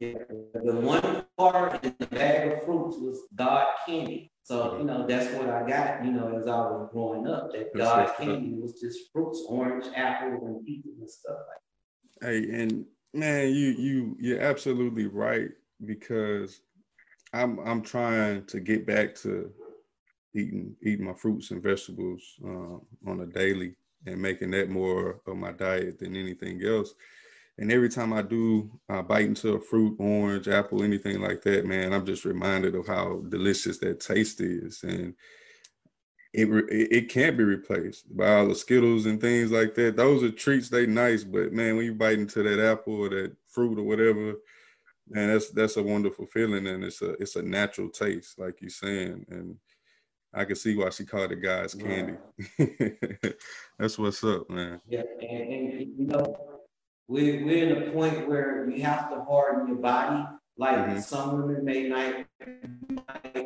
Yeah, 0.00 0.18
the 0.28 0.74
one 0.74 1.24
part 1.38 1.84
in 1.84 1.94
the 1.98 2.06
bag 2.06 2.52
of 2.52 2.64
fruits 2.64 2.96
was 2.98 3.20
God 3.34 3.66
candy. 3.86 4.32
So, 4.42 4.76
you 4.78 4.84
know, 4.84 5.06
that's 5.06 5.32
what 5.34 5.48
I 5.48 5.66
got, 5.66 6.04
you 6.04 6.12
know, 6.12 6.36
as 6.36 6.46
I 6.46 6.56
was 6.56 6.90
growing 6.92 7.26
up. 7.26 7.52
That 7.52 7.70
that's 7.72 7.76
God 7.76 8.16
candy 8.18 8.54
was 8.54 8.78
just 8.80 9.12
fruits, 9.12 9.42
orange, 9.48 9.86
apple, 9.94 10.46
and 10.46 10.66
peaches 10.66 10.98
and 11.00 11.10
stuff 11.10 11.36
like 11.48 12.20
that. 12.20 12.28
Hey, 12.28 12.60
and 12.60 12.84
man, 13.14 13.54
you 13.54 13.68
you 13.70 14.16
you're 14.20 14.40
absolutely 14.40 15.06
right 15.06 15.48
because 15.84 16.60
I'm 17.34 17.58
I'm 17.60 17.82
trying 17.82 18.44
to 18.46 18.60
get 18.60 18.86
back 18.86 19.14
to 19.16 19.50
eating 20.34 20.76
eating 20.82 21.04
my 21.04 21.14
fruits 21.14 21.50
and 21.50 21.62
vegetables 21.62 22.22
uh, 22.44 23.10
on 23.10 23.20
a 23.20 23.26
daily 23.26 23.74
and 24.06 24.20
making 24.20 24.52
that 24.52 24.70
more 24.70 25.20
of 25.26 25.36
my 25.36 25.52
diet 25.52 25.98
than 25.98 26.14
anything 26.16 26.62
else. 26.64 26.94
And 27.58 27.70
every 27.70 27.88
time 27.88 28.12
I 28.12 28.22
do 28.22 28.70
uh, 28.88 29.02
bite 29.02 29.26
into 29.26 29.54
a 29.54 29.60
fruit, 29.60 29.96
orange, 29.98 30.48
apple, 30.48 30.82
anything 30.82 31.20
like 31.20 31.42
that, 31.42 31.66
man, 31.66 31.92
I'm 31.92 32.04
just 32.04 32.24
reminded 32.24 32.74
of 32.74 32.86
how 32.86 33.22
delicious 33.28 33.78
that 33.78 34.00
taste 34.00 34.40
is. 34.40 34.82
And 34.82 35.14
it, 36.32 36.48
it 36.68 37.08
can't 37.08 37.36
be 37.36 37.44
replaced 37.44 38.14
by 38.14 38.34
all 38.34 38.48
the 38.48 38.56
Skittles 38.56 39.06
and 39.06 39.20
things 39.20 39.52
like 39.52 39.76
that. 39.76 39.96
Those 39.96 40.24
are 40.24 40.30
treats, 40.30 40.68
they 40.68 40.86
nice, 40.86 41.22
but 41.22 41.52
man, 41.52 41.76
when 41.76 41.84
you 41.86 41.94
bite 41.94 42.18
into 42.18 42.42
that 42.42 42.58
apple 42.58 43.04
or 43.04 43.08
that 43.10 43.36
fruit 43.46 43.78
or 43.78 43.84
whatever, 43.84 44.34
man, 45.08 45.28
that's 45.28 45.50
that's 45.50 45.76
a 45.76 45.82
wonderful 45.82 46.26
feeling, 46.26 46.66
and 46.66 46.84
it's 46.84 47.02
a 47.02 47.10
it's 47.20 47.36
a 47.36 47.42
natural 47.42 47.88
taste, 47.88 48.38
like 48.38 48.60
you're 48.60 48.70
saying, 48.70 49.26
and 49.30 49.56
I 50.32 50.44
can 50.44 50.56
see 50.56 50.76
why 50.76 50.90
she 50.90 51.04
called 51.04 51.32
it 51.32 51.36
God's 51.36 51.74
candy. 51.74 52.14
that's 53.78 53.98
what's 53.98 54.22
up, 54.24 54.50
man. 54.50 54.80
Yeah, 54.88 55.02
and, 55.20 55.52
and 55.52 55.80
you 55.80 56.06
know, 56.06 56.36
we 57.08 57.42
we're 57.42 57.70
in 57.70 57.88
a 57.88 57.90
point 57.92 58.28
where 58.28 58.68
you 58.68 58.82
have 58.82 59.10
to 59.10 59.22
harden 59.24 59.68
your 59.68 59.78
body. 59.78 60.24
Like 60.56 60.76
mm-hmm. 60.76 61.00
some 61.00 61.42
women 61.42 61.64
may 61.64 61.88
not 61.88 62.26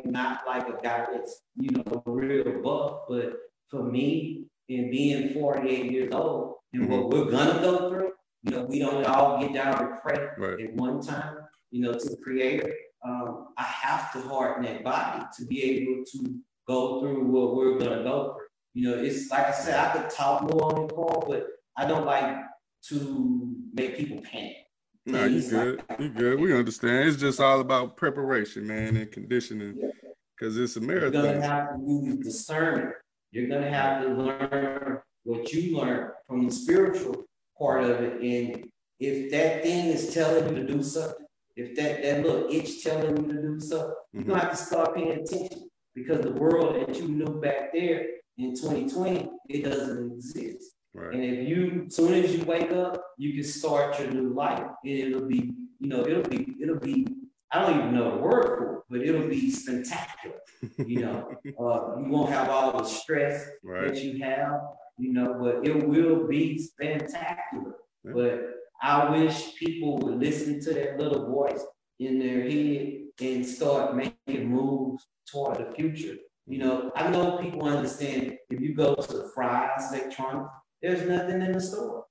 not 0.05 0.41
like 0.45 0.67
a 0.67 0.81
guy 0.81 1.07
that's 1.11 1.41
you 1.57 1.69
know 1.71 2.03
real 2.05 2.61
buff, 2.61 3.01
but 3.07 3.33
for 3.67 3.83
me, 3.83 4.45
in 4.67 4.91
being 4.91 5.33
48 5.33 5.91
years 5.91 6.13
old 6.13 6.55
and 6.73 6.83
mm-hmm. 6.83 6.91
what 6.91 7.09
we're 7.09 7.31
gonna 7.31 7.59
go 7.59 7.89
through, 7.89 8.11
you 8.43 8.51
know, 8.51 8.65
we 8.65 8.79
don't 8.79 9.05
all 9.05 9.39
get 9.39 9.53
down 9.53 9.77
to 9.79 9.97
pray 10.01 10.27
right. 10.37 10.61
at 10.61 10.73
one 10.75 11.01
time, 11.01 11.37
you 11.71 11.81
know, 11.81 11.93
to 11.93 12.09
the 12.09 12.17
creator. 12.17 12.73
Um, 13.05 13.47
I 13.57 13.63
have 13.63 14.11
to 14.13 14.21
harden 14.21 14.65
that 14.65 14.83
body 14.83 15.25
to 15.37 15.45
be 15.45 15.63
able 15.63 16.03
to 16.11 16.35
go 16.67 16.99
through 16.99 17.25
what 17.25 17.55
we're 17.55 17.77
gonna 17.79 18.03
go 18.03 18.33
through. 18.33 18.45
You 18.73 18.89
know, 18.89 19.03
it's 19.03 19.31
like 19.31 19.47
I 19.47 19.51
said, 19.51 19.79
I 19.79 19.97
could 19.97 20.09
talk 20.09 20.43
more 20.43 20.75
on 20.75 20.87
the 20.87 20.93
call, 20.93 21.25
but 21.27 21.47
I 21.77 21.85
don't 21.85 22.05
like 22.05 22.37
to 22.87 23.55
make 23.73 23.97
people 23.97 24.21
panic. 24.21 24.57
No, 25.05 25.25
you 25.25 25.41
good. 25.41 25.83
You 25.97 26.09
good. 26.09 26.39
We 26.39 26.53
understand. 26.53 27.07
It's 27.07 27.17
just 27.17 27.39
all 27.39 27.61
about 27.61 27.97
preparation, 27.97 28.67
man, 28.67 28.95
and 28.97 29.11
conditioning. 29.11 29.91
Because 30.37 30.57
it's 30.57 30.75
a 30.75 30.81
marathon. 30.81 31.13
You're 31.13 31.33
gonna 31.33 31.45
have 31.45 31.75
to 31.75 31.81
use 31.85 32.17
discernment. 32.17 32.95
You're 33.31 33.49
gonna 33.49 33.69
have 33.69 34.03
to 34.03 34.09
learn 34.09 34.99
what 35.23 35.51
you 35.51 35.77
learned 35.77 36.11
from 36.27 36.45
the 36.45 36.51
spiritual 36.51 37.25
part 37.57 37.83
of 37.83 38.01
it. 38.01 38.21
And 38.21 38.69
if 38.99 39.31
that 39.31 39.63
thing 39.63 39.87
is 39.87 40.13
telling 40.13 40.55
you 40.55 40.65
to 40.65 40.73
do 40.73 40.83
something, 40.83 41.18
if 41.59 41.75
that, 41.75 42.01
that 42.01 42.23
little 42.23 42.49
itch 42.49 42.83
telling 42.83 43.17
you 43.17 43.33
to 43.33 43.41
do 43.41 43.59
something, 43.59 43.87
mm-hmm. 43.87 44.17
you're 44.19 44.27
gonna 44.27 44.39
have 44.39 44.51
to 44.51 44.57
start 44.57 44.95
paying 44.95 45.11
attention 45.11 45.69
because 45.93 46.21
the 46.21 46.31
world 46.31 46.75
that 46.75 46.95
you 46.95 47.07
knew 47.09 47.41
back 47.41 47.73
there 47.73 48.05
in 48.37 48.55
2020, 48.55 49.29
it 49.49 49.63
doesn't 49.65 50.13
exist. 50.13 50.75
Right. 50.93 51.13
And 51.13 51.23
if 51.23 51.47
you, 51.47 51.85
soon 51.89 52.13
as 52.13 52.35
you 52.35 52.43
wake 52.45 52.71
up, 52.71 53.03
you 53.17 53.33
can 53.33 53.43
start 53.43 53.99
your 53.99 54.09
new 54.11 54.33
life. 54.33 54.65
And 54.83 54.93
it'll 54.93 55.27
be, 55.27 55.53
you 55.79 55.89
know, 55.89 56.01
it'll 56.05 56.23
be, 56.23 56.55
it'll 56.61 56.79
be, 56.79 57.05
I 57.51 57.61
don't 57.61 57.77
even 57.77 57.93
know 57.93 58.11
the 58.11 58.17
word 58.17 58.57
for 58.57 58.75
it, 58.77 58.83
but 58.89 59.01
it'll 59.01 59.27
be 59.27 59.51
spectacular. 59.51 60.37
you 60.77 61.01
know, 61.01 61.29
uh, 61.59 61.99
you 61.99 62.09
won't 62.09 62.31
have 62.31 62.49
all 62.49 62.77
the 62.77 62.85
stress 62.85 63.45
right. 63.63 63.93
that 63.93 64.01
you 64.01 64.23
have, 64.23 64.61
you 64.97 65.13
know, 65.13 65.37
but 65.39 65.67
it 65.67 65.87
will 65.87 66.27
be 66.27 66.57
spectacular. 66.57 67.75
Yeah. 68.03 68.11
But 68.13 68.58
I 68.81 69.09
wish 69.09 69.55
people 69.55 69.97
would 69.99 70.19
listen 70.19 70.61
to 70.61 70.73
that 70.73 70.97
little 70.97 71.27
voice 71.27 71.63
in 71.99 72.19
their 72.19 72.49
head 72.49 72.99
and 73.21 73.45
start 73.45 73.95
making 73.95 74.49
moves 74.49 75.05
toward 75.29 75.57
the 75.57 75.71
future. 75.75 76.15
You 76.47 76.59
know, 76.59 76.91
I 76.95 77.09
know 77.09 77.37
people 77.37 77.67
understand 77.67 78.37
if 78.49 78.59
you 78.59 78.73
go 78.73 78.95
to 78.95 79.29
Fry's 79.35 79.93
Electronics, 79.93 80.49
there's 80.81 81.07
nothing 81.07 81.41
in 81.41 81.51
the 81.51 81.61
store. 81.61 82.05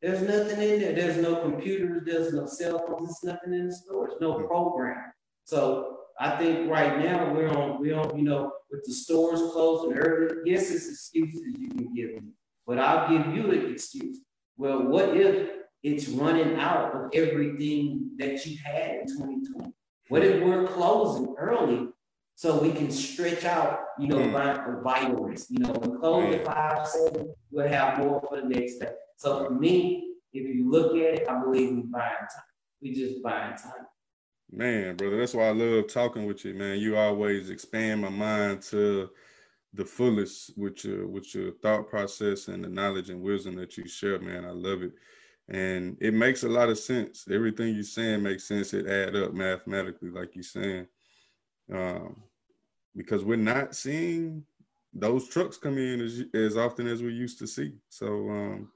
There's 0.00 0.22
nothing 0.22 0.62
in 0.62 0.80
there. 0.80 0.94
There's 0.94 1.18
no 1.18 1.36
computers. 1.36 2.02
There's 2.06 2.32
no 2.32 2.46
cell 2.46 2.78
phones. 2.86 3.20
There's 3.20 3.34
nothing 3.34 3.52
in 3.52 3.68
the 3.68 3.74
store. 3.74 4.08
There's 4.08 4.20
no 4.20 4.46
program. 4.46 5.12
So 5.44 5.98
I 6.18 6.36
think 6.36 6.70
right 6.70 6.98
now 6.98 7.34
we're 7.34 7.50
on, 7.50 7.80
we're 7.80 7.98
on, 7.98 8.16
you 8.16 8.24
know, 8.24 8.52
with 8.70 8.84
the 8.84 8.92
stores 8.92 9.40
closed 9.52 9.90
and 9.90 9.98
early, 9.98 10.36
yes, 10.44 10.70
it's 10.70 10.88
excuses 10.88 11.42
you 11.58 11.68
can 11.68 11.92
give 11.94 12.22
me, 12.22 12.32
but 12.66 12.78
I'll 12.78 13.08
give 13.08 13.34
you 13.34 13.50
an 13.50 13.72
excuse. 13.72 14.20
Well, 14.56 14.84
what 14.84 15.16
if 15.16 15.50
it's 15.82 16.08
running 16.08 16.56
out 16.56 16.94
of 16.94 17.10
everything 17.14 18.10
that 18.18 18.44
you 18.46 18.58
had 18.64 19.00
in 19.00 19.06
2020? 19.06 19.72
What 20.08 20.24
if 20.24 20.42
we're 20.42 20.66
closing 20.66 21.34
early 21.38 21.88
so 22.40 22.58
we 22.58 22.72
can 22.72 22.90
stretch 22.90 23.44
out, 23.44 23.80
you 23.98 24.08
know, 24.08 24.16
mm. 24.16 24.82
vitamins. 24.82 25.48
You 25.50 25.58
know, 25.58 25.72
we 25.72 25.98
close 25.98 26.34
at 26.34 26.46
five, 26.46 26.88
seven, 26.88 27.34
we'll 27.50 27.68
have 27.68 27.98
more 27.98 28.18
for 28.26 28.40
the 28.40 28.48
next 28.48 28.78
day. 28.78 28.92
So 29.18 29.44
for 29.44 29.50
me, 29.50 30.14
if 30.32 30.56
you 30.56 30.70
look 30.70 30.96
at 30.96 31.20
it, 31.20 31.28
I 31.28 31.38
believe 31.38 31.68
we 31.68 31.82
buying 31.82 32.08
time. 32.08 32.42
We 32.80 32.94
just 32.94 33.22
buying 33.22 33.58
time. 33.58 33.84
Man, 34.50 34.96
brother, 34.96 35.18
that's 35.18 35.34
why 35.34 35.48
I 35.48 35.50
love 35.50 35.92
talking 35.92 36.24
with 36.24 36.42
you, 36.46 36.54
man. 36.54 36.78
You 36.78 36.96
always 36.96 37.50
expand 37.50 38.00
my 38.00 38.08
mind 38.08 38.62
to 38.70 39.10
the 39.74 39.84
fullest 39.84 40.56
with 40.56 40.82
your 40.82 41.06
with 41.08 41.34
your 41.34 41.52
thought 41.62 41.90
process 41.90 42.48
and 42.48 42.64
the 42.64 42.70
knowledge 42.70 43.10
and 43.10 43.20
wisdom 43.20 43.54
that 43.56 43.76
you 43.76 43.86
share, 43.86 44.18
man. 44.18 44.46
I 44.46 44.52
love 44.52 44.80
it. 44.80 44.92
And 45.50 45.96
it 46.00 46.14
makes 46.14 46.44
a 46.44 46.48
lot 46.48 46.68
of 46.68 46.78
sense. 46.78 47.26
Everything 47.30 47.74
you're 47.74 47.82
saying 47.82 48.22
makes 48.22 48.44
sense. 48.44 48.72
It 48.72 48.86
add 48.86 49.16
up 49.16 49.34
mathematically, 49.34 50.10
like 50.10 50.34
you're 50.34 50.44
saying. 50.44 50.86
Um, 51.72 52.22
because 52.94 53.24
we're 53.24 53.36
not 53.36 53.74
seeing 53.74 54.44
those 54.92 55.28
trucks 55.28 55.56
come 55.56 55.78
in 55.78 56.00
as, 56.00 56.22
as 56.34 56.56
often 56.56 56.86
as 56.86 57.02
we 57.02 57.12
used 57.12 57.38
to 57.40 57.46
see. 57.46 57.74
So, 57.88 58.06
um, 58.30 58.70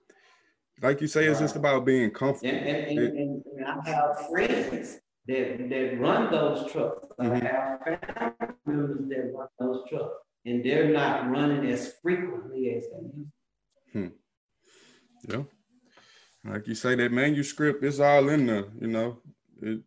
like 0.82 1.00
you 1.00 1.06
say, 1.06 1.26
it's 1.26 1.40
just 1.40 1.56
about 1.56 1.84
being 1.84 2.10
comfortable. 2.10 2.56
And, 2.56 2.66
and, 2.66 2.98
and, 2.98 3.44
and, 3.46 3.64
I 3.66 3.88
have 3.88 4.28
friends 4.28 4.98
that, 5.26 5.68
that 5.70 6.00
run 6.00 6.30
those 6.30 6.70
trucks. 6.70 7.06
Mm-hmm. 7.20 7.46
I 7.46 7.48
have 7.48 7.80
family 7.84 8.54
members 8.66 9.08
that 9.08 9.32
run 9.32 9.48
those 9.58 9.88
trucks, 9.88 10.14
and 10.44 10.64
they're 10.64 10.90
not 10.90 11.30
running 11.30 11.70
as 11.70 11.94
frequently 12.02 12.74
as 12.74 12.84
they 12.84 13.06
used. 13.16 13.30
Hmm. 13.92 14.08
Yeah, 15.28 15.42
like 16.44 16.66
you 16.66 16.74
say, 16.74 16.94
that 16.94 17.12
manuscript 17.12 17.84
is 17.84 18.00
all 18.00 18.28
in 18.28 18.46
there. 18.46 18.66
You 18.80 18.88
know, 18.88 19.18
it, 19.62 19.80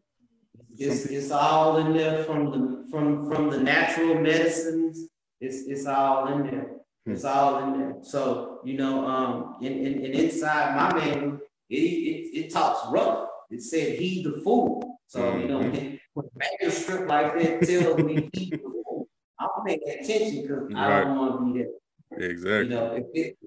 it's, 0.77 1.05
it's 1.05 1.31
all 1.31 1.77
in 1.77 1.93
there 1.93 2.23
from 2.23 2.51
the 2.51 2.87
from 2.91 3.31
from 3.31 3.49
the 3.49 3.59
natural 3.59 4.15
medicines. 4.15 5.07
It's 5.39 5.67
it's 5.67 5.85
all 5.85 6.27
in 6.33 6.47
there. 6.47 6.69
Hmm. 7.05 7.11
It's 7.11 7.25
all 7.25 7.63
in 7.63 7.79
there. 7.79 7.95
So 8.01 8.59
you 8.63 8.77
know, 8.77 9.05
um, 9.07 9.57
and, 9.61 9.85
and, 9.85 10.05
and 10.05 10.13
inside 10.13 10.75
my 10.75 10.99
manual, 10.99 11.39
it, 11.69 11.75
it 11.75 12.45
it 12.45 12.53
talks 12.53 12.91
rough. 12.91 13.27
It 13.49 13.61
said 13.61 13.99
heed 13.99 14.25
the 14.25 14.41
fool. 14.43 14.99
So 15.07 15.21
mm-hmm. 15.21 15.39
you 15.39 15.47
know, 15.47 15.59
when, 15.59 15.99
when 16.13 16.25
manuscript 16.35 17.07
like 17.07 17.39
that 17.39 17.61
tells 17.61 17.97
me 17.99 18.29
heed 18.33 18.51
the 18.53 18.57
fool, 18.57 19.07
I'm 19.39 19.49
paying 19.65 19.79
attention 19.87 20.41
because 20.41 20.73
I 20.75 21.03
don't 21.03 21.17
want 21.17 21.39
to 21.39 21.53
be 21.53 21.59
there. 21.59 22.29
Exactly. 22.31 22.63
You 22.63 22.69
know, 22.69 22.95
if 22.95 23.05
it, 23.13 23.37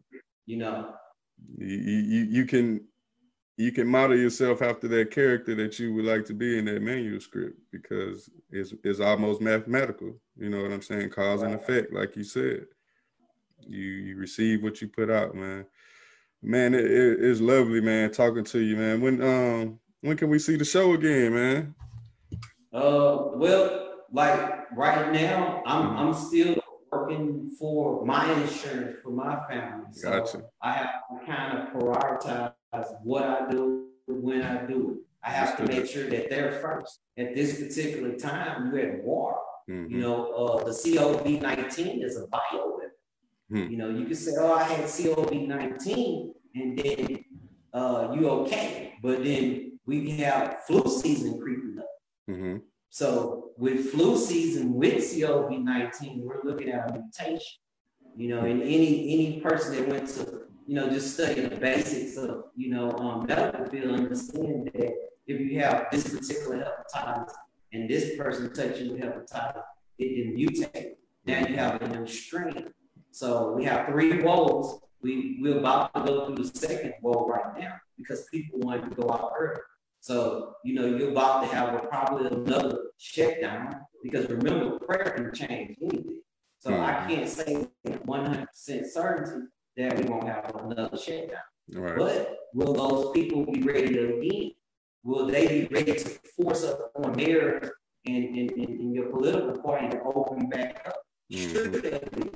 you 0.47 0.57
know, 0.59 0.95
you, 1.59 1.67
you 1.67 2.21
you 2.25 2.45
can 2.47 2.81
you 3.61 3.73
can 3.73 3.87
model 3.87 4.17
yourself 4.17 4.63
after 4.63 4.89
that 4.89 5.11
character 5.11 5.55
that 5.55 5.79
you 5.79 5.93
would 5.93 6.07
like 6.07 6.25
to 6.25 6.33
be 6.33 6.59
in 6.59 6.65
that 6.65 6.81
manuscript 6.81 7.59
because 7.71 8.31
it's 8.51 8.73
it's 8.83 9.01
almost 9.01 9.43
mathematical. 9.43 10.15
You 10.39 10.49
know 10.49 10.63
what 10.63 10.73
I'm 10.73 10.81
saying? 10.81 11.11
Cause 11.11 11.43
and 11.43 11.53
effect, 11.53 11.93
like 11.93 12.17
you 12.17 12.25
said. 12.25 12.65
You 13.69 13.83
you 13.83 14.17
receive 14.17 14.63
what 14.63 14.81
you 14.81 14.89
put 14.89 15.11
out, 15.11 15.35
man. 15.35 15.67
Man, 16.43 16.73
it, 16.73 16.87
it, 16.87 17.23
it's 17.23 17.43
lovely, 17.43 17.83
man, 17.83 18.11
talking 18.11 18.45
to 18.45 18.61
you, 18.61 18.77
man. 18.77 19.03
When 19.03 19.23
um 19.23 19.79
when 20.01 20.17
can 20.17 20.31
we 20.31 20.39
see 20.39 20.57
the 20.57 20.65
show 20.65 20.95
again, 20.95 21.35
man? 21.35 21.75
Uh, 22.73 23.19
well, 23.35 24.05
like 24.11 24.73
right 24.73 25.13
now, 25.13 25.63
I'm. 25.67 25.97
I'm 25.99 26.15
still 26.15 26.60
working 26.91 27.51
for 27.59 28.05
my 28.05 28.31
insurance 28.33 28.97
for 29.03 29.11
my 29.11 29.39
family. 29.49 29.87
So 29.93 30.11
gotcha. 30.11 30.43
I 30.63 30.73
have 30.73 30.91
to 31.11 31.27
kind 31.27 31.59
of 31.59 31.69
prioritize 31.75 32.53
what 33.03 33.25
I 33.25 33.51
do 33.51 33.87
when 34.07 34.43
I 34.43 34.67
do 34.67 34.93
it. 34.93 34.99
I 35.23 35.31
have 35.31 35.57
to 35.59 35.65
make 35.65 35.87
sure 35.87 36.09
that 36.09 36.31
they're 36.31 36.53
first. 36.61 37.01
At 37.19 37.35
this 37.35 37.61
particular 37.61 38.17
time, 38.17 38.73
we're 38.73 38.99
at 38.99 39.05
war. 39.05 39.39
Mm-hmm. 39.69 39.95
You 39.95 40.01
know, 40.01 40.33
uh, 40.33 40.65
the 40.65 40.71
COVID 40.71 41.43
19 41.43 42.03
is 42.03 42.17
a 42.17 42.27
bioweapon. 42.27 42.91
Mm-hmm. 43.53 43.71
You 43.71 43.77
know, 43.77 43.91
you 43.91 44.07
can 44.07 44.15
say, 44.15 44.33
oh, 44.39 44.55
I 44.55 44.63
had 44.63 44.85
COVID 44.85 45.47
19, 45.47 46.35
and 46.55 46.79
then 46.79 47.25
uh, 47.75 48.13
you 48.15 48.29
okay. 48.31 48.95
But 49.03 49.23
then 49.23 49.79
we 49.85 50.11
have 50.19 50.61
flu 50.67 50.89
season 50.89 51.39
creeping 51.39 51.77
up. 51.79 51.87
Mm-hmm. 52.31 52.57
So 52.89 53.50
with 53.61 53.91
flu 53.91 54.19
season 54.19 54.75
with 54.75 54.97
COVID 54.97 55.63
19, 55.63 56.23
we're 56.25 56.43
looking 56.43 56.71
at 56.71 56.91
a 56.91 56.93
mutation. 56.93 57.61
You 58.17 58.35
know, 58.35 58.41
and 58.41 58.61
any 58.63 59.13
any 59.15 59.41
person 59.41 59.77
that 59.77 59.89
went 59.89 60.09
to 60.09 60.51
you 60.71 60.77
know, 60.77 60.89
just 60.89 61.15
studying 61.15 61.49
the 61.49 61.57
basics 61.57 62.17
of, 62.17 62.45
you 62.55 62.71
know, 62.71 62.93
um, 62.93 63.27
medical 63.27 63.67
field, 63.67 63.93
understand 63.93 64.71
that 64.73 64.93
if 65.27 65.41
you 65.41 65.59
have 65.59 65.87
this 65.91 66.15
particular 66.15 66.59
hepatitis 66.65 67.33
and 67.73 67.91
this 67.91 68.17
person 68.17 68.45
you 68.45 68.93
with 68.93 69.01
hepatitis, 69.01 69.65
it 69.99 70.09
didn't 70.15 70.37
mutate. 70.37 70.91
Now 71.27 71.45
you 71.45 71.57
have 71.57 71.83
a 71.83 71.89
new 71.89 72.07
strain. 72.07 72.69
So 73.11 73.51
we 73.51 73.65
have 73.65 73.89
three 73.89 74.23
woes 74.23 74.79
We 75.03 75.41
we're 75.43 75.59
about 75.59 75.93
to 75.95 76.05
go 76.05 76.27
through 76.27 76.45
the 76.45 76.57
second 76.57 76.95
wave 77.03 77.27
right 77.27 77.59
now 77.59 77.75
because 77.99 78.29
people 78.31 78.61
wanted 78.61 78.91
to 78.91 78.95
go 78.95 79.11
out 79.11 79.33
early. 79.37 79.61
So 80.01 80.55
you 80.65 80.75
know 80.75 80.87
you're 80.87 81.11
about 81.11 81.43
to 81.43 81.55
have 81.55 81.75
a, 81.75 81.79
probably 81.81 82.27
another 82.27 82.79
shutdown 82.99 83.77
because 84.03 84.29
remember 84.29 84.79
prayer 84.79 85.13
can 85.17 85.35
change 85.35 85.77
anything. 85.81 86.21
So 86.61 86.71
mm-hmm. 86.71 86.83
I 86.83 87.07
can't 87.07 87.29
say 87.29 87.67
100% 87.87 88.87
certainty 88.87 89.47
that 89.77 89.99
we 89.99 90.05
won't 90.05 90.27
have 90.27 90.55
another 90.55 90.97
shutdown. 90.97 91.39
Right. 91.73 91.97
But 91.97 92.37
will 92.55 92.73
those 92.73 93.13
people 93.13 93.47
be 93.47 93.63
ready 93.63 93.95
to 93.95 94.19
again? 94.19 94.53
Will 95.03 95.27
they 95.27 95.47
be 95.47 95.75
ready 95.75 95.95
to 95.95 96.09
force 96.37 96.65
up 96.65 96.93
on 96.97 97.15
theirs 97.15 97.71
and, 98.07 98.25
and, 98.25 98.51
and, 98.51 98.95
your 98.95 99.07
political 99.07 99.59
party 99.63 99.89
to 99.89 100.03
open 100.03 100.49
back 100.51 100.83
up? 100.87 100.97
Mm-hmm. 101.33 101.53
Sure 101.53 101.69
they 101.69 101.91
will. 101.91 102.31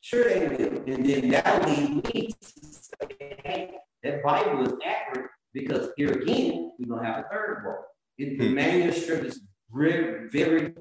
Sure 0.00 0.24
they 0.24 0.48
will. 0.48 0.82
And 0.86 1.06
then 1.06 1.30
that'll 1.30 1.70
lead 1.70 2.14
me 2.14 2.28
to 2.28 2.66
say, 2.66 3.38
hey, 3.44 3.70
that 4.02 4.22
Bible 4.22 4.66
is 4.66 4.74
accurate 4.84 5.30
because 5.52 5.90
here 5.96 6.12
again, 6.12 6.72
we're 6.78 6.88
going 6.88 7.04
to 7.04 7.06
have 7.06 7.24
a 7.24 7.28
third 7.28 7.62
war. 7.64 7.86
It, 8.16 8.36
hmm. 8.36 8.42
The 8.42 8.48
manuscript 8.50 9.24
is 9.24 9.40
very, 9.72 10.28
very 10.30 10.74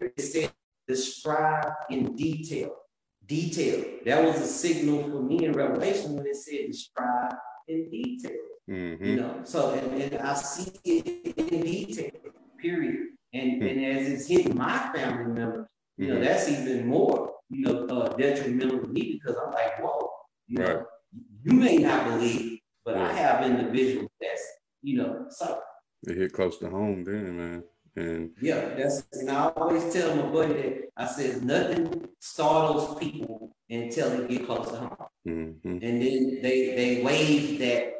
it 0.00 0.20
said 0.20 0.52
describe 0.86 1.72
in 1.90 2.16
detail. 2.16 2.74
Detail. 3.26 3.84
That 4.06 4.24
was 4.24 4.40
a 4.40 4.46
signal 4.46 5.04
for 5.04 5.22
me 5.22 5.44
in 5.44 5.52
Revelation 5.52 6.16
when 6.16 6.26
it 6.26 6.36
said 6.36 6.66
describe 6.66 7.34
in 7.68 7.90
detail. 7.90 8.38
Mm-hmm. 8.68 9.04
You 9.04 9.16
know, 9.16 9.40
so 9.44 9.72
and, 9.72 10.02
and, 10.02 10.22
I 10.22 10.34
see 10.34 10.72
it 10.84 11.36
in 11.36 11.60
detail, 11.62 12.10
period. 12.60 13.08
And, 13.32 13.62
mm-hmm. 13.62 13.66
and 13.66 13.84
as 13.84 14.08
it's 14.08 14.28
hitting 14.28 14.56
my 14.56 14.92
family 14.94 15.32
members, 15.32 15.66
you 15.96 16.08
know, 16.08 16.14
mm-hmm. 16.14 16.24
that's 16.24 16.48
even 16.48 16.86
more, 16.86 17.32
you 17.48 17.64
know, 17.64 17.86
uh, 17.86 18.16
detrimental 18.16 18.78
to 18.78 18.86
me 18.86 19.18
because 19.20 19.36
I'm 19.44 19.52
like, 19.52 19.82
whoa, 19.82 20.08
you 20.46 20.62
right. 20.62 20.68
know, 20.68 20.86
you 21.42 21.52
may 21.52 21.78
not 21.78 22.04
believe, 22.06 22.59
but 22.92 22.98
yeah. 22.98 23.08
I 23.08 23.12
have 23.12 23.44
individuals 23.44 24.10
that's, 24.20 24.42
you 24.82 24.98
know, 24.98 25.26
so 25.30 25.60
it 26.06 26.16
hit 26.16 26.32
close 26.32 26.58
to 26.58 26.70
home 26.70 27.04
then, 27.04 27.36
man. 27.36 27.64
And 27.96 28.30
yeah, 28.40 28.74
that's 28.76 29.04
and 29.12 29.30
I 29.30 29.48
always 29.48 29.92
tell 29.92 30.14
my 30.14 30.22
buddy 30.22 30.54
that 30.54 30.90
I 30.96 31.06
said 31.06 31.42
nothing 31.42 32.08
startles 32.20 32.98
people 32.98 33.54
until 33.68 34.10
they 34.10 34.28
get 34.28 34.46
close 34.46 34.68
to 34.70 34.76
home. 34.76 34.96
Mm-hmm. 35.26 35.68
And 35.68 35.82
then 35.82 36.38
they 36.42 36.74
they 36.76 37.02
wave 37.04 37.58
that 37.58 37.94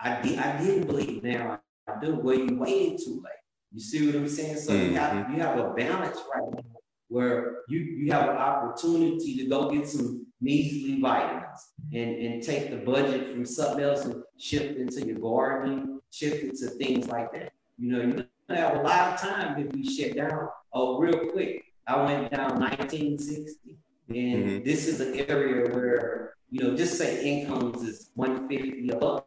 I 0.00 0.20
did 0.22 0.38
I 0.38 0.62
didn't 0.62 0.86
believe 0.86 1.22
now 1.22 1.60
I 1.86 2.00
do 2.00 2.14
well 2.16 2.38
you 2.38 2.58
waited 2.58 3.00
too 3.04 3.22
late. 3.22 3.32
You 3.72 3.80
see 3.80 4.06
what 4.06 4.16
I'm 4.16 4.28
saying? 4.28 4.56
So 4.56 4.72
mm-hmm. 4.72 4.92
you 4.92 4.98
have 4.98 5.30
you 5.30 5.36
have 5.40 5.58
a 5.58 5.74
balance 5.74 6.18
right 6.34 6.50
now 6.54 6.62
where 7.08 7.58
you 7.68 7.80
you 7.80 8.12
have 8.12 8.30
an 8.30 8.36
opportunity 8.36 9.36
to 9.36 9.46
go 9.46 9.70
get 9.70 9.86
some 9.86 10.26
measly 10.44 11.00
vitamins 11.00 11.72
and, 11.92 12.16
and 12.16 12.42
take 12.42 12.70
the 12.70 12.76
budget 12.76 13.30
from 13.30 13.44
something 13.44 13.84
else 13.84 14.04
and 14.04 14.22
shift 14.38 14.76
into 14.76 15.06
your 15.06 15.18
gardening, 15.18 16.00
shift 16.10 16.44
it 16.44 16.56
to 16.58 16.68
things 16.70 17.08
like 17.08 17.32
that. 17.32 17.52
You 17.78 17.90
know, 17.90 18.00
you 18.02 18.26
have 18.54 18.76
a 18.76 18.82
lot 18.82 19.14
of 19.14 19.20
time 19.20 19.58
if 19.58 19.72
we 19.72 19.82
shut 19.88 20.16
down. 20.16 20.48
Oh, 20.72 20.98
real 20.98 21.30
quick, 21.30 21.64
I 21.86 22.02
went 22.04 22.30
down 22.30 22.60
1960, 22.60 23.76
and 24.08 24.16
mm-hmm. 24.16 24.64
this 24.64 24.86
is 24.86 25.00
an 25.00 25.14
area 25.28 25.70
where 25.74 26.34
you 26.54 26.62
know, 26.62 26.76
just 26.76 26.96
say 26.96 27.24
incomes 27.24 27.82
is 27.82 28.10
150 28.14 28.90
above, 28.90 29.24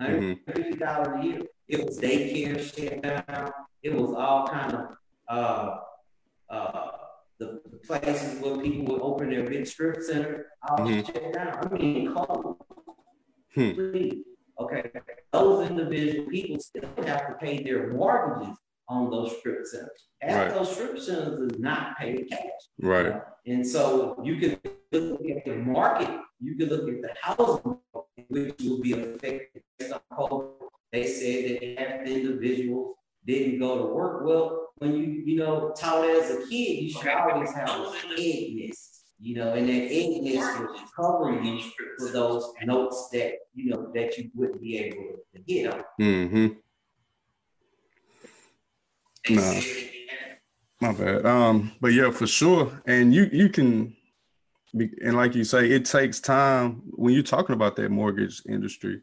$150 0.00 0.44
mm-hmm. 0.44 1.20
a 1.20 1.24
year. 1.24 1.42
It 1.68 1.86
was 1.86 2.00
daycare 2.00 2.58
shut 2.60 3.00
down. 3.00 3.52
It 3.80 3.94
was 3.94 4.12
all 4.12 4.48
kind 4.48 4.74
of 4.74 4.96
uh, 5.28 5.76
uh, 6.50 6.90
the, 7.38 7.60
the, 7.70 7.78
places 7.78 8.40
where 8.40 8.56
people 8.58 8.94
would 8.94 9.02
open 9.02 9.30
their 9.30 9.44
big 9.44 9.66
strip 9.66 10.00
center. 10.02 10.46
All 10.68 10.78
mm-hmm. 10.78 11.00
shut 11.00 11.32
down. 11.32 11.58
I 11.62 11.74
mean, 11.74 12.12
closed. 12.12 12.58
Hmm. 13.54 14.10
Okay, 14.60 14.84
those 15.32 15.68
individual 15.68 16.30
people 16.30 16.60
still 16.60 16.88
have 16.98 17.26
to 17.28 17.34
pay 17.40 17.62
their 17.62 17.92
mortgages 17.92 18.56
on 18.88 19.10
those 19.10 19.36
strip 19.38 19.64
centers. 19.66 20.08
Half 20.20 20.36
right. 20.36 20.54
those 20.54 20.72
strip 20.72 20.98
centers 20.98 21.52
is 21.52 21.58
not 21.58 21.98
paid 21.98 22.28
cash. 22.30 22.40
Right. 22.80 23.20
And 23.46 23.66
so 23.66 24.20
you 24.22 24.36
can 24.36 24.58
look 24.92 25.20
at 25.28 25.44
the 25.44 25.56
market, 25.56 26.10
you 26.40 26.56
can 26.56 26.68
look 26.68 26.88
at 26.88 27.02
the 27.02 27.14
housing 27.20 27.78
which 28.28 28.54
will 28.62 28.80
be 28.80 28.92
affected. 28.92 29.62
They 30.92 31.06
said 31.06 31.60
that 31.60 31.78
half 31.78 32.04
the 32.04 32.14
individuals 32.14 32.96
didn't 33.26 33.58
go 33.58 33.78
to 33.78 33.94
work. 33.94 34.24
Well, 34.24 34.68
when 34.78 34.96
you, 34.96 35.22
you 35.24 35.36
know, 35.36 35.72
taught 35.76 36.04
as 36.04 36.30
a 36.30 36.38
kid, 36.48 36.82
you 36.82 36.90
should 36.90 37.08
always 37.08 37.52
have 37.52 37.70
an 37.70 37.94
egg 38.18 38.56
nest 38.56 38.94
you 39.24 39.36
know, 39.36 39.54
and 39.54 39.68
that 39.68 39.90
English 39.90 40.36
will 40.36 40.76
cover 40.94 41.42
you 41.42 41.60
for 41.98 42.08
those 42.10 42.52
notes 42.62 43.08
that 43.12 43.34
you 43.54 43.70
know 43.70 43.90
that 43.94 44.18
you 44.18 44.30
wouldn't 44.34 44.60
be 44.60 44.76
able 44.78 45.16
to 45.34 45.40
get 45.40 45.72
on. 45.72 45.84
Mm-hmm. 45.98 46.48
Nah, 49.34 49.60
my 50.80 50.92
bad. 50.92 51.24
Um, 51.24 51.72
but 51.80 51.94
yeah, 51.94 52.10
for 52.10 52.26
sure. 52.26 52.82
And 52.86 53.14
you 53.14 53.30
you 53.32 53.48
can 53.48 53.96
be, 54.76 54.90
and 55.02 55.16
like 55.16 55.34
you 55.34 55.44
say, 55.44 55.70
it 55.70 55.86
takes 55.86 56.20
time 56.20 56.82
when 56.90 57.14
you're 57.14 57.22
talking 57.22 57.54
about 57.54 57.76
that 57.76 57.90
mortgage 57.90 58.42
industry. 58.46 59.00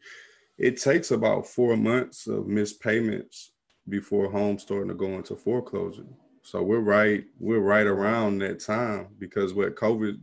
It 0.57 0.79
takes 0.79 1.09
about 1.09 1.47
four 1.47 1.75
months 1.75 2.27
of 2.27 2.45
missed 2.45 2.79
payments 2.81 3.50
before 3.89 4.31
homes 4.31 4.61
starting 4.61 4.89
to 4.89 4.93
go 4.93 5.07
into 5.07 5.35
foreclosure. 5.35 6.05
So 6.43 6.63
we're 6.63 6.79
right, 6.79 7.23
we're 7.39 7.59
right 7.59 7.85
around 7.85 8.39
that 8.39 8.59
time 8.59 9.09
because 9.19 9.53
what 9.53 9.75
COVID, 9.75 10.19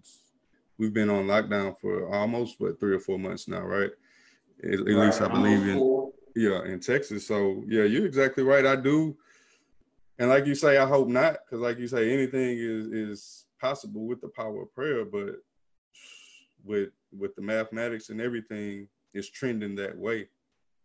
we've 0.79 0.93
been 0.93 1.11
on 1.11 1.27
lockdown 1.27 1.79
for 1.79 2.13
almost 2.13 2.61
what 2.61 2.81
three 2.81 2.95
or 2.95 3.01
four 3.01 3.19
months 3.19 3.49
now, 3.49 3.61
right? 3.61 3.91
At, 4.65 4.73
at 4.73 4.81
right. 4.81 4.95
least 4.97 5.21
I 5.21 5.29
believe 5.29 5.67
in 5.67 6.13
yeah 6.35 6.65
in 6.65 6.81
Texas. 6.81 7.27
So 7.27 7.63
yeah, 7.69 7.85
you're 7.85 8.07
exactly 8.07 8.43
right. 8.43 8.67
I 8.67 8.77
do, 8.77 9.17
and 10.19 10.29
like 10.29 10.47
you 10.47 10.55
say, 10.55 10.79
I 10.79 10.87
hope 10.87 11.09
not, 11.09 11.39
because 11.45 11.61
like 11.61 11.79
you 11.79 11.87
say, 11.87 12.13
anything 12.13 12.59
is 12.59 12.87
is 12.87 13.45
possible 13.61 14.07
with 14.07 14.21
the 14.21 14.29
power 14.29 14.63
of 14.63 14.75
prayer, 14.75 15.05
but 15.05 15.37
with 16.65 16.91
with 17.17 17.35
the 17.37 17.43
mathematics 17.43 18.11
and 18.11 18.21
everything, 18.21 18.89
it's 19.15 19.31
trending 19.31 19.77
that 19.77 19.97
way. 19.97 20.29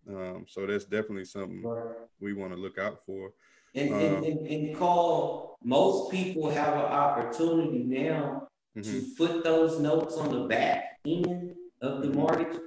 Um, 0.09 0.45
so 0.47 0.65
that's 0.65 0.85
definitely 0.85 1.25
something 1.25 1.63
we 2.19 2.33
want 2.33 2.53
to 2.53 2.59
look 2.59 2.77
out 2.77 2.99
for. 3.05 3.31
And, 3.75 3.93
uh, 3.93 3.97
and, 3.97 4.25
and, 4.25 4.47
and, 4.47 4.77
call 4.77 5.57
most 5.63 6.11
people 6.11 6.49
have 6.49 6.73
an 6.73 6.81
opportunity 6.81 7.79
now 7.79 8.47
mm-hmm. 8.77 8.81
to 8.81 9.05
put 9.17 9.43
those 9.43 9.79
notes 9.79 10.15
on 10.15 10.29
the 10.29 10.47
back 10.47 10.99
end 11.05 11.55
of 11.81 12.01
the 12.01 12.09
mortgage. 12.09 12.59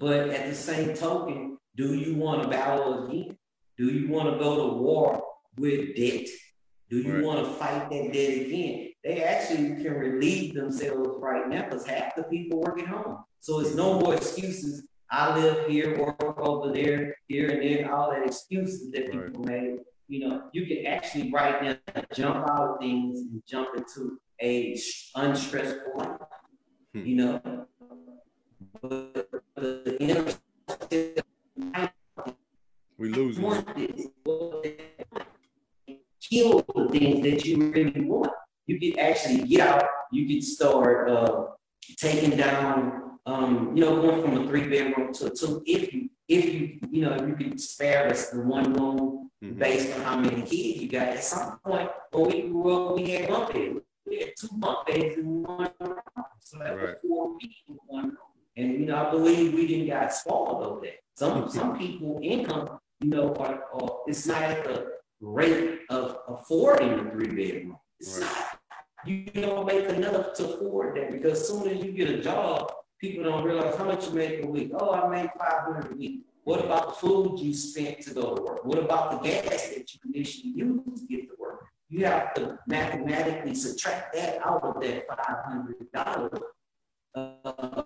But 0.00 0.30
at 0.30 0.48
the 0.48 0.54
same 0.54 0.94
token, 0.94 1.58
do 1.76 1.94
you 1.94 2.14
want 2.14 2.42
to 2.42 2.48
battle 2.48 3.06
again? 3.06 3.36
Do 3.76 3.86
you 3.86 4.08
want 4.08 4.32
to 4.32 4.38
go 4.38 4.70
to 4.70 4.76
war 4.76 5.22
with 5.58 5.94
debt? 5.94 6.26
Do 6.88 6.98
you 6.98 7.14
right. 7.14 7.24
want 7.24 7.44
to 7.44 7.52
fight 7.52 7.90
that 7.90 8.12
debt 8.12 8.46
again? 8.46 8.90
They 9.04 9.22
actually 9.22 9.82
can 9.82 9.94
relieve 9.94 10.54
themselves 10.54 11.10
right 11.20 11.48
now 11.48 11.64
because 11.64 11.86
half 11.86 12.16
the 12.16 12.22
people 12.24 12.60
work 12.60 12.80
at 12.80 12.88
home. 12.88 13.18
So 13.40 13.60
it's 13.60 13.74
no 13.74 14.00
more 14.00 14.14
excuses. 14.14 14.86
I 15.10 15.38
live 15.38 15.66
here, 15.68 15.98
work 15.98 16.38
over 16.38 16.72
there, 16.72 17.16
here 17.28 17.48
and 17.50 17.62
there, 17.62 17.94
all 17.94 18.10
that 18.10 18.26
excuses 18.26 18.90
that 18.92 19.10
people 19.10 19.44
right. 19.44 19.62
made 19.62 19.78
you 20.08 20.28
know, 20.28 20.42
you 20.52 20.66
can 20.66 20.86
actually 20.86 21.32
right 21.32 21.62
now 21.62 22.02
jump 22.14 22.48
out 22.48 22.74
of 22.74 22.78
things 22.80 23.20
and 23.20 23.42
jump 23.46 23.70
into 23.76 24.18
a 24.40 24.78
unstressful 25.16 25.92
life. 25.96 26.20
Hmm. 26.94 27.06
You 27.06 27.16
know, 27.16 27.66
but 28.80 29.42
the 29.56 29.96
inner 30.00 30.24
we 32.98 33.08
lose 33.10 33.36
kill 36.30 36.64
the 36.74 36.88
things 36.90 37.22
that 37.22 37.44
you 37.44 37.70
really 37.70 38.00
want. 38.00 38.32
You 38.66 38.80
can 38.80 38.98
actually 38.98 39.46
get 39.46 39.60
out. 39.60 39.84
You 40.10 40.26
can 40.26 40.42
start 40.42 41.10
uh, 41.10 41.46
taking 41.98 42.36
down. 42.36 43.05
Um, 43.26 43.76
you 43.76 43.84
know, 43.84 44.00
going 44.00 44.22
from 44.22 44.38
a 44.38 44.46
three 44.46 44.68
bedroom 44.68 45.12
to 45.14 45.26
a 45.26 45.30
two. 45.30 45.62
If 45.66 45.92
you, 45.92 46.08
if 46.28 46.44
you, 46.44 46.78
you 46.90 47.02
know, 47.02 47.14
if 47.14 47.28
you 47.28 47.34
can 47.34 47.58
spare 47.58 48.08
us 48.08 48.30
the 48.30 48.40
one 48.40 48.72
room 48.72 49.30
mm-hmm. 49.42 49.58
based 49.58 49.94
on 49.96 50.02
how 50.02 50.16
many 50.16 50.42
kids 50.42 50.82
you 50.82 50.88
got. 50.88 51.08
At 51.08 51.24
some 51.24 51.58
point, 51.64 51.90
when 52.12 52.30
we 52.30 52.42
grew 52.42 52.88
up, 52.88 52.96
we 52.96 53.10
had 53.10 53.30
one 53.30 53.52
baby. 53.52 53.80
We 54.06 54.18
had 54.20 54.32
two 54.38 54.48
bunk 54.52 54.86
beds 54.86 55.16
in 55.16 55.42
one 55.42 55.70
room. 55.80 55.98
So 56.40 56.58
that 56.58 56.76
right. 56.76 56.80
was 56.80 56.96
four 57.02 57.36
people 57.38 57.60
in 57.68 57.78
one 57.86 58.04
room. 58.04 58.16
And 58.56 58.72
you 58.72 58.86
know, 58.86 58.96
I 58.96 59.10
believe 59.10 59.54
we 59.54 59.66
didn't 59.66 59.88
got 59.88 60.12
spoiled 60.12 60.64
over 60.64 60.80
that. 60.82 60.94
Some 61.14 61.42
mm-hmm. 61.42 61.50
some 61.50 61.78
people 61.78 62.20
income, 62.22 62.78
you 63.00 63.10
know, 63.10 63.34
are, 63.34 63.64
are 63.74 63.98
it's 64.06 64.26
not 64.26 64.42
at 64.42 64.64
the 64.64 64.92
rate 65.20 65.80
of 65.90 66.18
affording 66.28 66.90
a 66.90 67.10
three 67.10 67.28
bedroom. 67.28 67.76
It's 67.98 68.18
right. 68.18 68.22
not. 68.22 68.60
You 69.04 69.24
don't 69.34 69.66
make 69.66 69.84
enough 69.84 70.34
to 70.34 70.54
afford 70.54 70.96
that 70.96 71.12
because 71.12 71.40
as 71.40 71.48
soon 71.48 71.68
as 71.68 71.84
you 71.84 71.92
get 71.92 72.10
a 72.10 72.20
job, 72.20 72.72
people 73.00 73.24
don't 73.24 73.44
realize 73.44 73.76
how 73.76 73.84
much 73.84 74.06
you 74.08 74.14
make 74.14 74.42
a 74.42 74.46
week. 74.46 74.70
Oh, 74.74 74.92
I 74.92 75.08
make 75.08 75.32
five 75.32 75.64
hundred 75.64 75.92
a 75.92 75.96
week. 75.96 76.22
What 76.44 76.64
about 76.64 76.88
the 76.88 76.94
food 76.94 77.40
you 77.40 77.52
spent 77.52 78.00
to 78.02 78.14
go 78.14 78.34
to 78.34 78.42
work? 78.42 78.64
What 78.64 78.78
about 78.78 79.10
the 79.10 79.28
gas 79.28 79.68
that 79.68 79.92
you 79.92 80.00
initially 80.14 80.50
used 80.50 80.96
to 80.98 81.06
get 81.06 81.28
to 81.28 81.34
work? 81.38 81.66
You 81.88 82.04
have 82.04 82.34
to 82.34 82.58
mathematically 82.68 83.54
subtract 83.54 84.14
that 84.14 84.46
out 84.46 84.62
of 84.62 84.80
that 84.80 85.08
$500 85.08 86.40
uh, 87.16 87.82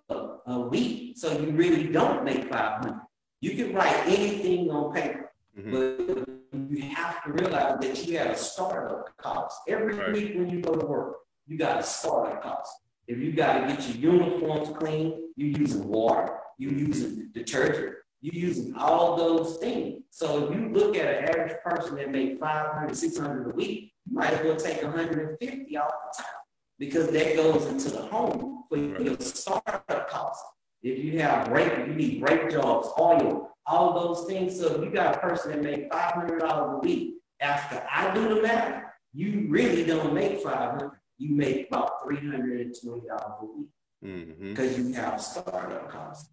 a 0.46 0.60
week. 0.60 1.16
So 1.16 1.32
you 1.32 1.52
really 1.52 1.88
don't 1.88 2.24
make 2.24 2.50
500. 2.50 3.00
You 3.40 3.56
can 3.56 3.74
write 3.74 3.96
anything 4.06 4.70
on 4.70 4.92
paper, 4.92 5.32
mm-hmm. 5.58 5.70
but 5.70 6.28
you 6.70 6.82
have 6.82 7.24
to 7.24 7.32
realize 7.32 7.78
that 7.80 8.06
you 8.06 8.18
have 8.18 8.32
a 8.32 8.36
startup 8.36 9.16
cost. 9.16 9.60
Every 9.68 9.94
right. 9.94 10.12
week 10.12 10.34
when 10.34 10.50
you 10.50 10.60
go 10.60 10.74
to 10.74 10.84
work, 10.84 11.16
you 11.46 11.56
got 11.56 11.80
a 11.80 11.82
startup 11.82 12.42
cost. 12.42 12.72
If 13.06 13.18
you 13.18 13.32
got 13.32 13.60
to 13.60 13.74
get 13.74 13.88
your 13.88 14.14
uniforms 14.14 14.76
clean, 14.78 15.30
you're 15.36 15.58
using 15.58 15.88
water, 15.88 16.38
you're 16.58 16.72
using 16.72 17.30
detergent, 17.32 17.96
you're 18.20 18.34
using 18.34 18.74
all 18.76 19.16
those 19.16 19.56
things. 19.58 20.02
So 20.10 20.46
if 20.46 20.54
you 20.54 20.68
look 20.68 20.96
at 20.96 21.06
an 21.06 21.28
average 21.28 21.56
person 21.64 21.96
that 21.96 22.10
make 22.10 22.38
500, 22.38 22.96
600 22.96 23.50
a 23.50 23.54
week, 23.54 23.92
you 24.06 24.16
might 24.16 24.32
as 24.32 24.44
well 24.44 24.56
take 24.56 24.82
150 24.82 25.76
off 25.76 25.90
the 25.90 26.22
top 26.22 26.40
because 26.78 27.08
that 27.10 27.36
goes 27.36 27.66
into 27.66 27.90
the 27.90 28.02
home 28.02 28.64
for 28.68 28.78
right. 28.78 29.00
your 29.02 29.16
startup 29.20 30.08
cost. 30.08 30.42
If 30.82 31.04
you 31.04 31.18
have 31.20 31.48
brake, 31.48 31.86
you 31.86 31.94
need 31.94 32.20
brake 32.20 32.50
jobs, 32.50 32.88
oil, 32.98 33.50
all 33.66 33.92
those 33.94 34.26
things. 34.26 34.58
So 34.58 34.74
if 34.74 34.84
you 34.84 34.90
got 34.90 35.16
a 35.16 35.18
person 35.18 35.52
that 35.52 35.62
make 35.62 35.90
$500 35.90 36.76
a 36.76 36.78
week, 36.78 37.16
after 37.40 37.82
I 37.90 38.12
do 38.14 38.34
the 38.34 38.42
math, 38.42 38.84
you 39.12 39.46
really 39.48 39.84
don't 39.84 40.14
make 40.14 40.40
500. 40.40 40.90
You 41.20 41.34
make 41.34 41.68
about 41.68 42.02
$320 42.02 42.80
a 42.82 43.44
week 43.44 43.66
because 44.00 44.72
mm-hmm. 44.72 44.88
you 44.88 44.94
have 44.94 45.20
startup 45.20 45.90
costs. 45.90 46.30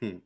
Hmm. 0.00 0.16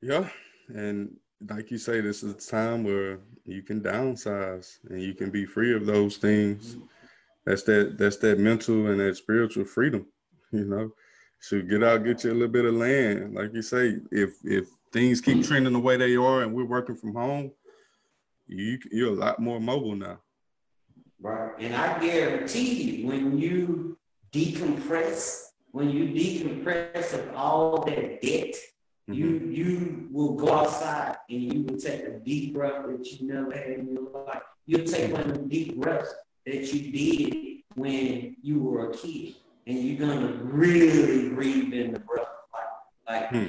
Yeah, 0.00 0.26
and 0.68 1.14
like 1.46 1.70
you 1.70 1.76
say, 1.76 2.00
this 2.00 2.22
is 2.22 2.32
a 2.32 2.50
time 2.50 2.84
where 2.84 3.18
you 3.44 3.62
can 3.62 3.82
downsize 3.82 4.78
and 4.88 5.02
you 5.02 5.12
can 5.12 5.30
be 5.30 5.44
free 5.44 5.74
of 5.74 5.84
those 5.84 6.16
things. 6.16 6.78
That's 7.44 7.62
that 7.64 7.98
that's 7.98 8.16
that 8.18 8.38
mental 8.38 8.86
and 8.86 8.98
that 8.98 9.18
spiritual 9.18 9.66
freedom, 9.66 10.06
you 10.52 10.64
know. 10.64 10.90
So 11.40 11.60
get 11.60 11.84
out, 11.84 12.04
get 12.04 12.24
you 12.24 12.30
a 12.30 12.32
little 12.32 12.48
bit 12.48 12.64
of 12.64 12.74
land. 12.74 13.34
Like 13.34 13.52
you 13.52 13.60
say, 13.60 13.96
if 14.10 14.36
if 14.42 14.68
things 14.90 15.20
keep 15.20 15.44
trending 15.44 15.74
the 15.74 15.80
way 15.80 15.98
they 15.98 16.16
are 16.16 16.42
and 16.42 16.54
we're 16.54 16.64
working 16.64 16.96
from 16.96 17.14
home, 17.14 17.52
you 18.46 18.78
you're 18.90 19.12
a 19.12 19.16
lot 19.16 19.38
more 19.38 19.60
mobile 19.60 19.96
now. 19.96 20.18
Right. 21.20 21.52
And 21.58 21.74
I 21.74 21.98
guarantee 22.00 22.82
you 22.82 23.06
when 23.06 23.38
you 23.38 23.98
decompress 24.32 25.50
when 25.72 25.90
you 25.90 26.06
decompress 26.06 27.14
of 27.14 27.34
all 27.34 27.84
that 27.84 28.20
debt, 28.20 28.54
mm-hmm. 28.54 29.12
you 29.12 29.28
you 29.50 30.08
will 30.10 30.34
go 30.34 30.52
outside 30.52 31.16
and 31.28 31.40
you 31.40 31.62
will 31.62 31.78
take 31.78 32.02
a 32.02 32.18
deep 32.18 32.54
breath 32.54 32.86
that 32.86 33.06
you 33.06 33.28
never 33.28 33.52
had 33.52 33.70
in 33.70 33.92
your 33.92 34.24
life. 34.26 34.42
You'll 34.66 34.86
take 34.86 35.12
one 35.12 35.22
of 35.22 35.34
the 35.34 35.48
deep 35.48 35.76
breaths 35.80 36.12
that 36.46 36.72
you 36.72 36.90
did 36.90 37.62
when 37.74 38.36
you 38.42 38.58
were 38.60 38.90
a 38.90 38.94
kid, 38.94 39.34
and 39.66 39.78
you're 39.78 40.08
gonna 40.08 40.32
really 40.42 41.28
breathe 41.28 41.72
in 41.72 41.92
the 41.92 42.00
breath 42.00 42.26
like, 43.08 43.30
like 43.30 43.30
hmm. 43.30 43.48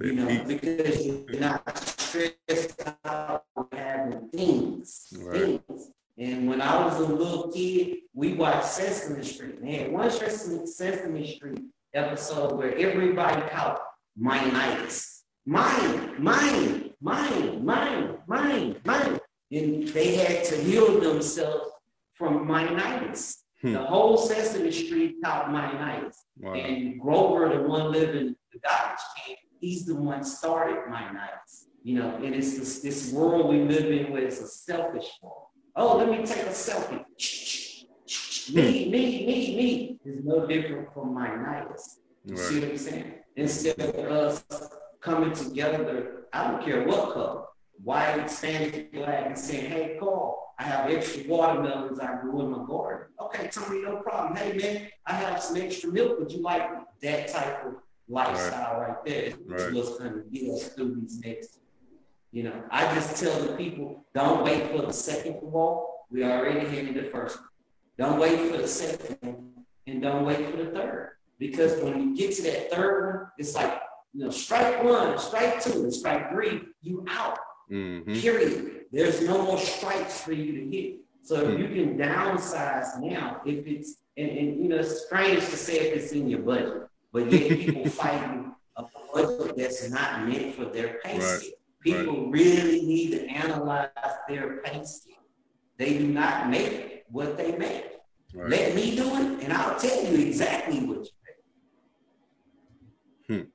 you 0.04 0.12
know, 0.12 0.44
because 0.44 1.06
you're 1.06 1.40
not 1.40 1.97
stressed 2.18 2.82
out 3.04 3.44
having 3.72 4.28
things, 4.30 5.12
right. 5.20 5.60
things. 5.68 5.90
And 6.18 6.48
when 6.48 6.60
I 6.60 6.84
was 6.84 6.96
a 6.96 7.12
little 7.12 7.52
kid, 7.52 7.98
we 8.12 8.34
watched 8.34 8.66
Sesame 8.66 9.24
Street. 9.24 9.62
Man, 9.62 9.92
one 9.92 10.10
Sesame, 10.10 10.66
Sesame 10.66 11.34
Street 11.36 11.60
episode 11.94 12.56
where 12.56 12.76
everybody 12.76 13.40
caught 13.50 13.80
myinitis. 14.20 15.22
Mine, 15.46 16.22
mine, 16.22 16.90
mine, 17.00 17.62
mine, 17.62 18.22
mine, 18.26 18.76
mine. 18.84 19.20
And 19.50 19.88
they 19.88 20.16
had 20.16 20.44
to 20.46 20.56
heal 20.56 21.00
themselves 21.00 21.70
from 22.14 22.48
myinitis. 22.48 23.36
Hmm. 23.62 23.72
The 23.72 23.82
whole 23.84 24.16
Sesame 24.16 24.72
Street 24.72 25.16
caught 25.24 25.46
myinitis. 25.46 26.16
Wow. 26.36 26.54
And 26.54 27.00
Grover, 27.00 27.48
the 27.48 27.62
one 27.62 27.92
living 27.92 28.28
in 28.28 28.36
the 28.52 28.58
garbage 28.58 29.00
can, 29.16 29.36
he's 29.60 29.86
the 29.86 29.94
one 29.94 30.24
started 30.24 30.78
myinitis. 30.90 31.67
You 31.82 32.00
know, 32.00 32.16
and 32.16 32.34
it's 32.34 32.58
this, 32.58 32.80
this 32.80 33.12
world 33.12 33.48
we 33.48 33.62
live 33.62 33.90
in 33.90 34.12
where 34.12 34.24
it's 34.24 34.40
a 34.40 34.46
selfish 34.46 35.08
world. 35.22 35.46
Oh, 35.76 35.96
let 35.96 36.10
me 36.10 36.26
take 36.26 36.44
a 36.44 36.50
selfie. 36.50 37.04
Hmm. 38.48 38.54
me, 38.54 38.88
me, 38.88 39.26
me, 39.26 39.56
me 39.56 40.00
is 40.06 40.24
no 40.24 40.46
different 40.46 40.88
from 40.94 41.12
my 41.12 41.28
myinitis. 41.28 41.98
You 42.24 42.34
right. 42.34 42.44
see 42.44 42.60
what 42.60 42.70
I'm 42.70 42.78
saying? 42.78 43.14
Instead 43.36 43.78
of 43.80 43.94
us 43.94 44.44
coming 45.00 45.34
together, 45.34 46.24
I 46.32 46.50
don't 46.50 46.64
care 46.64 46.86
what 46.86 47.12
color, 47.12 47.44
white, 47.82 48.30
Spanish, 48.30 48.86
black, 48.92 49.26
and 49.26 49.38
saying, 49.38 49.70
hey, 49.70 49.96
Carl, 50.00 50.54
I 50.58 50.64
have 50.64 50.90
extra 50.90 51.24
watermelons 51.28 52.00
I 52.00 52.20
grew 52.20 52.40
in 52.40 52.50
my 52.50 52.66
garden. 52.66 53.08
Okay, 53.20 53.48
Tony, 53.52 53.82
no 53.82 53.96
problem. 53.96 54.36
Hey, 54.36 54.56
man, 54.56 54.88
I 55.06 55.12
have 55.12 55.42
some 55.42 55.56
extra 55.58 55.90
milk. 55.92 56.18
Would 56.18 56.32
you 56.32 56.42
like 56.42 56.68
that 57.02 57.28
type 57.28 57.66
of 57.66 57.74
lifestyle 58.08 58.80
right, 58.80 58.88
right 58.88 59.04
there? 59.04 59.32
Right. 59.46 59.74
What's 59.74 59.98
going 59.98 60.14
to 60.14 60.22
get 60.30 60.50
us 60.50 60.68
through 60.68 61.00
these 61.00 61.20
next 61.20 61.60
you 62.30 62.42
know, 62.42 62.62
I 62.70 62.94
just 62.94 63.22
tell 63.22 63.40
the 63.40 63.54
people, 63.54 64.04
don't 64.14 64.44
wait 64.44 64.70
for 64.70 64.82
the 64.82 64.92
second 64.92 65.40
wall. 65.40 66.06
We 66.10 66.24
already 66.24 66.66
hitting 66.66 66.94
the 66.94 67.04
first. 67.04 67.38
Don't 67.96 68.18
wait 68.18 68.50
for 68.50 68.58
the 68.58 68.68
second 68.68 69.16
one, 69.20 69.64
and 69.86 70.02
don't 70.02 70.24
wait 70.24 70.50
for 70.50 70.56
the 70.56 70.70
third. 70.70 71.12
Because 71.38 71.82
when 71.82 72.00
you 72.00 72.16
get 72.16 72.34
to 72.36 72.42
that 72.42 72.70
third 72.70 73.14
one, 73.14 73.26
it's 73.38 73.54
like, 73.54 73.80
you 74.12 74.24
know, 74.24 74.30
strike 74.30 74.82
one, 74.82 75.18
strike 75.18 75.62
two, 75.62 75.84
and 75.84 75.92
strike 75.92 76.30
three, 76.30 76.62
you 76.82 77.04
out. 77.08 77.38
Mm-hmm. 77.70 78.14
Period. 78.14 78.84
There's 78.92 79.22
no 79.22 79.42
more 79.42 79.58
strikes 79.58 80.20
for 80.20 80.32
you 80.32 80.52
to 80.52 80.76
hit. 80.76 81.00
So 81.22 81.46
mm-hmm. 81.46 81.62
you 81.62 81.68
can 81.68 81.98
downsize 81.98 82.98
now 83.00 83.42
if 83.44 83.66
it's, 83.66 83.96
and, 84.16 84.30
and 84.30 84.62
you 84.62 84.68
know, 84.68 84.76
it's 84.76 85.04
strange 85.06 85.40
to 85.40 85.56
say 85.56 85.90
if 85.90 86.02
it's 86.02 86.12
in 86.12 86.28
your 86.28 86.40
budget, 86.40 86.88
but 87.12 87.30
yet 87.30 87.58
people 87.58 87.86
fighting 87.90 88.54
a 88.76 88.84
budget 89.12 89.56
that's 89.56 89.90
not 89.90 90.26
meant 90.26 90.54
for 90.54 90.66
their 90.66 90.98
pay 91.04 91.18
right. 91.18 91.42
People 91.82 92.24
right. 92.24 92.32
really 92.32 92.82
need 92.82 93.12
to 93.12 93.26
analyze 93.26 93.90
their 94.28 94.58
pay 94.58 94.84
scale. 94.84 95.14
They 95.76 95.98
do 95.98 96.08
not 96.08 96.50
make 96.50 97.04
what 97.08 97.36
they 97.36 97.56
make. 97.56 97.84
Right. 98.34 98.50
Let 98.50 98.74
me 98.74 98.96
do 98.96 99.06
it, 99.16 99.44
and 99.44 99.52
I'll 99.52 99.78
tell 99.78 100.04
you 100.04 100.26
exactly 100.26 100.80
what 100.80 101.06
you 101.06 101.10
make. 103.28 103.40
Hmm. 103.40 103.48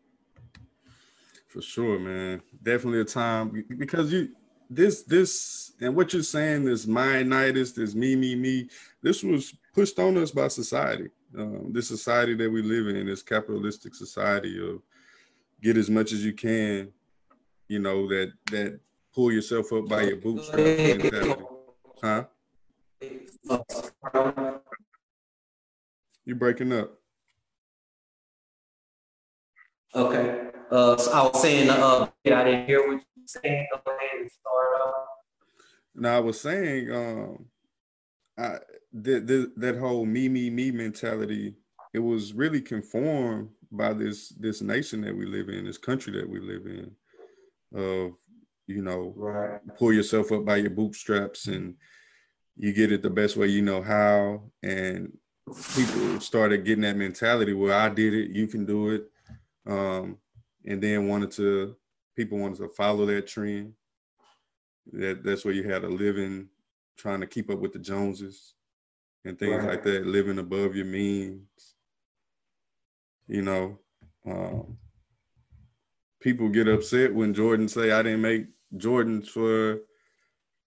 For 1.48 1.62
sure, 1.62 2.00
man. 2.00 2.42
Definitely 2.62 3.02
a 3.02 3.06
time 3.06 3.66
because 3.78 4.12
you 4.12 4.30
this 4.70 5.04
this 5.04 5.74
and 5.82 5.96
what 5.96 6.14
you're 6.14 6.24
saying 6.24 6.66
this 6.66 6.86
myinitis, 6.86 7.76
this 7.76 7.94
me 7.94 8.16
me 8.16 8.36
me. 8.36 8.70
This 9.02 9.22
was 9.22 9.54
pushed 9.74 10.00
on 10.00 10.18
us 10.18 10.32
by 10.32 10.48
society. 10.48 11.10
Um, 11.38 11.74
this 11.74 11.88
society 11.88 12.36
that 12.36 12.50
we 12.50 12.62
live 12.62 12.88
in, 12.88 13.06
this 13.06 13.22
capitalistic 13.22 13.94
society 13.96 14.60
of 14.66 14.82
get 15.62 15.78
as 15.78 15.90
much 15.90 16.14
as 16.14 16.24
you 16.24 16.34
can 16.34 16.92
you 17.74 17.80
know, 17.80 18.08
that 18.08 18.32
that 18.52 18.80
pull 19.16 19.32
yourself 19.32 19.74
up 19.74 19.88
by 19.90 20.04
your 20.04 20.18
bootstraps 20.18 21.44
Huh? 22.04 22.26
You're 26.26 26.36
breaking 26.36 26.72
up. 26.74 26.94
Okay. 29.96 30.50
Uh, 30.70 30.98
so 30.98 31.12
I 31.12 31.24
was 31.24 31.42
saying, 31.42 31.70
uh, 31.70 32.08
I 32.26 32.44
didn't 32.44 32.66
hear 32.68 32.80
what 32.82 32.92
you 32.92 32.96
were 32.96 33.28
saying. 33.28 33.68
Go 33.72 33.92
ahead 33.92 34.22
and 34.22 34.32
start 34.32 34.82
off. 34.86 35.08
Now 35.96 36.18
I 36.18 36.20
was 36.20 36.40
saying, 36.40 36.92
um, 36.92 37.46
I 38.38 38.60
that 38.94 39.52
that 39.58 39.78
whole 39.78 40.06
me 40.06 40.30
me 40.30 40.52
me 40.52 40.72
mentality. 40.72 41.56
It 41.94 42.00
was 42.00 42.34
really 42.34 42.62
conformed 42.62 43.50
by 43.72 43.94
this 43.94 44.30
this 44.30 44.62
nation 44.62 45.02
that 45.02 45.16
we 45.16 45.26
live 45.26 45.50
in, 45.50 45.66
this 45.66 45.80
country 45.80 46.14
that 46.14 46.30
we 46.30 46.40
live 46.40 46.66
in 46.68 46.92
of 47.74 48.12
you 48.68 48.82
know 48.82 49.14
right. 49.16 49.60
pull 49.78 49.94
yourself 49.94 50.32
up 50.32 50.46
by 50.46 50.58
your 50.58 50.70
bootstraps 50.70 51.48
and 51.48 51.76
you 52.56 52.72
get 52.72 52.92
it 52.92 53.02
the 53.02 53.10
best 53.10 53.36
way 53.36 53.48
you 53.48 53.62
know 53.62 53.82
how 53.82 54.42
and 54.62 55.12
people 55.76 56.20
started 56.20 56.64
getting 56.64 56.84
that 56.84 56.96
mentality 56.96 57.54
where 57.54 57.74
i 57.74 57.90
did 57.90 58.14
it 58.14 58.32
you 58.32 58.48
can 58.48 58.66
do 58.66 58.90
it 58.90 59.10
um, 59.66 60.18
and 60.66 60.82
then 60.82 61.08
wanted 61.08 61.32
to 61.32 61.76
people 62.16 62.38
wanted 62.38 62.58
to 62.58 62.70
follow 62.70 63.06
that 63.06 63.28
trend 63.28 63.74
that 64.92 65.24
that's 65.24 65.44
where 65.44 65.54
you 65.54 65.64
had 65.64 65.84
a 65.84 65.90
living 65.90 66.48
trying 66.98 67.20
to 67.20 67.28
keep 67.28 67.50
up 67.50 67.60
with 67.60 67.74
the 67.74 67.80
joneses 67.80 68.54
and 69.26 69.38
things 69.40 69.64
right. 69.64 69.72
like 69.72 69.84
that 69.84 70.06
living 70.06 70.40
above 70.40 70.76
your 70.76 70.86
means 70.86 71.76
you 73.28 73.42
know 73.42 73.80
um, 74.26 74.78
people 76.24 76.48
get 76.48 76.68
upset 76.70 77.14
when 77.14 77.34
Jordan 77.34 77.68
say 77.68 77.92
I 77.92 78.02
didn't 78.02 78.22
make 78.22 78.48
Jordans 78.78 79.28
for 79.28 79.80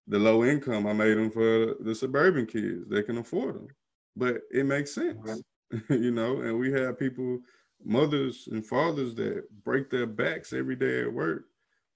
the 0.07 0.19
low 0.19 0.45
income. 0.45 0.87
I 0.87 0.93
made 0.93 1.17
them 1.17 1.31
for 1.31 1.75
the 1.81 1.95
suburban 1.95 2.47
kids 2.47 2.89
that 2.89 3.07
can 3.07 3.19
afford 3.19 3.57
them. 3.57 3.69
But 4.15 4.43
it 4.53 4.67
makes 4.67 4.95
sense, 4.95 5.43
you 5.91 6.13
know. 6.13 6.43
And 6.43 6.59
we 6.59 6.71
have 6.73 6.99
people, 6.99 7.41
mothers 7.85 8.49
and 8.53 8.65
fathers 8.65 9.15
that 9.17 9.45
break 9.65 9.91
their 9.91 10.07
backs 10.07 10.53
every 10.53 10.77
day 10.77 11.03
at 11.03 11.13
work 11.13 11.47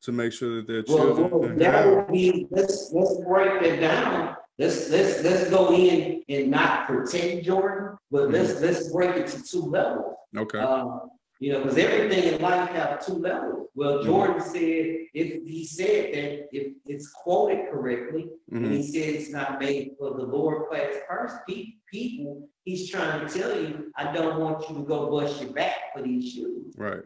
to 0.03 0.13
make 0.13 0.33
sure 0.33 0.57
that 0.57 0.67
their 0.67 0.83
children. 0.83 1.31
Well, 1.31 1.55
that 1.57 1.87
would 1.87 2.09
be 2.13 2.47
let's 2.51 2.91
let's 2.93 3.21
break 3.27 3.63
it 3.63 3.81
down. 3.81 4.37
let's 4.59 4.89
let's 4.91 5.23
let's 5.23 5.51
go 5.51 5.75
in 5.75 6.23
and 6.29 6.51
not 6.51 6.87
protect 6.87 7.45
Jordan, 7.45 7.97
but 8.11 8.31
let's 8.31 8.61
let's 8.61 8.91
break 8.91 9.17
it 9.17 9.29
to 9.29 9.43
two 9.43 9.63
levels. 9.63 10.15
Okay. 10.37 10.59
Um, 10.59 11.11
you 11.41 11.53
know, 11.53 11.63
because 11.63 11.79
everything 11.79 12.35
in 12.35 12.41
life 12.41 12.69
have 12.71 13.05
two 13.05 13.15
levels. 13.15 13.69
Well, 13.75 13.99
Mhm. 13.99 14.05
Jordan 14.05 14.41
said 14.43 15.07
if 15.15 15.43
he 15.49 15.65
said 15.65 16.15
that 16.15 16.49
if 16.53 16.75
it's 16.87 17.09
quoted 17.11 17.71
correctly, 17.71 18.31
and 18.53 18.67
Mhm. 18.67 18.77
he 18.77 18.83
said 18.83 19.09
it's 19.15 19.31
not 19.31 19.59
made 19.59 19.97
for 19.99 20.11
the 20.11 20.23
lower 20.23 20.67
class 20.69 20.95
person 21.09 21.39
pe- 21.49 21.73
people, 21.91 22.49
he's 22.65 22.91
trying 22.91 23.27
to 23.27 23.39
tell 23.39 23.59
you, 23.61 23.91
I 23.97 24.13
don't 24.13 24.39
want 24.41 24.69
you 24.69 24.77
to 24.77 24.83
go 24.83 25.11
bust 25.11 25.43
your 25.43 25.53
back 25.53 25.95
for 25.95 26.03
these 26.03 26.31
shoes. 26.33 26.75
Right. 26.77 27.05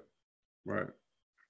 Right. 0.66 0.88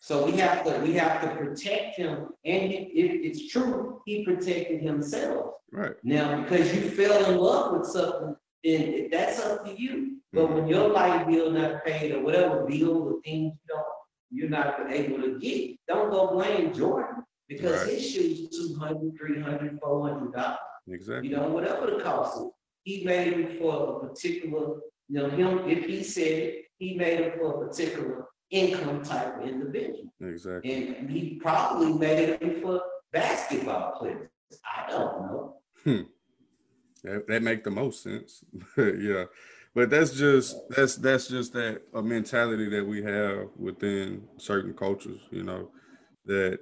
So 0.00 0.26
we 0.26 0.32
have 0.32 0.64
to 0.64 0.78
we 0.82 0.92
have 0.94 1.22
to 1.22 1.34
protect 1.36 1.96
him, 1.96 2.34
and 2.44 2.70
if 2.70 3.10
it's 3.26 3.48
true, 3.48 4.02
he 4.04 4.22
protected 4.24 4.82
himself. 4.82 5.54
Right. 5.72 5.96
Now, 6.04 6.42
because 6.42 6.74
you 6.74 6.82
fell 6.90 7.24
in 7.32 7.38
love 7.38 7.78
with 7.78 7.86
something, 7.88 8.36
then 8.62 9.08
that's 9.10 9.40
up 9.40 9.64
to 9.64 9.80
you. 9.80 10.18
But 10.34 10.52
when 10.52 10.66
your 10.68 10.88
light 10.88 11.26
bill 11.28 11.50
not 11.52 11.84
paid 11.84 12.12
or 12.12 12.22
whatever 12.22 12.64
bill 12.64 12.96
or 13.08 13.22
things 13.22 13.52
you 13.54 13.68
don't, 13.68 13.86
you're 14.30 14.48
not 14.48 14.90
able 14.90 15.22
to 15.22 15.38
get, 15.38 15.76
don't 15.86 16.10
go 16.10 16.32
blame 16.32 16.72
Jordan 16.74 17.22
because 17.48 17.82
Right. 17.84 17.94
his 17.94 18.10
shoes 18.10 18.48
200, 18.48 19.16
300, 19.16 19.78
400 19.80 20.32
dollars. 20.32 20.58
Exactly. 20.88 21.28
You 21.28 21.36
know, 21.36 21.48
whatever 21.48 21.86
the 21.86 22.02
cost 22.02 22.38
is. 22.40 22.50
He 22.82 23.04
made 23.04 23.32
them 23.32 23.58
for 23.58 23.72
a 24.04 24.08
particular, 24.08 24.80
you 25.08 25.18
know, 25.18 25.30
him, 25.30 25.68
if 25.70 25.86
he 25.86 26.02
said 26.02 26.26
it, 26.26 26.64
he 26.78 26.94
made 26.94 27.20
them 27.20 27.38
for 27.38 27.64
a 27.64 27.68
particular 27.68 28.26
income 28.50 29.02
type 29.02 29.40
of 29.40 29.48
individual. 29.48 30.12
Exactly. 30.20 30.72
And 30.98 31.08
he 31.08 31.38
probably 31.42 31.94
made 31.94 32.38
them 32.40 32.60
for 32.60 32.82
basketball 33.12 33.98
players. 33.98 34.28
I 34.76 34.90
don't 34.90 35.22
know. 35.22 35.56
Hmm. 35.84 36.02
That, 37.04 37.26
that 37.28 37.42
make 37.42 37.64
the 37.64 37.70
most 37.70 38.02
sense. 38.02 38.44
yeah. 38.76 39.24
But 39.74 39.90
that's 39.90 40.12
just 40.12 40.56
that's 40.70 40.96
that's 40.96 41.26
just 41.28 41.52
that 41.54 41.82
a 41.92 42.02
mentality 42.02 42.68
that 42.70 42.86
we 42.86 43.02
have 43.02 43.48
within 43.56 44.28
certain 44.36 44.72
cultures, 44.72 45.20
you 45.30 45.42
know, 45.42 45.70
that 46.26 46.60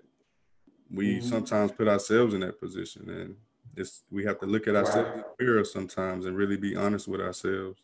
we 0.90 1.18
Mhm. 1.18 1.22
sometimes 1.22 1.72
put 1.72 1.88
ourselves 1.88 2.34
in 2.34 2.40
that 2.40 2.58
position 2.60 3.08
and 3.10 3.36
it's 3.76 4.04
we 4.10 4.24
have 4.24 4.38
to 4.40 4.46
look 4.46 4.66
at 4.68 4.76
ourselves 4.76 5.08
Right. 5.08 5.16
in 5.16 5.24
the 5.38 5.44
mirror 5.44 5.64
sometimes 5.64 6.26
and 6.26 6.36
really 6.36 6.56
be 6.56 6.76
honest 6.76 7.08
with 7.08 7.20
ourselves 7.20 7.80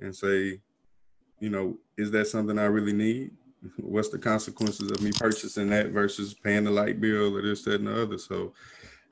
and 0.00 0.14
say, 0.14 0.60
you 1.40 1.50
know, 1.50 1.78
is 1.96 2.10
that 2.12 2.26
something 2.26 2.58
I 2.58 2.66
really 2.66 2.92
need? 2.92 3.32
What's 3.78 4.10
the 4.10 4.18
consequences 4.18 4.90
of 4.90 5.02
me 5.02 5.12
purchasing 5.12 5.70
that 5.70 5.88
versus 5.90 6.34
paying 6.34 6.64
the 6.64 6.70
light 6.70 7.00
bill 7.00 7.36
or 7.36 7.42
this, 7.42 7.62
that, 7.64 7.76
and 7.80 7.86
the 7.88 8.02
other? 8.02 8.18
So 8.18 8.52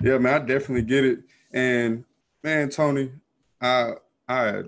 yeah, 0.02 0.18
man, 0.18 0.42
I 0.42 0.44
definitely 0.44 0.82
get 0.82 1.04
it. 1.04 1.20
And 1.52 2.04
man, 2.42 2.68
Tony, 2.70 3.12
I 3.60 3.94
I 4.28 4.62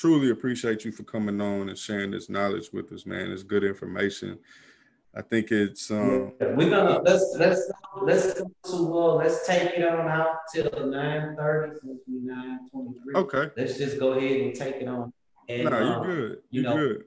truly 0.00 0.30
appreciate 0.30 0.84
you 0.84 0.92
for 0.92 1.02
coming 1.02 1.38
on 1.42 1.68
and 1.68 1.76
sharing 1.78 2.10
this 2.10 2.30
knowledge 2.30 2.70
with 2.72 2.90
us, 2.90 3.04
man. 3.04 3.30
It's 3.30 3.42
good 3.42 3.64
information. 3.64 4.38
I 5.14 5.20
think 5.22 5.50
it's 5.50 5.90
um 5.90 6.32
We're 6.40 6.70
gonna, 6.70 7.00
let's, 7.02 7.34
let's, 7.36 7.70
let's 8.00 8.40
go 8.40 8.50
to, 8.70 8.98
uh, 8.98 9.14
let's 9.16 9.46
take 9.46 9.72
it 9.76 9.84
on 9.84 10.08
out 10.08 10.36
till 10.54 10.86
nine 10.86 11.36
thirty, 11.36 11.78
since 11.80 12.00
we 12.08 12.20
nine 12.20 12.60
twenty-three. 12.70 13.14
okay. 13.14 13.50
Let's 13.56 13.76
just 13.76 13.98
go 13.98 14.12
ahead 14.12 14.40
and 14.40 14.54
take 14.54 14.76
it 14.76 14.88
on. 14.88 15.12
And, 15.48 15.64
No, 15.68 15.76
uh, 15.76 15.80
you 15.80 16.06
good. 16.06 16.38
you 16.50 16.62
You 16.62 16.62
know, 16.62 16.76
good. 16.76 17.04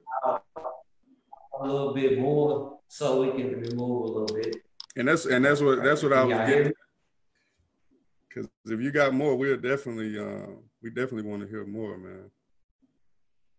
a 1.60 1.66
little 1.66 1.94
bit 1.94 2.18
more 2.20 2.78
so 2.88 3.22
we 3.24 3.30
can 3.32 3.60
remove 3.60 4.04
a 4.04 4.18
little 4.18 4.36
bit. 4.36 4.56
And 4.96 5.08
that's 5.08 5.24
and 5.24 5.44
that's 5.44 5.60
what 5.60 5.82
that's 5.82 6.02
what 6.02 6.12
I 6.12 6.24
was 6.24 6.36
getting. 6.48 6.72
Because 8.28 8.48
if 8.66 8.80
you 8.80 8.92
got 8.92 9.14
more, 9.14 9.34
we'll 9.34 9.56
definitely 9.56 10.16
uh, 10.18 10.46
we 10.82 10.90
definitely 10.90 11.28
want 11.28 11.42
to 11.42 11.48
hear 11.48 11.64
more, 11.66 11.96
man. 11.96 12.30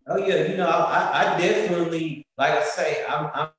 Oh 0.08 0.18
yeah, 0.18 0.44
you 0.48 0.56
know, 0.58 0.68
I, 0.70 1.34
I 1.36 1.38
definitely, 1.40 2.28
like 2.38 2.52
I 2.52 2.64
say, 2.64 3.04
I'm, 3.10 3.30
I'm 3.34 3.50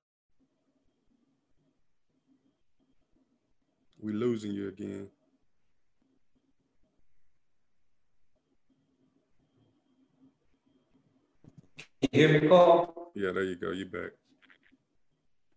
We 4.01 4.13
losing 4.13 4.53
you 4.53 4.69
again. 4.69 5.09
you 12.01 12.09
hear 12.13 12.41
me, 12.41 12.49
Carl? 12.49 13.11
Yeah, 13.17 13.33
there 13.33 13.43
you 13.43 13.57
go. 13.57 13.73
You 13.73 13.87
back. 13.87 14.11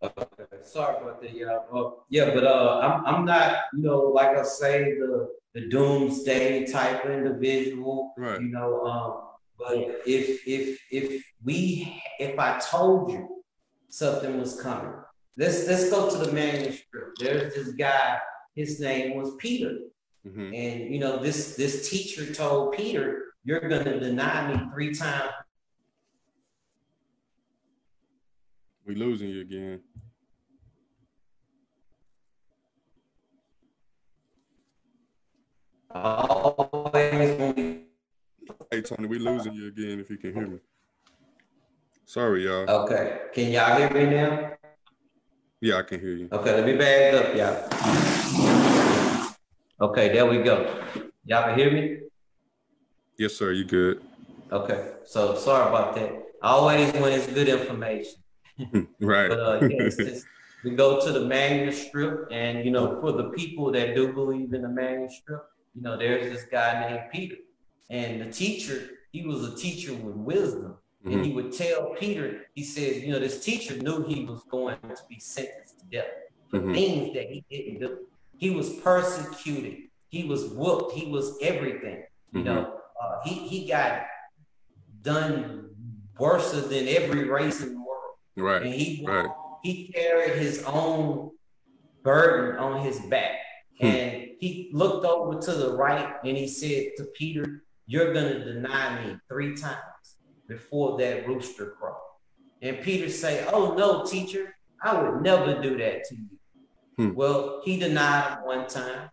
Okay, 0.02 0.64
sorry 0.64 0.98
about 0.98 1.22
that, 1.22 1.32
y'all. 1.36 1.66
Uh, 1.72 2.02
yeah, 2.10 2.34
but 2.34 2.44
uh, 2.46 2.80
I'm 2.82 3.06
I'm 3.06 3.26
not, 3.26 3.66
you 3.74 3.84
know, 3.84 4.00
like 4.00 4.36
I 4.36 4.42
say, 4.42 4.96
the 4.98 5.30
the 5.54 5.70
doomsday 5.70 6.66
type 6.66 7.06
of 7.06 7.12
individual. 7.12 8.14
Right. 8.18 8.42
You 8.42 8.48
know, 8.48 8.82
um, 8.86 9.29
but 9.60 9.78
if 10.06 10.48
if 10.48 10.80
if 10.90 11.24
we 11.44 12.02
if 12.18 12.40
I 12.40 12.58
told 12.60 13.12
you 13.12 13.44
something 13.90 14.40
was 14.40 14.60
coming, 14.62 14.94
let's 15.38 15.68
let's 15.68 15.90
go 15.90 16.10
to 16.10 16.18
the 16.18 16.32
manuscript. 16.32 17.20
There's 17.20 17.54
this 17.54 17.74
guy. 17.74 18.20
His 18.56 18.80
name 18.80 19.18
was 19.18 19.36
Peter, 19.38 19.78
hmm 20.26 20.54
and 20.54 20.94
you 20.94 21.00
know 21.00 21.18
this 21.22 21.56
this 21.56 21.90
teacher 21.90 22.34
told 22.34 22.74
Peter, 22.74 23.34
"You're 23.44 23.68
going 23.68 23.84
to 23.84 24.00
deny 24.00 24.54
me 24.54 24.72
three 24.74 24.94
times." 24.96 25.32
We 28.86 28.96
losing 28.96 29.30
you 29.30 29.42
again. 29.42 29.82
We 35.94 36.69
Hey 38.72 38.82
Tony, 38.84 39.08
we 39.08 39.18
losing 39.18 39.54
you 39.54 39.68
again. 39.68 40.00
If 40.00 40.12
you 40.12 40.18
can 40.18 40.32
hear 40.32 40.46
me. 40.46 40.60
Sorry, 42.06 42.46
y'all. 42.46 42.70
Okay, 42.70 43.22
can 43.34 43.52
y'all 43.52 43.76
hear 43.76 43.90
me 43.90 44.06
now? 44.16 44.52
Yeah, 45.60 45.78
I 45.78 45.82
can 45.82 46.00
hear 46.00 46.12
you. 46.12 46.30
Okay, 46.32 46.54
let 46.54 46.64
me 46.68 46.78
back 46.78 47.16
up, 47.16 47.36
y'all. 47.36 49.28
Okay, 49.82 50.14
there 50.14 50.28
we 50.28 50.44
go. 50.44 50.84
Y'all 51.26 51.46
can 51.46 51.58
hear 51.58 51.72
me? 51.72 51.98
Yes, 53.18 53.34
sir. 53.34 53.54
You 53.54 53.66
good? 53.66 54.04
Okay, 54.52 54.92
so 55.04 55.34
sorry 55.34 55.68
about 55.68 55.96
that. 55.96 56.12
Always 56.44 56.94
when 56.94 57.14
it's 57.14 57.26
good 57.26 57.50
information. 57.50 58.20
Right. 59.00 59.30
But 59.30 59.40
uh, 59.40 59.68
yes, 59.68 59.96
just, 59.96 60.28
we 60.64 60.76
go 60.76 61.04
to 61.04 61.12
the 61.12 61.26
manuscript, 61.26 62.32
and 62.32 62.64
you 62.64 62.70
know, 62.70 63.02
for 63.02 63.14
the 63.14 63.32
people 63.32 63.72
that 63.72 63.96
do 63.96 64.14
believe 64.14 64.54
in 64.54 64.62
the 64.62 64.70
manuscript, 64.70 65.46
you 65.74 65.82
know, 65.82 65.98
there's 65.98 66.32
this 66.32 66.46
guy 66.52 66.88
named 66.88 67.10
Peter, 67.12 67.38
and 67.90 68.22
the 68.22 68.32
teacher, 68.32 68.90
he 69.12 69.26
was 69.26 69.44
a 69.52 69.56
teacher 69.56 69.94
with 69.94 70.16
wisdom, 70.16 70.78
and 71.04 71.16
Mhm. 71.16 71.26
he 71.26 71.32
would 71.34 71.52
tell 71.52 71.96
Peter, 71.96 72.46
he 72.54 72.64
said, 72.64 73.02
you 73.02 73.12
know, 73.12 73.20
this 73.20 73.44
teacher 73.44 73.76
knew 73.78 74.04
he 74.04 74.26
was 74.26 74.44
going 74.44 74.78
to 74.82 75.04
be 75.10 75.20
sentenced 75.20 75.80
to 75.80 75.86
death 75.86 76.12
for 76.50 76.60
Mhm. 76.60 76.74
things 76.74 77.14
that 77.16 77.26
he 77.32 77.44
didn't 77.50 77.80
do. 77.80 78.08
He 78.38 78.50
was 78.52 78.70
persecuted, 78.76 79.90
he 80.10 80.24
was 80.26 80.46
whooped, 80.50 80.94
he 80.94 81.10
was 81.10 81.38
everything. 81.42 82.06
You 82.32 82.42
Mhm. 82.42 82.46
know, 82.46 82.80
uh, 83.02 83.22
he 83.26 83.34
he 83.48 83.68
got 83.68 84.06
done 85.02 85.70
worse 86.20 86.52
than 86.52 86.88
every 86.88 87.24
race 87.30 87.62
in 87.62 87.74
the 87.74 87.80
world, 87.80 88.16
Right. 88.36 88.62
and 88.62 88.74
he 88.74 89.06
Right. 89.06 89.30
he 89.64 89.88
carried 89.92 90.36
his 90.38 90.64
own 90.64 91.32
burden 92.04 92.58
on 92.58 92.86
his 92.86 93.00
back. 93.08 93.40
Hmm. 93.80 93.86
And 93.86 94.28
he 94.40 94.70
looked 94.74 95.06
over 95.06 95.40
to 95.42 95.52
the 95.54 95.76
right 95.76 96.16
and 96.24 96.38
he 96.38 96.48
said 96.48 96.92
to 96.98 97.06
Peter, 97.06 97.64
You're 97.90 98.14
going 98.14 98.32
to 98.32 98.54
deny 98.54 99.04
me 99.04 99.18
three 99.28 99.56
times 99.56 100.20
before 100.48 101.00
that 101.00 101.28
rooster 101.28 101.72
crow. 101.72 101.98
And 102.62 102.80
Peter 102.82 103.10
say, 103.10 103.48
Oh, 103.52 103.74
no, 103.74 104.06
teacher, 104.06 104.56
I 104.80 105.02
would 105.02 105.24
never 105.24 105.60
do 105.60 105.76
that 105.80 106.04
to 106.04 106.16
you. 106.16 106.30
Hmm. 106.98 107.16
Well, 107.16 107.62
he 107.66 107.80
denied 107.80 108.38
him 108.38 108.46
one 108.46 108.68
time. 108.68 109.10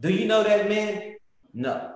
Do 0.00 0.12
you 0.12 0.26
know 0.26 0.42
that 0.42 0.68
man? 0.68 1.14
No, 1.54 1.92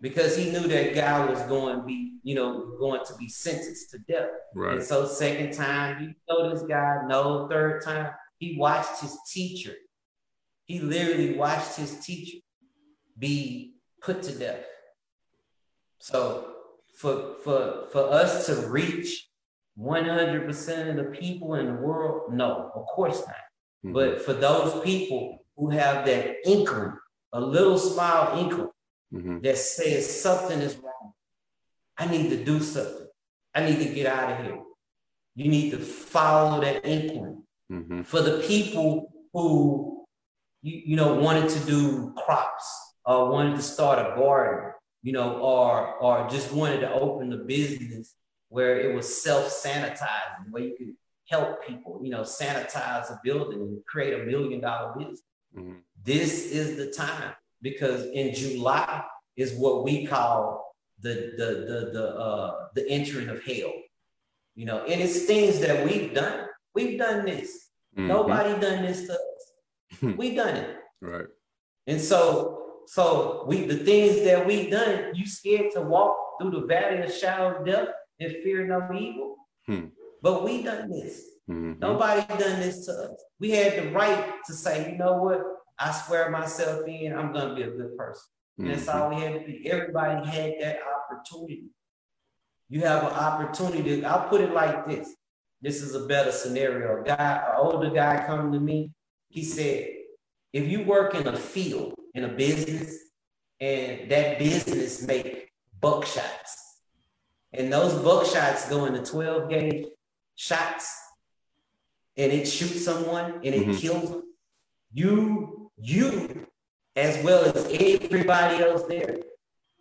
because 0.00 0.36
he 0.36 0.52
knew 0.52 0.68
that 0.68 0.94
guy 0.94 1.28
was 1.28 1.42
going 1.42 1.78
to 1.78 1.82
be, 1.82 2.12
you 2.22 2.36
know, 2.36 2.76
going 2.78 3.04
to 3.04 3.16
be 3.16 3.28
sentenced 3.28 3.90
to 3.90 3.98
death. 3.98 4.28
Right. 4.54 4.74
And 4.74 4.84
so 4.84 5.04
second 5.04 5.52
time, 5.52 6.00
you 6.00 6.14
know 6.28 6.48
this 6.48 6.62
guy, 6.62 7.00
no, 7.08 7.48
third 7.48 7.82
time, 7.82 8.12
he 8.38 8.56
watched 8.56 9.00
his 9.00 9.18
teacher. 9.32 9.74
He 10.66 10.78
literally 10.78 11.36
watched 11.36 11.74
his 11.74 11.98
teacher 11.98 12.38
be 13.18 13.74
put 14.00 14.22
to 14.22 14.32
death. 14.32 14.60
So 15.98 16.54
for 16.96 17.34
for 17.44 17.86
for 17.92 18.10
us 18.10 18.46
to 18.46 18.68
reach 18.68 19.28
100% 19.78 20.88
of 20.88 20.96
the 20.96 21.04
people 21.18 21.54
in 21.54 21.66
the 21.66 21.80
world, 21.80 22.32
no, 22.32 22.70
of 22.74 22.86
course 22.86 23.20
not. 23.26 23.36
Mhm. 23.84 23.92
But 23.92 24.22
for 24.22 24.32
those 24.32 24.82
people 24.82 25.44
who 25.56 25.70
have 25.70 26.06
that 26.06 26.36
inkling, 26.48 26.94
a 27.32 27.40
little 27.40 27.78
small 27.78 28.38
inkling 28.38 28.70
Mhm. 29.12 29.42
that 29.42 29.58
says 29.58 30.22
something 30.22 30.60
is 30.60 30.76
wrong. 30.78 31.12
I 31.98 32.06
need 32.06 32.30
to 32.30 32.42
do 32.42 32.60
something. 32.60 33.08
I 33.54 33.64
need 33.64 33.78
to 33.78 33.94
get 33.94 34.06
out 34.06 34.32
of 34.32 34.44
here. 34.44 34.62
You 35.34 35.50
need 35.50 35.70
to 35.72 35.78
follow 35.78 36.60
that 36.62 36.84
inkling. 36.86 37.46
Mhm. 37.70 38.06
For 38.06 38.20
the 38.22 38.38
people 38.46 39.12
who 39.32 40.06
you, 40.62 40.82
you 40.86 40.96
know 40.96 41.14
wanted 41.14 41.50
to 41.50 41.60
do 41.66 42.12
crops, 42.14 42.66
or 43.04 43.30
wanted 43.30 43.56
to 43.56 43.62
start 43.62 43.98
a 43.98 44.16
garden, 44.16 44.72
you 45.06 45.12
know, 45.12 45.38
or 45.38 45.94
or 45.98 46.28
just 46.28 46.52
wanted 46.52 46.80
to 46.80 46.92
open 46.92 47.32
a 47.32 47.36
business 47.36 48.16
where 48.48 48.80
it 48.80 48.92
was 48.92 49.22
self-sanitizing, 49.22 50.50
where 50.50 50.64
you 50.64 50.74
could 50.76 50.94
help 51.28 51.64
people, 51.64 52.00
you 52.02 52.10
know, 52.10 52.22
sanitize 52.22 53.08
a 53.10 53.20
building 53.22 53.60
and 53.60 53.86
create 53.86 54.20
a 54.20 54.24
million 54.24 54.60
dollar 54.60 54.94
business. 54.98 55.22
Mm-hmm. 55.56 55.74
This 56.02 56.50
is 56.50 56.76
the 56.76 56.90
time 56.90 57.34
because 57.62 58.04
in 58.06 58.34
July 58.34 59.04
is 59.36 59.54
what 59.54 59.84
we 59.84 60.06
call 60.08 60.74
the 61.00 61.14
the 61.38 61.48
the 61.70 61.90
the 61.92 62.06
uh 62.16 62.66
the 62.74 62.88
entering 62.88 63.28
of 63.28 63.44
hell. 63.44 63.74
You 64.56 64.64
know, 64.64 64.78
and 64.86 65.00
it's 65.00 65.24
things 65.26 65.60
that 65.60 65.86
we've 65.86 66.12
done. 66.12 66.48
We've 66.74 66.98
done 66.98 67.24
this. 67.24 67.68
Mm-hmm. 67.96 68.08
Nobody 68.08 68.60
done 68.60 68.82
this 68.82 69.06
to 69.06 69.12
us. 69.12 70.16
we 70.16 70.34
done 70.34 70.56
it. 70.56 70.76
Right. 71.00 71.26
And 71.86 72.00
so 72.00 72.55
so 72.86 73.44
we 73.46 73.66
the 73.66 73.78
things 73.78 74.24
that 74.24 74.46
we 74.46 74.70
done, 74.70 75.14
you 75.14 75.26
scared 75.26 75.72
to 75.72 75.80
walk 75.80 76.16
through 76.40 76.52
the 76.52 76.66
valley 76.66 77.02
of 77.02 77.12
shadow 77.12 77.56
of 77.56 77.66
death 77.66 77.88
and 78.20 78.32
fear 78.42 78.66
no 78.66 78.88
evil. 78.96 79.36
Hmm. 79.66 79.86
But 80.22 80.44
we 80.44 80.62
done 80.62 80.90
this. 80.90 81.22
Mm-hmm. 81.48 81.78
Nobody 81.78 82.26
done 82.26 82.60
this 82.60 82.86
to 82.86 82.92
us. 82.92 83.24
We 83.38 83.50
had 83.50 83.76
the 83.76 83.90
right 83.90 84.34
to 84.46 84.52
say, 84.52 84.90
you 84.90 84.98
know 84.98 85.14
what? 85.14 85.42
I 85.78 85.92
swear 85.92 86.30
myself 86.30 86.86
in, 86.88 87.12
I'm 87.16 87.32
gonna 87.32 87.54
be 87.54 87.62
a 87.62 87.70
good 87.70 87.96
person. 87.96 88.22
Mm-hmm. 88.58 88.70
That's 88.70 88.88
all 88.88 89.10
we 89.10 89.20
had 89.20 89.34
to 89.34 89.40
be. 89.40 89.68
Everybody 89.70 90.28
had 90.28 90.54
that 90.60 90.78
opportunity. 91.10 91.64
You 92.68 92.80
have 92.80 93.04
an 93.04 93.10
opportunity. 93.10 94.04
I'll 94.04 94.28
put 94.28 94.40
it 94.40 94.52
like 94.52 94.86
this. 94.86 95.14
This 95.60 95.82
is 95.82 95.94
a 95.94 96.06
better 96.06 96.32
scenario. 96.32 97.00
A 97.00 97.04
guy, 97.04 97.44
an 97.48 97.54
older 97.58 97.90
guy 97.90 98.24
coming 98.26 98.52
to 98.52 98.60
me, 98.60 98.92
he 99.28 99.44
said, 99.44 99.88
if 100.52 100.68
you 100.68 100.82
work 100.84 101.14
in 101.14 101.26
a 101.28 101.36
field, 101.36 101.94
in 102.16 102.24
a 102.24 102.28
business, 102.28 102.98
and 103.60 104.10
that 104.10 104.38
business 104.38 105.06
make 105.06 105.52
buckshots, 105.80 106.52
and 107.52 107.72
those 107.72 107.92
buckshots 107.94 108.68
go 108.68 108.86
into 108.86 109.02
12 109.02 109.50
gauge 109.50 109.86
shots, 110.34 110.98
and 112.16 112.32
it 112.32 112.46
shoots 112.46 112.84
someone 112.84 113.34
and 113.44 113.54
it 113.54 113.62
mm-hmm. 113.62 113.72
kills 113.72 114.10
them, 114.10 114.22
you, 114.92 115.70
you, 115.76 116.46
as 116.96 117.22
well 117.22 117.44
as 117.44 117.66
everybody 117.72 118.64
else 118.64 118.82
there, 118.88 119.18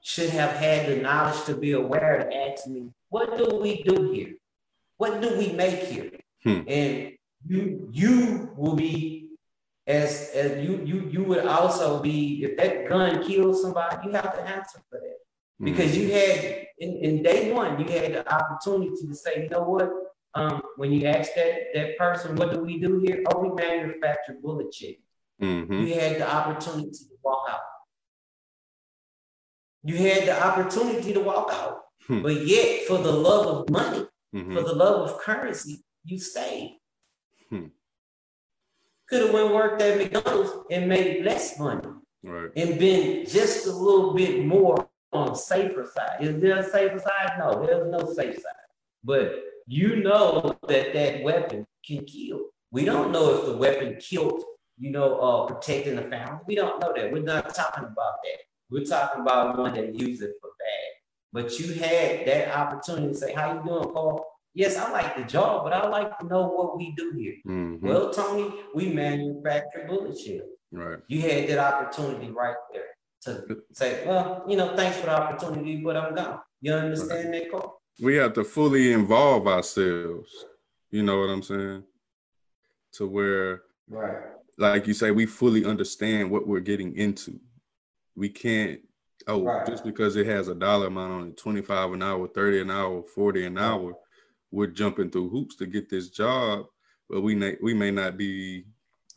should 0.01 0.29
have 0.29 0.51
had 0.51 0.87
the 0.87 0.97
knowledge 1.01 1.43
to 1.45 1.55
be 1.55 1.71
aware 1.71 2.19
to 2.19 2.35
ask 2.35 2.67
me, 2.67 2.91
what 3.09 3.37
do 3.37 3.59
we 3.61 3.81
do 3.83 4.11
here? 4.11 4.35
What 4.97 5.21
do 5.21 5.37
we 5.37 5.51
make 5.53 5.83
here? 5.83 6.11
Hmm. 6.43 6.61
And 6.67 7.13
you 7.47 7.89
you 7.91 8.51
will 8.55 8.75
be 8.75 9.24
as 9.87 10.31
as 10.33 10.63
you 10.63 10.81
you 10.83 11.09
you 11.11 11.23
would 11.23 11.45
also 11.45 12.01
be 12.01 12.43
if 12.43 12.57
that 12.57 12.89
gun 12.89 13.25
kills 13.25 13.61
somebody, 13.61 14.07
you 14.07 14.11
have 14.13 14.33
to 14.33 14.41
answer 14.41 14.79
for 14.89 14.99
that. 14.99 15.17
Because 15.63 15.97
you 15.97 16.11
had 16.11 16.67
in, 16.79 16.97
in 16.97 17.23
day 17.23 17.51
one, 17.53 17.79
you 17.79 17.85
had 17.85 18.13
the 18.13 18.33
opportunity 18.33 18.91
to 19.07 19.15
say, 19.15 19.43
you 19.43 19.49
know 19.49 19.63
what? 19.63 19.89
Um, 20.33 20.61
when 20.75 20.91
you 20.91 21.07
ask 21.07 21.33
that 21.35 21.67
that 21.73 21.97
person, 21.97 22.35
what 22.35 22.51
do 22.51 22.59
we 22.59 22.79
do 22.79 22.99
here? 22.99 23.23
Oh, 23.27 23.39
we 23.39 23.49
manufacture 23.55 24.35
bullet 24.41 24.71
chips. 24.71 24.99
Mm-hmm. 25.41 25.85
You 25.85 25.93
had 25.93 26.17
the 26.17 26.33
opportunity 26.33 26.91
to 26.91 27.15
walk 27.23 27.47
out. 27.49 27.59
You 29.83 29.97
had 29.97 30.27
the 30.27 30.45
opportunity 30.45 31.13
to 31.13 31.19
walk 31.21 31.51
out. 31.53 31.83
Hmm. 32.07 32.21
But 32.21 32.45
yet, 32.45 32.87
for 32.87 32.97
the 32.97 33.11
love 33.11 33.45
of 33.45 33.69
money, 33.69 34.07
mm-hmm. 34.35 34.53
for 34.53 34.61
the 34.61 34.73
love 34.73 35.09
of 35.09 35.19
currency, 35.19 35.83
you 36.03 36.19
stayed. 36.19 36.79
Hmm. 37.49 37.67
Could 39.07 39.21
have 39.21 39.33
went 39.33 39.53
worked 39.53 39.81
at 39.81 39.97
McDonald's 39.97 40.51
and 40.71 40.89
made 40.89 41.23
less 41.23 41.59
money. 41.59 41.87
Right. 42.23 42.49
And 42.55 42.79
been 42.79 43.25
just 43.25 43.67
a 43.67 43.71
little 43.71 44.13
bit 44.13 44.43
more 44.43 44.87
on 45.13 45.27
the 45.29 45.35
safer 45.35 45.89
side. 45.93 46.17
Is 46.21 46.41
there 46.41 46.57
a 46.57 46.63
safer 46.63 46.99
side? 46.99 47.37
No, 47.37 47.65
there's 47.65 47.91
no 47.91 48.11
safe 48.13 48.35
side. 48.35 48.65
But 49.03 49.43
you 49.67 49.97
know 49.97 50.57
that 50.67 50.93
that 50.93 51.23
weapon 51.23 51.65
can 51.85 52.05
kill. 52.05 52.47
We 52.71 52.83
don't 52.83 53.11
know 53.11 53.35
if 53.35 53.45
the 53.45 53.55
weapon 53.55 53.97
killed, 53.99 54.43
you 54.77 54.91
know, 54.91 55.19
uh, 55.19 55.45
protecting 55.45 55.95
the 55.95 56.03
family. 56.03 56.39
We 56.47 56.55
don't 56.55 56.79
know 56.81 56.91
that. 56.95 57.11
We're 57.11 57.21
not 57.21 57.53
talking 57.53 57.83
about 57.83 58.15
that. 58.23 58.39
We're 58.69 58.85
talking 58.85 59.21
about 59.21 59.57
one 59.57 59.73
that 59.75 59.93
used 59.93 60.23
it 60.23 60.33
for 60.41 60.49
bad. 60.59 60.91
But 61.31 61.59
you 61.59 61.73
had 61.73 62.25
that 62.25 62.55
opportunity 62.57 63.09
to 63.09 63.13
say, 63.13 63.33
"How 63.33 63.53
you 63.53 63.63
doing, 63.63 63.93
Paul?" 63.93 64.25
Yes, 64.55 64.77
I 64.77 64.89
like 64.91 65.15
the 65.15 65.23
job, 65.23 65.63
but 65.63 65.73
I 65.73 65.87
like 65.87 66.17
to 66.17 66.25
know 66.25 66.47
what 66.47 66.77
we 66.77 66.93
do 66.97 67.11
here. 67.15 67.35
Mm-hmm. 67.45 67.87
Well, 67.87 68.11
Tony, 68.11 68.51
we 68.73 68.89
manufacture 68.89 69.85
bullet 69.87 70.17
shells. 70.17 70.49
Right. 70.71 70.99
You 71.07 71.21
had 71.21 71.49
that 71.49 71.59
opportunity 71.59 72.31
right 72.31 72.55
there 72.73 72.83
to 73.23 73.61
say, 73.73 74.07
well, 74.07 74.43
you 74.47 74.57
know, 74.57 74.75
thanks 74.75 74.97
for 74.97 75.07
the 75.07 75.21
opportunity, 75.21 75.77
but 75.77 75.97
I'm 75.97 76.15
gone. 76.15 76.39
You 76.61 76.73
understand 76.73 77.31
right. 77.31 77.43
that, 77.43 77.51
Cole? 77.51 77.81
We 78.01 78.15
have 78.15 78.33
to 78.33 78.43
fully 78.43 78.93
involve 78.93 79.47
ourselves. 79.47 80.31
You 80.89 81.03
know 81.03 81.19
what 81.19 81.29
I'm 81.29 81.43
saying? 81.43 81.83
To 82.93 83.07
where, 83.07 83.63
right, 83.89 84.23
like 84.57 84.87
you 84.87 84.93
say, 84.93 85.11
we 85.11 85.25
fully 85.25 85.65
understand 85.65 86.31
what 86.31 86.47
we're 86.47 86.61
getting 86.61 86.95
into 86.95 87.39
we 88.15 88.29
can't 88.29 88.79
oh 89.27 89.43
right. 89.43 89.67
just 89.67 89.83
because 89.83 90.15
it 90.15 90.25
has 90.25 90.47
a 90.47 90.55
dollar 90.55 90.87
amount 90.87 91.13
on 91.13 91.27
it 91.29 91.37
25 91.37 91.93
an 91.93 92.03
hour 92.03 92.27
30 92.27 92.61
an 92.61 92.71
hour 92.71 93.03
40 93.03 93.45
an 93.45 93.57
hour 93.57 93.93
we're 94.51 94.67
jumping 94.67 95.09
through 95.09 95.29
hoops 95.29 95.55
to 95.55 95.65
get 95.65 95.89
this 95.89 96.09
job 96.09 96.65
but 97.09 97.21
we 97.21 97.35
may 97.35 97.55
we 97.61 97.73
may 97.73 97.91
not 97.91 98.17
be 98.17 98.65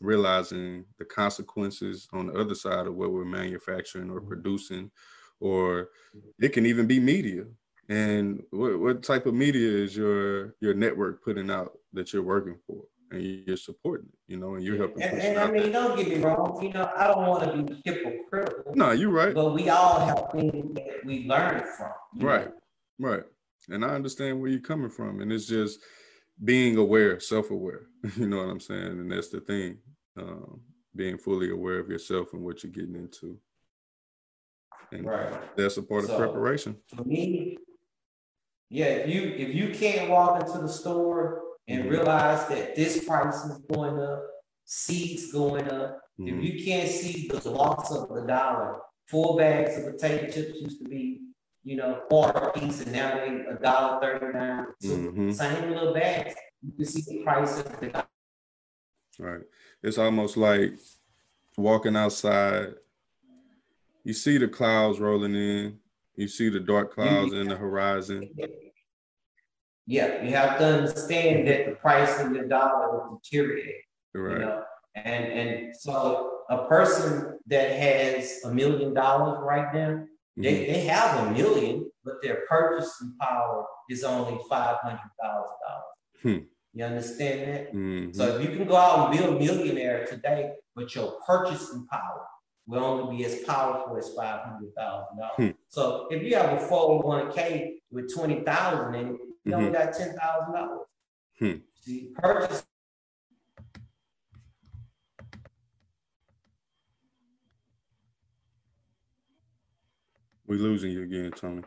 realizing 0.01 0.85
the 0.97 1.05
consequences 1.05 2.07
on 2.13 2.27
the 2.27 2.33
other 2.33 2.55
side 2.55 2.87
of 2.87 2.95
what 2.95 3.11
we're 3.11 3.25
manufacturing 3.25 4.09
or 4.09 4.19
mm-hmm. 4.19 4.27
producing 4.27 4.91
or 5.39 5.89
it 6.39 6.49
can 6.49 6.65
even 6.65 6.87
be 6.87 6.99
media 6.99 7.43
and 7.89 8.43
what, 8.51 8.79
what 8.79 9.03
type 9.03 9.25
of 9.25 9.33
media 9.33 9.67
is 9.67 9.95
your 9.95 10.55
your 10.61 10.73
network 10.73 11.23
putting 11.23 11.49
out 11.49 11.71
that 11.93 12.13
you're 12.13 12.23
working 12.23 12.57
for 12.65 12.83
and 13.11 13.23
you're 13.47 13.57
supporting 13.57 14.07
it, 14.07 14.31
you 14.31 14.37
know, 14.37 14.55
and 14.55 14.63
you're 14.63 14.77
helping. 14.77 15.01
And, 15.01 15.19
and 15.19 15.39
I 15.39 15.49
mean, 15.49 15.71
don't 15.71 15.97
get 15.97 16.07
me 16.09 16.23
wrong, 16.23 16.61
you 16.61 16.71
know, 16.71 16.91
I 16.95 17.07
don't 17.07 17.25
want 17.25 17.43
to 17.43 17.63
be 17.63 17.81
hypocritical. 17.83 18.75
No, 18.75 18.91
you're 18.91 19.09
right. 19.09 19.33
But 19.33 19.53
we 19.53 19.69
all 19.69 20.05
have 20.05 20.31
things 20.31 20.75
that 20.75 21.05
we 21.05 21.25
learn 21.25 21.63
from. 21.75 21.91
Right, 22.17 22.51
know? 22.99 23.09
right. 23.09 23.23
And 23.69 23.83
I 23.83 23.89
understand 23.89 24.39
where 24.39 24.49
you're 24.49 24.59
coming 24.61 24.89
from, 24.89 25.21
and 25.21 25.31
it's 25.31 25.47
just 25.47 25.79
being 26.43 26.77
aware, 26.77 27.19
self-aware. 27.19 27.87
You 28.15 28.27
know 28.27 28.37
what 28.37 28.49
I'm 28.49 28.59
saying? 28.61 28.99
And 28.99 29.11
that's 29.11 29.29
the 29.29 29.41
thing, 29.41 29.77
um, 30.17 30.61
being 30.95 31.17
fully 31.17 31.51
aware 31.51 31.79
of 31.79 31.89
yourself 31.89 32.33
and 32.33 32.41
what 32.41 32.63
you're 32.63 32.71
getting 32.71 32.95
into. 32.95 33.37
And 34.91 35.05
right. 35.05 35.55
that's 35.57 35.77
a 35.77 35.83
part 35.83 36.05
so, 36.05 36.13
of 36.13 36.19
preparation. 36.19 36.77
For 36.95 37.03
me, 37.03 37.57
yeah, 38.69 38.85
if 38.85 39.09
you 39.09 39.21
if 39.23 39.53
you 39.53 39.69
can't 39.69 40.09
walk 40.09 40.41
into 40.41 40.59
the 40.59 40.69
store 40.69 41.41
and 41.67 41.81
mm-hmm. 41.81 41.89
realize 41.89 42.47
that 42.47 42.75
this 42.75 43.03
price 43.03 43.43
is 43.45 43.59
going 43.71 43.99
up, 43.99 44.23
seeds 44.65 45.31
going 45.31 45.67
up. 45.69 45.99
Mm-hmm. 46.19 46.39
If 46.39 46.43
you 46.43 46.65
can't 46.65 46.89
see 46.89 47.27
the 47.27 47.49
loss 47.49 47.91
of 47.91 48.09
the 48.09 48.21
dollar, 48.21 48.79
four 49.07 49.37
bags 49.37 49.77
of 49.77 49.93
potato 49.93 50.25
chips 50.31 50.61
used 50.61 50.83
to 50.83 50.89
be, 50.89 51.21
you 51.63 51.75
know, 51.75 52.03
four 52.09 52.51
piece, 52.53 52.81
and 52.81 52.91
now 52.91 53.15
they 53.15 53.45
a 53.49 53.55
dollar 53.61 53.99
thirty 54.01 54.37
nine. 54.37 54.65
So 54.81 54.89
mm-hmm. 54.89 55.31
same 55.31 55.69
little 55.69 55.93
bags, 55.93 56.35
you 56.61 56.71
can 56.73 56.85
see 56.85 57.01
the 57.01 57.23
price 57.23 57.59
of 57.59 57.79
the 57.79 57.87
dollar. 57.87 58.07
Right. 59.19 59.41
It's 59.83 59.97
almost 59.97 60.37
like 60.37 60.73
walking 61.57 61.95
outside. 61.95 62.73
You 64.03 64.13
see 64.13 64.37
the 64.37 64.47
clouds 64.47 64.99
rolling 64.99 65.35
in. 65.35 65.77
You 66.15 66.27
see 66.27 66.49
the 66.49 66.59
dark 66.59 66.93
clouds 66.93 67.33
in 67.33 67.47
the 67.47 67.55
horizon 67.55 68.29
yeah, 69.89 70.21
you 70.21 70.35
have 70.35 70.59
to 70.59 70.65
understand 70.65 71.47
that 71.47 71.65
the 71.65 71.71
price 71.71 72.19
of 72.19 72.31
the 72.31 72.41
dollar 72.43 72.91
will 72.91 73.19
deteriorate. 73.23 73.85
Right. 74.13 74.33
You 74.33 74.45
know? 74.45 74.63
And 74.93 75.25
and 75.25 75.75
so 75.75 76.41
a 76.47 76.67
person 76.67 77.39
that 77.47 77.71
has 77.71 78.41
a 78.45 78.53
million 78.53 78.93
dollars 78.93 79.39
right 79.41 79.73
now. 79.73 80.05
They, 80.39 80.65
they 80.65 80.79
have 80.85 81.27
a 81.27 81.31
million, 81.31 81.91
but 82.03 82.15
their 82.21 82.43
purchasing 82.47 83.13
power 83.19 83.65
is 83.89 84.03
only 84.03 84.39
five 84.49 84.77
hundred 84.77 85.09
thousand 85.21 85.55
dollars. 85.67 86.21
Hmm. 86.21 86.37
You 86.73 86.85
understand 86.85 87.41
that? 87.41 87.73
Mm-hmm. 87.73 88.13
So 88.13 88.37
if 88.37 88.49
you 88.49 88.55
can 88.55 88.67
go 88.67 88.75
out 88.75 89.09
and 89.09 89.17
be 89.17 89.23
a 89.23 89.31
millionaire 89.31 90.05
today, 90.05 90.53
but 90.75 90.93
your 90.95 91.19
purchasing 91.25 91.85
power 91.91 92.25
will 92.67 92.83
only 92.83 93.17
be 93.17 93.25
as 93.25 93.39
powerful 93.43 93.97
as 93.97 94.13
five 94.15 94.41
hundred 94.45 94.73
thousand 94.77 95.17
dollars. 95.17 95.35
Hmm. 95.35 95.49
So 95.67 96.07
if 96.09 96.23
you 96.23 96.35
have 96.35 96.53
a 96.53 96.65
401k 96.65 97.73
with 97.91 98.13
twenty 98.13 98.41
thousand 98.41 98.95
in 98.95 99.07
it, 99.07 99.21
you 99.43 99.53
only 99.53 99.71
mm-hmm. 99.71 99.73
got 99.73 99.93
ten 99.93 100.15
thousand 100.15 100.53
dollars. 100.53 100.87
Hmm. 101.37 101.53
See, 101.81 102.11
purchase. 102.13 102.63
We 110.49 110.57
losing 110.57 110.91
you 110.91 111.03
again, 111.03 111.31
Tony. 111.31 111.63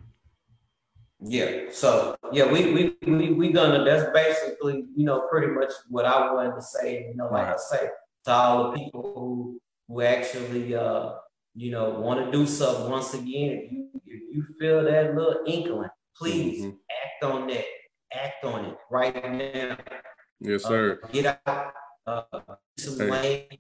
Yeah. 1.21 1.71
So 1.71 2.17
yeah, 2.33 2.53
we 2.53 2.75
we 2.75 2.97
we 3.07 3.33
we 3.33 3.53
gonna. 3.53 3.85
That's 3.85 4.13
basically 4.13 4.85
you 4.95 5.07
know 5.07 5.27
pretty 5.31 5.47
much 5.47 5.73
what 5.89 6.05
I 6.05 6.31
wanted 6.35 6.57
to 6.57 6.63
say. 6.63 7.07
You 7.09 7.17
know, 7.17 7.31
like 7.31 7.47
right. 7.47 7.55
I 7.55 7.57
say 7.57 7.89
to 8.25 8.31
all 8.31 8.71
the 8.71 8.79
people 8.79 9.03
who 9.15 9.61
who 9.89 10.03
actually 10.03 10.75
uh 10.75 11.13
you 11.55 11.71
know, 11.71 11.91
want 11.91 12.25
to 12.25 12.33
do 12.33 12.47
something 12.47 12.91
once 12.91 13.15
again, 13.15 13.61
if 13.65 13.73
you, 13.73 13.89
if 14.07 14.23
you 14.35 14.45
feel 14.59 14.85
that 14.85 15.15
little 15.15 15.43
inkling, 15.47 15.91
please 16.17 16.63
mm-hmm. 16.63 16.77
act 17.05 17.25
on 17.25 17.47
that. 17.49 17.65
Act 18.15 18.45
on 18.45 18.65
it 18.67 18.77
right 18.91 19.15
now. 19.15 19.77
Yes, 20.41 20.65
sir. 20.65 21.01
Uh, 21.03 21.09
get 21.09 21.41
out, 21.47 21.73
uh, 22.07 22.23
some 22.79 22.99
hey. 22.99 23.11
lane, 23.11 23.59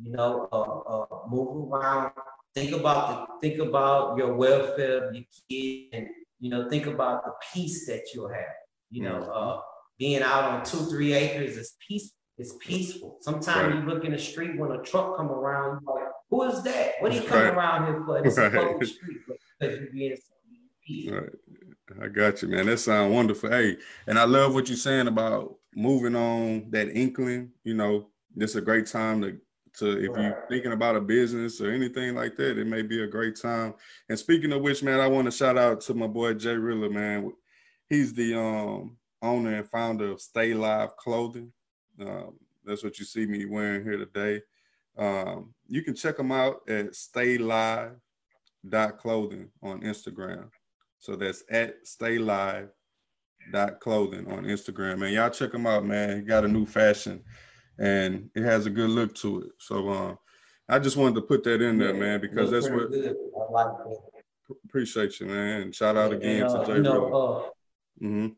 you 0.00 0.12
know, 0.12 0.48
uh, 0.52 1.14
uh, 1.14 1.28
move 1.28 1.72
around. 1.72 2.12
Think 2.54 2.72
about 2.72 3.40
the 3.40 3.48
think 3.48 3.60
about 3.60 4.16
your 4.16 4.34
welfare 4.34 5.08
of 5.08 5.14
your 5.14 5.24
kid, 5.50 5.88
and 5.92 6.06
you 6.38 6.50
know, 6.50 6.68
think 6.68 6.86
about 6.86 7.24
the 7.24 7.32
peace 7.52 7.86
that 7.86 8.02
you'll 8.14 8.28
have. 8.28 8.54
You 8.90 9.02
know, 9.02 9.20
mm-hmm. 9.20 9.30
uh, 9.32 9.60
being 9.98 10.22
out 10.22 10.44
on 10.44 10.64
two, 10.64 10.78
three 10.86 11.12
acres 11.14 11.56
is 11.56 11.74
peace. 11.86 12.12
It's 12.38 12.54
peaceful. 12.60 13.18
Sometimes 13.20 13.74
right. 13.74 13.82
you 13.82 13.88
look 13.88 14.04
in 14.04 14.12
the 14.12 14.18
street 14.18 14.58
when 14.58 14.72
a 14.72 14.82
truck 14.82 15.16
come 15.16 15.30
around, 15.30 15.80
you're 15.86 15.94
like, 15.94 16.08
who 16.30 16.42
is 16.44 16.62
that? 16.64 16.94
What 16.98 17.12
are 17.12 17.14
you 17.14 17.22
coming 17.22 17.44
right. 17.44 17.54
around 17.54 17.86
here 17.86 18.02
for? 18.04 18.26
It's 18.26 18.38
right. 18.38 18.82
a 18.82 18.86
street 18.86 19.18
because 19.60 19.78
you're 19.78 19.90
being. 19.92 20.16
Right. 21.14 21.30
I 22.02 22.08
got 22.08 22.42
you, 22.42 22.48
man. 22.48 22.66
That 22.66 22.78
sounds 22.78 23.12
wonderful. 23.12 23.50
Hey, 23.50 23.76
and 24.06 24.18
I 24.18 24.24
love 24.24 24.54
what 24.54 24.68
you're 24.68 24.76
saying 24.76 25.06
about 25.06 25.56
moving 25.74 26.16
on 26.16 26.70
that 26.70 26.88
inkling. 26.90 27.50
You 27.62 27.74
know, 27.74 28.08
this 28.34 28.50
is 28.50 28.56
a 28.56 28.62
great 28.62 28.86
time 28.86 29.22
to 29.22 29.38
to 29.78 29.98
if 29.98 30.16
you're 30.16 30.44
thinking 30.48 30.72
about 30.72 30.96
a 30.96 31.00
business 31.00 31.60
or 31.60 31.70
anything 31.70 32.14
like 32.14 32.36
that, 32.36 32.58
it 32.58 32.66
may 32.66 32.82
be 32.82 33.02
a 33.02 33.06
great 33.06 33.38
time. 33.40 33.74
And 34.08 34.18
speaking 34.18 34.52
of 34.52 34.62
which, 34.62 34.82
man, 34.82 35.00
I 35.00 35.06
want 35.06 35.26
to 35.26 35.30
shout 35.30 35.58
out 35.58 35.80
to 35.82 35.94
my 35.94 36.06
boy 36.06 36.34
Jay 36.34 36.56
Rilla, 36.56 36.90
man. 36.90 37.32
He's 37.88 38.12
the 38.14 38.38
um, 38.38 38.96
owner 39.20 39.54
and 39.54 39.68
founder 39.68 40.12
of 40.12 40.20
Stay 40.20 40.54
Live 40.54 40.96
Clothing. 40.96 41.52
Um, 42.00 42.38
that's 42.64 42.84
what 42.84 42.98
you 42.98 43.04
see 43.04 43.26
me 43.26 43.44
wearing 43.46 43.84
here 43.84 43.98
today. 43.98 44.40
Um, 44.96 45.52
you 45.66 45.82
can 45.82 45.94
check 45.94 46.16
them 46.16 46.32
out 46.32 46.60
at 46.68 46.92
staylive.clothing 46.92 49.50
on 49.62 49.82
Instagram. 49.82 50.48
So 50.98 51.16
that's 51.16 51.44
at 51.50 51.84
staylive.clothing 51.84 54.32
on 54.32 54.44
Instagram. 54.44 55.00
Man, 55.00 55.12
y'all 55.12 55.28
check 55.30 55.50
them 55.52 55.66
out, 55.66 55.84
man. 55.84 56.16
He 56.16 56.22
got 56.22 56.44
a 56.44 56.48
new 56.48 56.64
fashion 56.64 57.22
and 57.78 58.30
it 58.34 58.42
has 58.42 58.66
a 58.66 58.70
good 58.70 58.90
look 58.90 59.14
to 59.16 59.42
it. 59.42 59.52
So 59.58 59.88
um, 59.90 60.18
I 60.68 60.78
just 60.78 60.96
wanted 60.96 61.16
to 61.16 61.22
put 61.22 61.44
that 61.44 61.60
in 61.60 61.78
there, 61.78 61.94
man, 61.94 62.20
because 62.20 62.50
that's 62.50 62.68
what 62.68 62.90
like 63.50 63.66
appreciate 64.64 65.20
you, 65.20 65.26
man. 65.26 65.62
And 65.62 65.74
shout 65.74 65.96
out 65.96 66.12
again 66.12 66.42
and, 66.42 66.50
uh, 66.50 66.58
to 66.58 66.66
Jay. 66.66 66.76
You 66.76 66.82
know, 66.82 67.06
uh, 67.06 68.04
mm-hmm. 68.04 68.28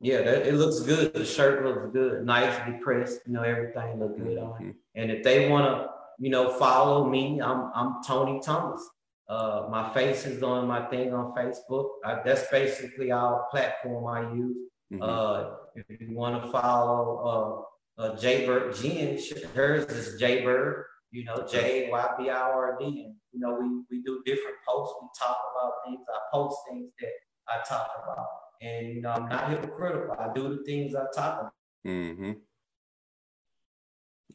Yeah, 0.00 0.22
that, 0.22 0.46
it 0.46 0.54
looks 0.54 0.80
good. 0.80 1.14
The 1.14 1.24
shirt 1.24 1.64
looks 1.64 1.86
good, 1.92 2.24
nicely 2.26 2.74
pressed. 2.82 3.20
You 3.26 3.34
know, 3.34 3.42
everything 3.42 4.00
looks 4.00 4.18
good 4.18 4.38
on 4.38 4.60
it. 4.60 4.64
Mm-hmm. 4.64 4.70
And 4.96 5.10
if 5.12 5.22
they 5.22 5.48
want 5.48 5.66
to, 5.66 5.88
you 6.18 6.30
know, 6.30 6.52
follow 6.54 7.08
me, 7.08 7.40
I'm 7.40 7.70
I'm 7.74 8.02
Tony 8.04 8.40
Thomas. 8.40 8.88
Uh, 9.28 9.68
my 9.70 9.88
face 9.94 10.26
is 10.26 10.42
on 10.42 10.66
my 10.66 10.84
thing 10.86 11.14
on 11.14 11.32
Facebook. 11.34 11.88
I, 12.04 12.20
that's 12.24 12.48
basically 12.50 13.12
our 13.12 13.46
platform 13.50 14.06
I 14.06 14.34
use. 14.34 14.56
Mm-hmm. 14.92 15.02
Uh, 15.02 15.50
if 15.74 16.00
you 16.00 16.16
want 16.16 16.42
to 16.42 16.50
follow 16.50 17.66
uh, 17.98 18.16
Jaybird 18.16 18.74
Jen, 18.76 19.18
hers 19.54 19.84
is 19.86 20.20
Jaybird. 20.20 20.86
You 21.10 21.24
know, 21.24 21.46
J 21.50 21.88
Y 21.90 22.10
B 22.18 22.30
I 22.30 22.40
R 22.40 22.76
D. 22.80 22.84
And 22.86 23.14
you 23.32 23.40
know, 23.40 23.58
we 23.60 23.68
we 23.90 24.02
do 24.02 24.22
different 24.24 24.56
posts. 24.66 24.94
We 25.00 25.08
talk 25.18 25.36
about 25.54 25.72
things. 25.84 26.00
I 26.08 26.18
post 26.32 26.56
things 26.70 26.90
that 27.00 27.10
I 27.48 27.62
talk 27.68 27.90
about. 28.02 28.26
And 28.62 28.94
you 28.94 29.02
know, 29.02 29.10
I'm 29.10 29.28
not 29.28 29.50
hypocritical. 29.50 30.16
I 30.18 30.32
do 30.32 30.56
the 30.56 30.64
things 30.64 30.94
I 30.94 31.04
talk 31.14 31.40
about. 31.40 31.52
Mm-hmm. 31.86 32.32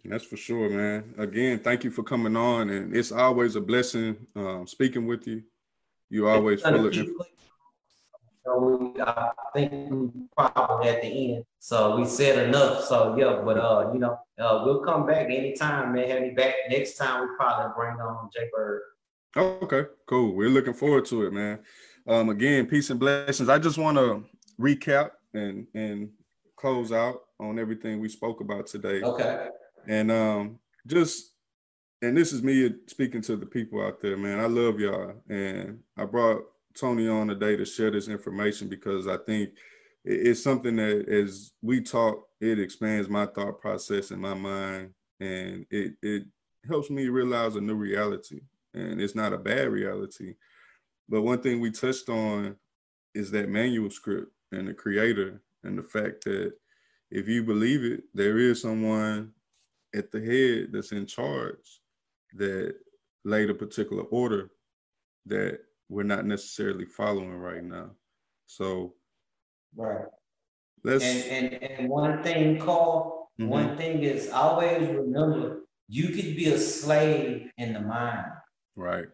That's 0.06 0.24
for 0.24 0.38
sure, 0.38 0.70
man. 0.70 1.16
Again, 1.18 1.60
thank 1.60 1.84
you 1.84 1.92
for 1.92 2.04
coming 2.04 2.36
on, 2.38 2.70
and 2.70 2.96
it's 2.96 3.12
always 3.12 3.56
a 3.56 3.62
blessing 3.62 4.16
um, 4.36 4.68
speaking 4.68 5.08
with 5.08 5.28
you. 5.28 5.44
You 6.10 6.28
always 6.28 6.62
full 6.62 6.86
of. 6.86 6.96
So 8.48 8.94
I 9.02 9.32
think 9.54 9.92
we 9.92 10.10
probably 10.38 10.88
at 10.88 11.02
the 11.02 11.34
end. 11.34 11.44
So 11.60 11.98
we 11.98 12.06
said 12.06 12.48
enough. 12.48 12.86
So 12.86 13.18
yeah, 13.18 13.42
but 13.44 13.58
uh, 13.58 13.92
you 13.92 14.00
know, 14.00 14.18
uh, 14.40 14.62
we'll 14.64 14.80
come 14.86 15.06
back 15.06 15.26
anytime, 15.26 15.94
man. 15.94 16.10
Have 16.10 16.22
me 16.22 16.30
back 16.30 16.54
next 16.70 16.96
time. 16.96 17.24
We 17.24 17.36
probably 17.36 17.74
bring 17.76 18.00
on 18.00 18.30
Jay 18.34 18.50
Bird. 18.56 18.84
okay, 19.36 19.84
cool. 20.06 20.34
We're 20.34 20.48
looking 20.48 20.74
forward 20.74 21.04
to 21.08 21.26
it, 21.26 21.34
man. 21.34 21.60
Um, 22.08 22.30
again, 22.30 22.68
peace 22.68 22.90
and 22.90 22.98
blessings. 22.98 23.50
I 23.50 23.60
just 23.60 23.78
want 23.78 23.98
to 23.98 24.24
recap 24.58 25.12
and 25.34 25.68
and 25.74 26.10
close 26.56 26.94
out 26.94 27.24
on 27.42 27.60
everything 27.60 28.00
we 28.00 28.08
spoke 28.08 28.40
about 28.40 28.68
today. 28.68 29.02
Okay. 29.02 29.50
And 29.90 30.10
um, 30.10 30.60
just 30.88 31.34
and 32.02 32.16
this 32.16 32.32
is 32.32 32.44
me 32.44 32.74
speaking 32.86 33.22
to 33.24 33.36
the 33.36 33.46
people 33.46 33.86
out 33.86 34.02
there, 34.02 34.16
man. 34.16 34.40
I 34.40 34.46
love 34.46 34.80
y'all, 34.80 35.16
and 35.28 35.80
I 35.98 36.06
brought 36.06 36.44
Tony 36.80 37.08
on 37.08 37.28
today 37.28 37.56
to 37.56 37.66
share 37.66 37.92
this 37.92 38.08
information 38.08 38.68
because 38.68 39.08
I 39.08 39.18
think 39.18 39.52
it's 40.06 40.44
something 40.44 40.76
that 40.78 41.08
as 41.10 41.52
we 41.62 41.82
talk, 41.82 42.28
it 42.40 42.60
expands 42.60 43.10
my 43.10 43.26
thought 43.26 43.60
process 43.60 44.12
in 44.12 44.20
my 44.20 44.34
mind, 44.34 44.94
and 45.20 45.66
it 45.70 45.94
it 46.02 46.24
helps 46.68 46.90
me 46.90 47.08
realize 47.10 47.56
a 47.56 47.62
new 47.62 47.76
reality, 47.76 48.42
and 48.74 49.02
it's 49.02 49.16
not 49.16 49.34
a 49.34 49.38
bad 49.38 49.70
reality. 49.70 50.36
But 51.10 51.24
one 51.24 51.42
thing 51.42 51.60
we 51.60 51.72
touched 51.72 52.10
on 52.10 52.56
is 53.14 53.32
that 53.32 53.50
manuscript 53.50 54.32
and 54.52 54.68
the 54.68 54.74
creator 54.74 55.42
and 55.64 55.78
the 55.78 55.84
fact 55.84 56.24
that 56.26 56.54
if 57.10 57.28
you 57.28 57.44
believe 57.44 57.84
it, 57.84 58.04
there 58.14 58.38
is 58.38 58.62
someone 58.62 59.32
at 59.96 60.12
the 60.12 60.20
head 60.20 60.70
that's 60.72 60.92
in 60.92 61.06
charge 61.06 61.82
that 62.34 62.76
laid 63.24 63.50
a 63.50 63.54
particular 63.54 64.04
order 64.04 64.52
that 65.26 65.60
we're 65.90 66.04
not 66.04 66.26
necessarily 66.26 66.86
following 66.86 67.38
right 67.38 67.64
now. 67.64 67.92
So 68.46 68.94
right. 69.76 70.06
Let's 70.84 71.04
and 71.04 71.54
and, 71.54 71.64
and 71.64 71.90
one 71.90 72.24
thing, 72.24 72.60
Carl, 72.60 73.32
mm-hmm. 73.40 73.50
one 73.50 73.78
thing 73.78 74.04
is 74.04 74.30
always 74.30 74.88
remember 74.90 75.62
you 75.88 76.10
could 76.10 76.36
be 76.36 76.48
a 76.48 76.58
slave 76.58 77.50
in 77.58 77.74
the 77.74 77.82
mind. 77.82 78.28
Right. 78.76 79.08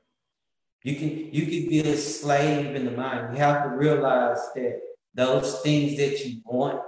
You 0.83 0.95
can 0.95 1.33
you 1.33 1.43
can 1.43 1.69
be 1.69 1.79
a 1.79 1.97
slave 1.97 2.75
in 2.75 2.85
the 2.85 2.91
mind. 2.91 3.33
You 3.33 3.39
have 3.39 3.63
to 3.63 3.69
realize 3.69 4.39
that 4.55 4.81
those 5.13 5.61
things 5.61 5.97
that 5.97 6.25
you 6.25 6.41
want 6.43 6.81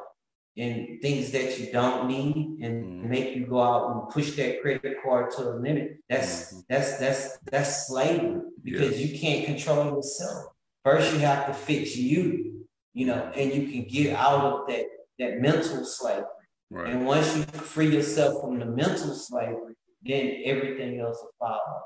and 0.58 1.02
things 1.02 1.32
that 1.32 1.60
you 1.60 1.72
don't 1.72 2.08
need 2.08 2.60
and 2.62 2.86
mm-hmm. 2.86 3.10
make 3.10 3.36
you 3.36 3.46
go 3.46 3.62
out 3.62 3.92
and 3.92 4.10
push 4.10 4.32
that 4.32 4.62
credit 4.62 4.98
card 5.04 5.32
to 5.32 5.50
a 5.50 5.52
limit. 5.56 5.98
That's 6.10 6.54
mm-hmm. 6.54 6.60
that's 6.70 6.98
that's 6.98 7.38
that's 7.52 7.88
slavery 7.88 8.42
because 8.64 9.00
yes. 9.00 9.12
you 9.12 9.20
can't 9.20 9.46
control 9.46 9.96
yourself. 9.96 10.54
First, 10.84 11.14
you 11.14 11.20
have 11.20 11.48
to 11.48 11.54
fix 11.54 11.96
you, 11.96 12.66
you 12.94 13.08
know, 13.08 13.32
and 13.36 13.54
you 13.54 13.68
can 13.68 13.88
get 13.88 14.16
out 14.16 14.42
of 14.42 14.68
that 14.68 14.86
that 15.20 15.42
mental 15.42 15.84
slavery. 15.84 16.26
Right. 16.70 16.94
And 16.94 17.06
once 17.06 17.36
you 17.36 17.44
free 17.44 17.94
yourself 17.94 18.42
from 18.42 18.60
the 18.60 18.66
mental 18.66 19.14
slavery, 19.14 19.76
then 20.04 20.42
everything 20.46 21.00
else 21.00 21.18
will 21.22 21.32
follow. 21.40 21.82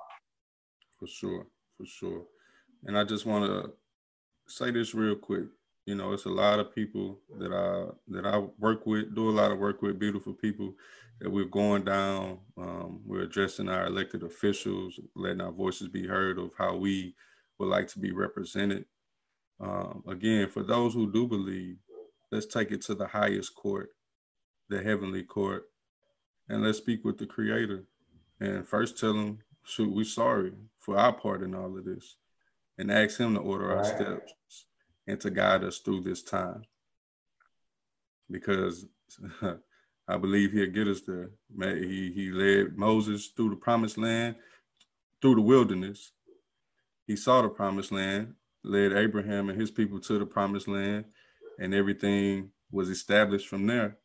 For 0.99 1.07
sure 1.07 1.47
for 1.79 1.85
sure. 1.85 2.23
And 2.85 2.97
I 2.97 3.05
just 3.05 3.25
want 3.25 3.45
to 3.45 3.71
say 4.47 4.71
this 4.71 4.93
real 4.93 5.15
quick. 5.15 5.45
You 5.89 5.95
know, 5.95 6.13
it's 6.13 6.25
a 6.25 6.29
lot 6.29 6.59
of 6.59 6.75
people 6.75 7.17
that 7.39 7.51
I 7.51 7.87
that 8.09 8.23
I 8.23 8.37
work 8.59 8.85
with, 8.85 9.15
do 9.15 9.27
a 9.27 9.31
lot 9.31 9.51
of 9.51 9.57
work 9.57 9.81
with, 9.81 9.97
beautiful 9.97 10.33
people 10.33 10.75
that 11.19 11.31
we're 11.31 11.45
going 11.45 11.83
down. 11.83 12.37
Um, 12.59 13.01
we're 13.03 13.23
addressing 13.23 13.69
our 13.69 13.87
elected 13.87 14.21
officials, 14.21 14.99
letting 15.15 15.41
our 15.41 15.51
voices 15.51 15.87
be 15.87 16.05
heard 16.05 16.37
of 16.37 16.51
how 16.55 16.75
we 16.75 17.15
would 17.57 17.69
like 17.69 17.87
to 17.87 17.97
be 17.97 18.11
represented. 18.11 18.85
Um, 19.59 20.03
again, 20.07 20.47
for 20.49 20.61
those 20.61 20.93
who 20.93 21.11
do 21.11 21.25
believe, 21.25 21.77
let's 22.31 22.45
take 22.45 22.69
it 22.69 22.83
to 22.83 22.93
the 22.93 23.07
highest 23.07 23.55
court, 23.55 23.89
the 24.69 24.83
heavenly 24.83 25.23
court, 25.23 25.63
and 26.49 26.61
let's 26.61 26.77
speak 26.77 27.03
with 27.03 27.17
the 27.17 27.25
Creator. 27.25 27.85
And 28.39 28.67
first, 28.67 28.99
tell 28.99 29.13
him, 29.13 29.39
"Shoot, 29.63 29.91
we're 29.91 30.05
sorry 30.05 30.53
for 30.77 30.99
our 30.99 31.13
part 31.13 31.41
in 31.41 31.55
all 31.55 31.75
of 31.75 31.83
this 31.83 32.17
and 32.77 32.91
ask 32.91 33.19
him 33.19 33.33
to 33.33 33.39
order 33.39 33.69
right. 33.69 33.77
our 33.77 33.85
steps 33.85 34.33
and 35.09 35.19
to 35.19 35.31
guide 35.31 35.63
us 35.63 35.79
through 35.79 36.01
this 36.01 36.21
time. 36.21 36.61
Because 38.29 38.85
I 40.07 40.17
believe 40.17 40.51
he'll 40.51 40.69
get 40.69 40.87
us 40.87 41.01
there. 41.01 41.31
He, 41.59 42.11
he 42.13 42.29
led 42.29 42.77
Moses 42.77 43.31
through 43.35 43.49
the 43.49 43.55
promised 43.55 43.97
land, 43.97 44.35
through 45.19 45.35
the 45.35 45.41
wilderness. 45.41 46.11
He 47.07 47.15
saw 47.15 47.41
the 47.41 47.49
promised 47.49 47.91
land, 47.91 48.35
led 48.63 48.93
Abraham 48.93 49.49
and 49.49 49.59
his 49.59 49.71
people 49.71 49.99
to 50.01 50.19
the 50.19 50.27
promised 50.27 50.67
land, 50.67 51.05
and 51.59 51.73
everything 51.73 52.51
was 52.71 52.89
established 52.89 53.47
from 53.47 53.65
there. 53.65 53.97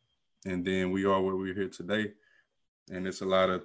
And 0.43 0.65
then 0.65 0.89
we 0.89 1.05
are 1.05 1.21
where 1.21 1.35
we're 1.35 1.53
here 1.53 1.69
today. 1.69 2.13
And 2.91 3.05
it's 3.05 3.21
a 3.21 3.25
lot 3.25 3.51
of, 3.51 3.63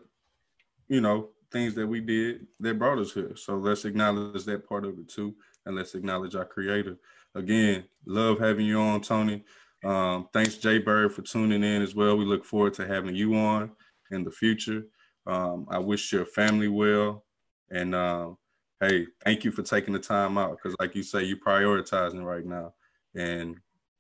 you 0.88 1.00
know, 1.00 1.30
things 1.50 1.74
that 1.74 1.86
we 1.86 2.00
did 2.00 2.46
that 2.60 2.78
brought 2.78 2.98
us 2.98 3.12
here. 3.12 3.34
So 3.34 3.56
let's 3.56 3.86
acknowledge 3.86 4.44
that 4.44 4.68
part 4.68 4.84
of 4.84 4.98
it 4.98 5.08
too, 5.08 5.34
and 5.64 5.74
let's 5.74 5.94
acknowledge 5.94 6.34
our 6.34 6.44
creator. 6.44 6.98
Again, 7.34 7.84
love 8.06 8.38
having 8.38 8.66
you 8.66 8.80
on, 8.80 9.00
Tony. 9.00 9.44
Um, 9.84 10.28
thanks, 10.32 10.56
Jay 10.56 10.78
Bird, 10.78 11.12
for 11.14 11.22
tuning 11.22 11.62
in 11.62 11.82
as 11.82 11.94
well. 11.94 12.16
We 12.16 12.24
look 12.24 12.44
forward 12.44 12.74
to 12.74 12.86
having 12.86 13.14
you 13.14 13.34
on 13.36 13.70
in 14.10 14.24
the 14.24 14.30
future. 14.30 14.84
Um, 15.26 15.66
I 15.70 15.78
wish 15.78 16.12
your 16.12 16.26
family 16.26 16.68
well, 16.68 17.24
And 17.70 17.94
um, 17.94 18.36
hey, 18.80 19.06
thank 19.24 19.44
you 19.44 19.52
for 19.52 19.62
taking 19.62 19.94
the 19.94 20.00
time 20.00 20.38
out 20.38 20.56
because, 20.56 20.76
like 20.80 20.94
you 20.94 21.02
say, 21.02 21.22
you're 21.22 21.38
prioritizing 21.38 22.24
right 22.24 22.44
now. 22.44 22.74
And 23.14 23.56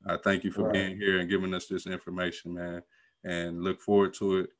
I 0.06 0.16
thank 0.16 0.44
you 0.44 0.50
for 0.50 0.64
right. 0.64 0.72
being 0.72 0.96
here 0.96 1.20
and 1.20 1.30
giving 1.30 1.54
us 1.54 1.66
this 1.66 1.86
information, 1.86 2.54
man. 2.54 2.82
And 3.24 3.62
look 3.62 3.80
forward 3.80 4.14
to 4.14 4.38
it. 4.38 4.50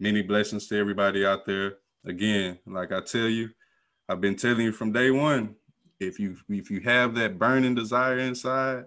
Many 0.00 0.22
blessings 0.22 0.66
to 0.68 0.78
everybody 0.78 1.24
out 1.24 1.46
there. 1.46 1.76
Again, 2.04 2.58
like 2.66 2.92
I 2.92 3.00
tell 3.00 3.28
you, 3.28 3.50
I've 4.08 4.20
been 4.20 4.36
telling 4.36 4.64
you 4.64 4.72
from 4.72 4.92
day 4.92 5.10
one. 5.10 5.56
If 6.00 6.20
you 6.20 6.36
if 6.48 6.70
you 6.70 6.80
have 6.80 7.14
that 7.16 7.38
burning 7.38 7.74
desire 7.74 8.18
inside, 8.18 8.84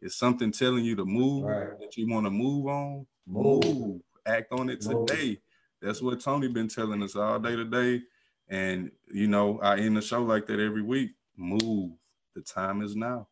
it's 0.00 0.16
something 0.16 0.52
telling 0.52 0.84
you 0.84 0.94
to 0.96 1.04
move 1.04 1.44
right. 1.44 1.78
that 1.80 1.96
you 1.96 2.08
want 2.08 2.26
to 2.26 2.30
move 2.30 2.66
on. 2.66 3.06
Move. 3.26 3.64
move. 3.64 4.00
Act 4.26 4.52
on 4.52 4.68
it 4.70 4.84
move. 4.86 5.06
today. 5.06 5.40
That's 5.80 6.00
what 6.00 6.20
Tony 6.20 6.48
been 6.48 6.68
telling 6.68 7.02
us 7.02 7.16
all 7.16 7.40
day 7.40 7.56
today. 7.56 8.02
And 8.48 8.92
you 9.12 9.26
know, 9.26 9.58
I 9.60 9.78
end 9.78 9.96
the 9.96 10.02
show 10.02 10.22
like 10.22 10.46
that 10.46 10.60
every 10.60 10.82
week. 10.82 11.12
Move. 11.36 11.92
The 12.34 12.42
time 12.42 12.82
is 12.82 12.94
now. 12.94 13.28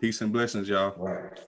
Peace 0.00 0.20
and 0.20 0.32
blessings, 0.32 0.68
y'all. 0.68 0.94
Right. 0.96 1.38